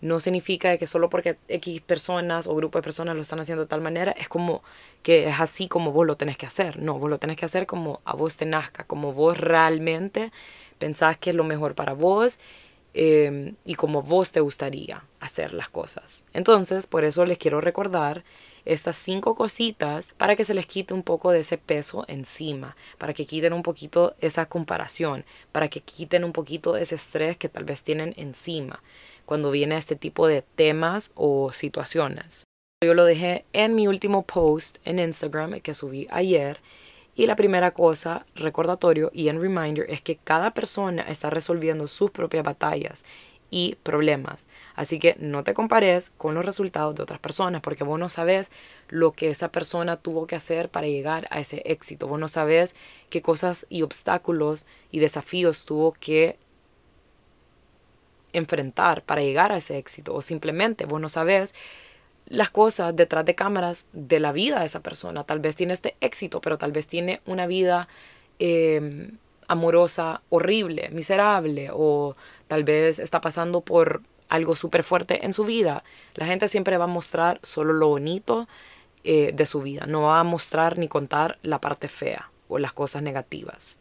No 0.03 0.21
significa 0.21 0.77
que 0.77 0.87
solo 0.87 1.09
porque 1.09 1.39
X 1.49 1.81
personas 1.81 2.47
o 2.47 2.55
grupo 2.55 2.79
de 2.79 2.83
personas 2.83 3.17
lo 3.17 3.23
están 3.23 3.41
haciendo 3.41 3.65
de 3.65 3.69
tal 3.69 3.81
manera, 3.81 4.13
es 4.13 4.29
como 4.29 4.63
que 5.03 5.29
es 5.29 5.41
así 5.41 5.67
como 5.67 5.93
vos 5.93 6.07
lo 6.07 6.17
tenés 6.17 6.37
que 6.37 6.45
hacer. 6.45 6.79
No, 6.79 6.99
vos 6.99 7.09
lo 7.09 7.19
tenés 7.19 7.39
que 7.39 7.47
hacer 7.47 7.67
como 7.67 8.03
a 8.05 8.15
vos 8.15 8.37
te 8.37 8.45
nazca, 8.45 8.85
como 8.85 9.15
vos 9.15 9.39
realmente 9.39 10.31
pensás 10.79 11.17
que 11.17 11.31
es 11.31 11.37
lo 11.37 11.43
mejor 11.43 11.75
para 11.75 11.95
vos 11.95 12.39
em, 12.93 13.55
y 13.65 13.77
como 13.77 14.03
vos 14.03 14.31
te 14.31 14.41
gustaría 14.41 15.03
hacer 15.21 15.55
las 15.55 15.71
cosas. 15.71 16.27
Entonces, 16.35 16.87
por 16.87 17.05
eso 17.05 17.25
les 17.25 17.39
quiero 17.39 17.63
recordar 17.63 18.25
estas 18.65 18.97
cinco 18.97 19.35
cositas 19.35 20.13
para 20.17 20.37
que 20.37 20.45
se 20.45 20.55
les 20.55 20.67
quite 20.67 20.95
un 20.95 21.03
poco 21.03 21.31
de 21.31 21.41
ese 21.41 21.59
peso 21.59 22.05
encima, 22.09 22.77
para 22.99 23.15
que 23.15 23.27
quiten 23.27 23.53
un 23.53 23.63
poquito 23.63 24.15
esa 24.21 24.47
comparación, 24.47 25.25
para 25.53 25.69
que 25.69 25.81
quiten 25.81 26.25
un 26.25 26.33
poquito 26.33 26.77
ese 26.77 26.95
estrés 26.95 27.37
que 27.37 27.49
tal 27.49 27.65
vez 27.65 27.83
tienen 27.83 28.15
encima 28.17 28.83
cuando 29.27 29.51
viene 29.51 29.75
a 29.75 29.79
este 29.79 29.95
tipo 29.95 30.27
de 30.27 30.43
temas 30.43 31.13
o 31.15 31.53
situaciones. 31.53 32.45
Yo 32.83 32.95
lo 32.95 33.05
dejé 33.05 33.45
en 33.53 33.75
mi 33.75 33.89
último 33.89 34.23
post 34.23 34.79
en 34.85 34.99
Instagram 34.99 35.61
que 35.61 35.75
subí 35.75 36.07
ayer 36.11 36.61
y 37.19 37.27
la 37.27 37.35
primera 37.35 37.73
cosa, 37.73 38.25
recordatorio 38.37 39.11
y 39.13 39.27
en 39.27 39.41
reminder, 39.41 39.91
es 39.91 40.01
que 40.01 40.15
cada 40.17 40.55
persona 40.55 41.03
está 41.03 41.31
resolviendo 41.31 41.89
sus 41.89 42.13
propias 42.13 42.45
batallas 42.45 43.05
y 43.51 43.77
problemas. 43.83 44.47
Así 44.75 44.99
que 44.99 45.17
no 45.19 45.45
te 45.45 45.55
compares 45.55 46.11
con 46.11 46.35
los 46.35 46.45
resultados 46.45 46.95
de 46.95 47.03
otras 47.03 47.21
personas 47.21 47.63
porque 47.63 47.85
vos 47.85 47.99
no 47.99 48.09
sabes 48.09 48.51
lo 48.89 49.13
que 49.13 49.31
esa 49.31 49.51
persona 49.51 49.97
tuvo 49.97 50.27
que 50.27 50.37
hacer 50.37 50.69
para 50.69 50.87
llegar 50.87 51.27
a 51.31 51.41
ese 51.41 51.63
éxito. 51.65 52.07
Vos 52.07 52.21
no 52.21 52.29
sabes 52.29 52.77
qué 53.11 53.23
cosas 53.23 53.67
y 53.69 53.83
obstáculos 53.83 54.67
y 54.91 54.99
desafíos 54.99 55.65
tuvo 55.65 55.93
que 55.93 56.39
enfrentar 58.33 59.03
para 59.03 59.23
llegar 59.23 59.53
a 59.53 59.57
ese 59.57 59.79
éxito. 59.79 60.15
O 60.15 60.23
simplemente 60.23 60.85
vos 60.85 61.01
no 61.01 61.09
sabes 61.09 61.55
las 62.27 62.51
cosas 62.51 62.95
detrás 62.95 63.25
de 63.25 63.35
cámaras 63.35 63.89
de 63.93 64.21
la 64.21 64.33
vida 64.33 64.61
de 64.61 64.67
esa 64.67 64.81
persona. 64.81 65.25
Tal 65.25 65.41
vez 65.41 65.57
tiene 65.57 65.73
este 65.73 65.97
éxito, 66.01 66.41
pero 66.43 66.59
tal 66.59 66.73
vez 66.73 66.87
tiene 66.87 67.23
una 67.25 67.47
vida 67.47 67.89
eh, 68.39 69.11
amorosa 69.49 70.21
horrible, 70.29 70.91
miserable 70.91 71.71
o 71.73 72.15
tal 72.49 72.65
vez 72.65 72.99
está 72.99 73.21
pasando 73.21 73.61
por 73.61 74.03
algo 74.29 74.57
súper 74.57 74.83
fuerte 74.83 75.25
en 75.25 75.33
su 75.33 75.45
vida, 75.45 75.85
la 76.15 76.27
gente 76.27 76.49
siempre 76.49 76.77
va 76.77 76.85
a 76.85 76.89
mostrar 76.89 77.39
solo 77.43 77.73
lo 77.73 77.89
bonito 77.89 78.49
eh, 79.05 79.33
de 79.33 79.47
su 79.47 79.63
vida, 79.63 79.87
no 79.87 80.03
va 80.03 80.21
a 80.21 80.25
mostrar 80.25 80.77
ni 80.77 80.89
contar 80.89 81.39
la 81.43 81.61
parte 81.61 81.89
fea 81.89 82.31
o 82.49 82.59
las 82.59 82.73
cosas 82.73 83.03
negativas. 83.03 83.81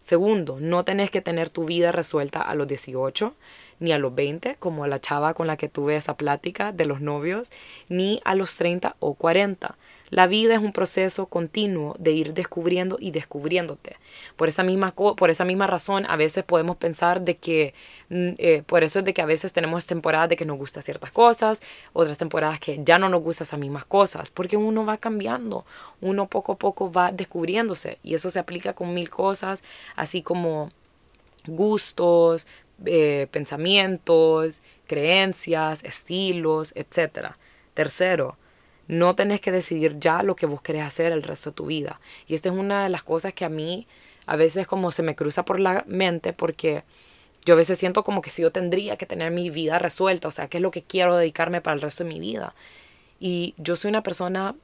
Segundo, 0.00 0.58
no 0.60 0.84
tenés 0.84 1.10
que 1.10 1.20
tener 1.20 1.50
tu 1.50 1.64
vida 1.64 1.92
resuelta 1.92 2.40
a 2.40 2.54
los 2.54 2.66
18, 2.66 3.34
ni 3.80 3.92
a 3.92 3.98
los 3.98 4.14
20, 4.14 4.56
como 4.56 4.86
la 4.86 5.00
chava 5.00 5.34
con 5.34 5.46
la 5.46 5.56
que 5.56 5.68
tuve 5.68 5.96
esa 5.96 6.16
plática 6.16 6.72
de 6.72 6.86
los 6.86 7.00
novios, 7.00 7.50
ni 7.88 8.20
a 8.24 8.34
los 8.34 8.56
30 8.56 8.96
o 9.00 9.14
40. 9.14 9.76
La 10.10 10.26
vida 10.26 10.54
es 10.54 10.60
un 10.60 10.72
proceso 10.72 11.26
continuo 11.26 11.94
de 11.98 12.12
ir 12.12 12.34
descubriendo 12.34 12.96
y 12.98 13.10
descubriéndote. 13.10 13.96
Por 14.36 14.48
esa 14.48 14.62
misma, 14.62 14.92
por 14.94 15.30
esa 15.30 15.44
misma 15.44 15.66
razón, 15.66 16.06
a 16.06 16.16
veces 16.16 16.44
podemos 16.44 16.76
pensar 16.76 17.20
de 17.20 17.36
que, 17.36 17.74
mm, 18.08 18.28
eh, 18.38 18.62
por 18.66 18.84
eso 18.84 19.00
es 19.00 19.04
de 19.04 19.14
que 19.14 19.22
a 19.22 19.26
veces 19.26 19.52
tenemos 19.52 19.86
temporadas 19.86 20.28
de 20.28 20.36
que 20.36 20.44
nos 20.44 20.58
gustan 20.58 20.82
ciertas 20.82 21.10
cosas, 21.10 21.62
otras 21.92 22.18
temporadas 22.18 22.60
que 22.60 22.80
ya 22.84 22.98
no 22.98 23.08
nos 23.08 23.22
gustan 23.22 23.44
esas 23.44 23.60
mismas 23.60 23.84
cosas, 23.84 24.30
porque 24.30 24.56
uno 24.56 24.84
va 24.86 24.96
cambiando, 24.96 25.64
uno 26.00 26.26
poco 26.26 26.52
a 26.52 26.56
poco 26.56 26.90
va 26.90 27.12
descubriéndose 27.12 27.98
y 28.02 28.14
eso 28.14 28.30
se 28.30 28.38
aplica 28.38 28.72
con 28.74 28.94
mil 28.94 29.10
cosas, 29.10 29.62
así 29.96 30.22
como 30.22 30.70
gustos, 31.46 32.46
eh, 32.86 33.26
pensamientos, 33.30 34.62
creencias, 34.86 35.84
estilos, 35.84 36.72
etc. 36.76 37.32
Tercero, 37.74 38.36
no 38.88 39.14
tenés 39.14 39.40
que 39.40 39.52
decidir 39.52 39.98
ya 40.00 40.22
lo 40.22 40.34
que 40.34 40.46
vos 40.46 40.62
querés 40.62 40.82
hacer 40.82 41.12
el 41.12 41.22
resto 41.22 41.50
de 41.50 41.56
tu 41.56 41.66
vida. 41.66 42.00
Y 42.26 42.34
esta 42.34 42.48
es 42.48 42.54
una 42.54 42.82
de 42.82 42.88
las 42.88 43.02
cosas 43.02 43.34
que 43.34 43.44
a 43.44 43.48
mí 43.48 43.86
a 44.26 44.36
veces 44.36 44.66
como 44.66 44.90
se 44.90 45.02
me 45.02 45.14
cruza 45.14 45.44
por 45.44 45.60
la 45.60 45.84
mente 45.86 46.32
porque 46.32 46.84
yo 47.44 47.54
a 47.54 47.56
veces 47.56 47.78
siento 47.78 48.02
como 48.04 48.20
que 48.20 48.30
si 48.30 48.42
yo 48.42 48.50
tendría 48.52 48.96
que 48.96 49.06
tener 49.06 49.30
mi 49.30 49.48
vida 49.48 49.78
resuelta, 49.78 50.28
o 50.28 50.30
sea, 50.30 50.48
qué 50.48 50.58
es 50.58 50.62
lo 50.62 50.70
que 50.70 50.82
quiero 50.82 51.16
dedicarme 51.16 51.60
para 51.60 51.74
el 51.74 51.80
resto 51.80 52.04
de 52.04 52.10
mi 52.10 52.20
vida. 52.20 52.54
Y 53.20 53.54
yo 53.56 53.76
soy 53.76 53.90
una 53.90 54.02
persona 54.02 54.54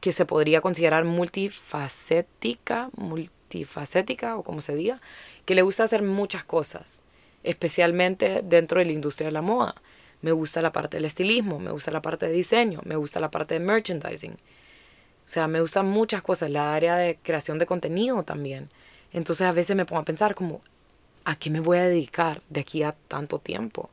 que 0.00 0.12
se 0.12 0.24
podría 0.24 0.60
considerar 0.60 1.04
multifacética, 1.04 2.90
multifacética 2.96 4.36
o 4.36 4.42
como 4.42 4.60
se 4.60 4.74
diga, 4.74 4.98
que 5.44 5.54
le 5.54 5.62
gusta 5.62 5.84
hacer 5.84 6.02
muchas 6.02 6.44
cosas, 6.44 7.02
especialmente 7.44 8.42
dentro 8.42 8.78
de 8.78 8.86
la 8.86 8.92
industria 8.92 9.26
de 9.28 9.32
la 9.32 9.42
moda. 9.42 9.74
Me 10.22 10.32
gusta 10.32 10.62
la 10.62 10.72
parte 10.72 10.96
del 10.96 11.04
estilismo, 11.04 11.58
me 11.58 11.70
gusta 11.70 11.90
la 11.90 12.02
parte 12.02 12.26
de 12.26 12.32
diseño, 12.32 12.80
me 12.84 12.96
gusta 12.96 13.20
la 13.20 13.30
parte 13.30 13.54
de 13.54 13.60
merchandising. 13.60 14.32
O 14.32 15.28
sea, 15.28 15.48
me 15.48 15.60
gustan 15.60 15.86
muchas 15.86 16.22
cosas, 16.22 16.50
la 16.50 16.74
área 16.74 16.96
de 16.96 17.18
creación 17.22 17.58
de 17.58 17.66
contenido 17.66 18.22
también. 18.22 18.70
Entonces 19.12 19.46
a 19.46 19.52
veces 19.52 19.76
me 19.76 19.84
pongo 19.84 20.02
a 20.02 20.04
pensar 20.04 20.34
como, 20.34 20.62
¿a 21.24 21.36
qué 21.36 21.50
me 21.50 21.60
voy 21.60 21.78
a 21.78 21.88
dedicar 21.88 22.42
de 22.48 22.60
aquí 22.60 22.82
a 22.82 22.94
tanto 23.08 23.38
tiempo? 23.38 23.90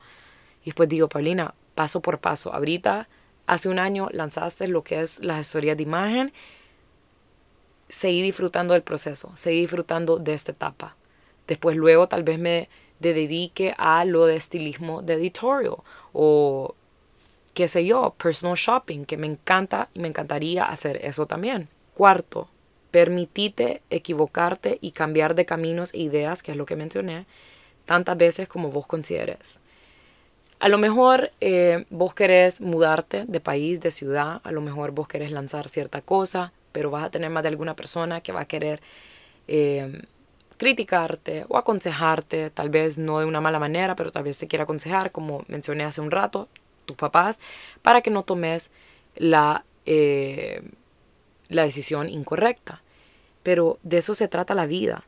Y 0.61 0.65
después 0.65 0.87
digo, 0.89 1.09
Paulina, 1.09 1.55
paso 1.75 2.01
por 2.01 2.19
paso. 2.19 2.53
Ahorita 2.53 3.07
hace 3.47 3.69
un 3.69 3.79
año 3.79 4.09
lanzaste 4.11 4.67
lo 4.67 4.83
que 4.83 5.01
es 5.01 5.23
la 5.23 5.37
asesoría 5.37 5.75
de 5.75 5.83
imagen, 5.83 6.33
seguí 7.89 8.21
disfrutando 8.21 8.73
del 8.73 8.83
proceso, 8.83 9.31
seguí 9.35 9.61
disfrutando 9.61 10.17
de 10.17 10.33
esta 10.33 10.51
etapa. 10.51 10.95
Después 11.47 11.75
luego 11.75 12.07
tal 12.07 12.23
vez 12.23 12.39
me 12.39 12.69
dedique 12.99 13.73
a 13.77 14.05
lo 14.05 14.25
de 14.25 14.35
estilismo 14.35 15.01
de 15.01 15.13
editorial 15.15 15.77
o 16.13 16.75
qué 17.53 17.67
sé 17.67 17.85
yo, 17.85 18.15
personal 18.17 18.55
shopping, 18.55 19.05
que 19.05 19.17
me 19.17 19.27
encanta 19.27 19.89
y 19.93 19.99
me 19.99 20.07
encantaría 20.07 20.65
hacer 20.65 20.99
eso 21.05 21.25
también. 21.25 21.69
Cuarto, 21.93 22.49
permitite 22.91 23.81
equivocarte 23.89 24.77
y 24.81 24.91
cambiar 24.91 25.35
de 25.35 25.45
caminos 25.45 25.93
e 25.93 25.99
ideas, 25.99 26.43
que 26.43 26.51
es 26.51 26.57
lo 26.57 26.65
que 26.65 26.75
mencioné, 26.75 27.25
tantas 27.85 28.17
veces 28.17 28.47
como 28.47 28.69
vos 28.69 28.87
consideres. 28.87 29.61
A 30.59 30.69
lo 30.69 30.77
mejor 30.77 31.31
eh, 31.41 31.85
vos 31.89 32.13
querés 32.13 32.61
mudarte 32.61 33.25
de 33.27 33.39
país, 33.39 33.81
de 33.81 33.91
ciudad, 33.91 34.41
a 34.43 34.51
lo 34.51 34.61
mejor 34.61 34.91
vos 34.91 35.07
querés 35.07 35.31
lanzar 35.31 35.67
cierta 35.67 36.01
cosa, 36.01 36.53
pero 36.71 36.89
vas 36.89 37.03
a 37.03 37.09
tener 37.09 37.29
más 37.29 37.43
de 37.43 37.49
alguna 37.49 37.75
persona 37.75 38.21
que 38.21 38.31
va 38.31 38.41
a 38.41 38.45
querer 38.45 38.81
eh, 39.47 40.03
criticarte 40.63 41.45
o 41.49 41.57
aconsejarte, 41.57 42.49
tal 42.49 42.69
vez 42.69 42.97
no 42.97 43.19
de 43.19 43.25
una 43.25 43.41
mala 43.41 43.59
manera, 43.59 43.97
pero 43.97 44.13
tal 44.13 44.23
vez 44.23 44.37
te 44.37 44.47
quiera 44.47 44.63
aconsejar, 44.63 45.11
como 45.11 45.43
mencioné 45.49 45.83
hace 45.83 45.99
un 45.99 46.09
rato, 46.09 46.47
tus 46.85 46.95
papás, 46.95 47.41
para 47.81 47.99
que 47.99 48.09
no 48.09 48.23
tomes 48.23 48.71
la, 49.17 49.65
eh, 49.85 50.63
la 51.49 51.63
decisión 51.63 52.07
incorrecta. 52.07 52.81
Pero 53.43 53.77
de 53.83 53.97
eso 53.97 54.15
se 54.15 54.29
trata 54.29 54.55
la 54.55 54.65
vida. 54.65 55.03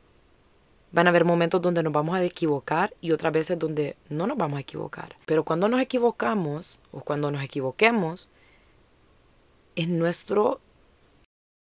Van 0.92 1.08
a 1.08 1.12
haber 1.12 1.24
momentos 1.24 1.62
donde 1.62 1.84
nos 1.84 1.94
vamos 1.94 2.18
a 2.18 2.24
equivocar 2.24 2.94
y 3.00 3.14
otras 3.14 3.32
veces 3.32 3.58
donde 3.58 3.96
no 4.10 4.28
nos 4.28 4.36
vamos 4.36 4.58
a 4.58 4.62
equivocar. 4.62 5.16
Pero 5.26 5.46
cuando 5.46 5.70
nos 5.70 5.80
equivocamos 5.80 6.82
o 6.92 7.00
cuando 7.00 7.32
nos 7.32 7.42
equivoquemos, 7.42 8.30
es 9.78 9.88
nuestro 9.88 10.60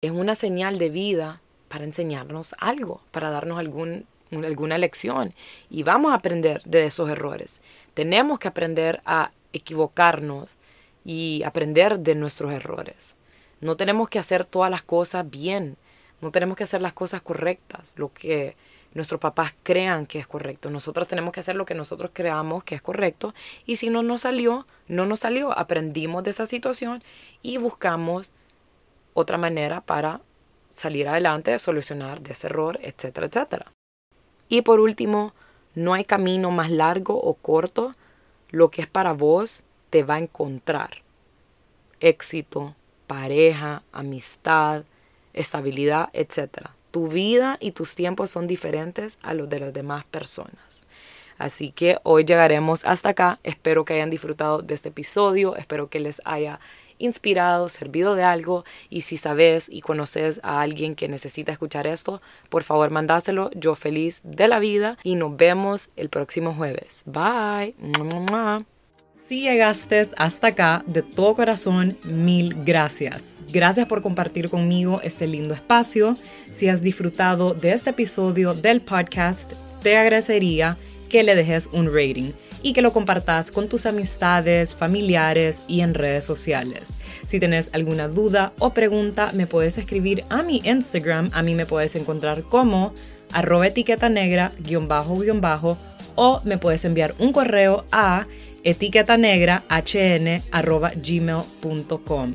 es 0.02 0.12
una 0.12 0.36
señal 0.36 0.80
de 0.80 0.89
vida 0.89 1.41
para 1.68 1.84
enseñarnos 1.84 2.55
algo, 2.59 3.01
para 3.11 3.30
darnos 3.30 3.59
algún, 3.59 4.05
alguna 4.32 4.78
lección. 4.78 5.34
Y 5.70 5.84
vamos 5.84 6.11
a 6.11 6.16
aprender 6.16 6.61
de 6.63 6.86
esos 6.86 7.09
errores. 7.09 7.61
Tenemos 7.93 8.39
que 8.39 8.47
aprender 8.47 9.01
a 9.05 9.32
equivocarnos 9.53 10.57
y 11.03 11.43
aprender 11.43 11.99
de 11.99 12.16
nuestros 12.16 12.51
errores. 12.51 13.18
No 13.61 13.78
tenemos 13.78 14.09
que 14.09 14.20
hacer 14.20 14.45
todas 14.45 14.70
las 14.70 14.82
cosas 14.82 15.30
bien. 15.30 15.78
No 16.22 16.32
tenemos 16.32 16.57
que 16.57 16.63
hacer 16.63 16.82
las 16.82 16.93
cosas 16.93 17.22
correctas, 17.22 17.93
lo 17.97 18.11
que 18.13 18.55
nuestros 18.93 19.20
papás 19.20 19.53
crean 19.63 20.05
que 20.05 20.20
es 20.20 20.28
correcto. 20.28 20.72
Nosotros 20.72 21.07
tenemos 21.07 21.34
que 21.34 21.41
hacer 21.41 21.55
lo 21.55 21.66
que 21.66 21.76
nosotros 21.76 22.11
creamos 22.13 22.63
que 22.63 22.76
es 22.76 22.82
correcto. 22.82 23.34
Y 23.66 23.76
si 23.76 23.89
no 23.89 24.01
nos 24.03 24.22
salió, 24.22 24.66
no 24.88 25.05
nos 25.05 25.20
salió. 25.20 25.57
Aprendimos 25.57 26.24
de 26.24 26.32
esa 26.32 26.45
situación 26.45 27.03
y 27.41 27.57
buscamos 27.57 28.32
otra 29.13 29.38
manera 29.38 29.82
para 29.82 30.22
salir 30.76 31.07
adelante, 31.07 31.57
solucionar 31.57 32.21
de 32.21 32.34
ese 32.34 32.47
error, 32.47 32.78
etcétera, 32.82 33.28
etcétera. 33.28 33.71
Y 34.49 34.61
por 34.61 34.80
último, 34.80 35.34
no 35.73 35.93
hay 35.93 36.03
camino 36.03 36.51
más 36.51 36.69
largo 36.69 37.19
o 37.19 37.34
corto. 37.34 37.95
Lo 38.49 38.69
que 38.69 38.82
es 38.82 38.88
para 38.88 39.13
vos 39.13 39.63
te 39.89 40.03
va 40.03 40.15
a 40.15 40.19
encontrar. 40.19 41.01
Éxito, 41.99 42.76
pareja, 43.07 43.84
amistad, 43.91 44.84
estabilidad, 45.34 46.09
etcétera. 46.13 46.76
Tu 46.91 47.07
vida 47.07 47.57
y 47.59 47.71
tus 47.71 47.95
tiempos 47.95 48.32
son 48.32 48.45
diferentes 48.45 49.17
a 49.21 49.34
los 49.34 49.49
de 49.49 49.61
las 49.61 49.73
demás 49.73 50.05
personas. 50.05 50.88
Así 51.38 51.71
que 51.71 51.97
hoy 52.03 52.23
llegaremos 52.23 52.86
hasta 52.86 53.09
acá. 53.09 53.39
Espero 53.43 53.84
que 53.84 53.93
hayan 53.93 54.09
disfrutado 54.09 54.61
de 54.61 54.73
este 54.73 54.89
episodio. 54.89 55.55
Espero 55.55 55.89
que 55.89 55.99
les 55.99 56.21
haya 56.26 56.59
inspirado, 56.98 57.70
servido 57.70 58.16
de 58.16 58.24
algo 58.24 58.66
y 58.89 59.02
si 59.02 59.18
sabes 59.18 59.68
y 59.70 59.82
conoces 59.82 60.39
a 60.43 60.62
alguien 60.62 60.96
que 60.96 61.08
necesita 61.08 61.52
escuchar 61.52 61.88
esto, 61.88 62.22
por 62.50 62.64
favor 62.64 62.91
mandáselo. 62.91 63.50
Yo 63.56 63.76
feliz 63.76 64.22
de 64.24 64.48
la 64.48 64.60
vida 64.60 64.98
y 65.04 65.16
nos 65.16 65.36
vemos 65.38 65.89
el 65.96 66.10
próximo 66.10 66.54
jueves. 66.54 67.04
Bye. 67.06 67.76
Si 69.28 69.41
llegaste 69.41 70.08
hasta 70.18 70.48
acá, 70.48 70.84
de 70.86 71.02
todo 71.02 71.34
corazón, 71.34 71.98
mil 72.04 72.54
gracias. 72.64 73.34
Gracias 73.52 73.88
por 73.88 74.04
compartir 74.04 74.50
conmigo 74.52 75.02
este 75.04 75.26
lindo 75.26 75.56
espacio. 75.56 76.16
Si 76.52 76.70
has 76.70 76.84
disfrutado 76.84 77.56
de 77.56 77.74
este 77.74 77.89
episodio 77.89 78.54
del 78.54 78.82
podcast, 78.82 79.54
te 79.82 79.98
agradecería 79.98 80.78
que 81.10 81.24
le 81.24 81.34
dejes 81.34 81.70
un 81.72 81.88
rating 81.88 82.34
y 82.66 82.74
que 82.74 82.82
lo 82.82 82.91
compartas 82.91 83.51
con 83.51 83.70
tus 83.70 83.86
amistades, 83.86 84.74
familiares 84.74 85.61
y 85.68 85.82
en 85.82 85.93
redes 85.93 86.26
sociales. 86.26 86.97
Si 87.28 87.39
tienes 87.39 87.70
alguna 87.74 88.07
duda 88.07 88.53
o 88.57 88.74
pregunta, 88.74 89.30
me 89.34 89.45
puedes 89.45 89.78
escribir 89.78 90.24
a 90.30 90.41
mi 90.41 90.63
Instagram. 90.66 91.30
A 91.34 91.43
mí 91.43 91.53
me 91.53 91.68
puedes 91.68 91.95
encontrar 91.95 92.41
como 92.41 92.91
arroba 93.32 93.68
etiqueta 93.68 94.09
negra 94.09 94.51
o 96.16 96.41
me 96.43 96.57
puedes 96.57 96.84
enviar 96.86 97.13
un 97.20 97.34
correo 97.34 97.86
a 97.91 98.26
etiqueta 98.63 99.16
negra 99.16 99.63
hn 99.70 100.41
arroba 100.51 100.91
gmail.com. 100.95 102.34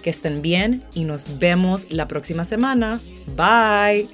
Que 0.00 0.10
estén 0.10 0.42
bien 0.42 0.84
y 0.94 1.04
nos 1.04 1.40
vemos 1.40 1.88
la 1.90 2.06
próxima 2.06 2.44
semana. 2.44 3.00
Bye. 3.36 4.08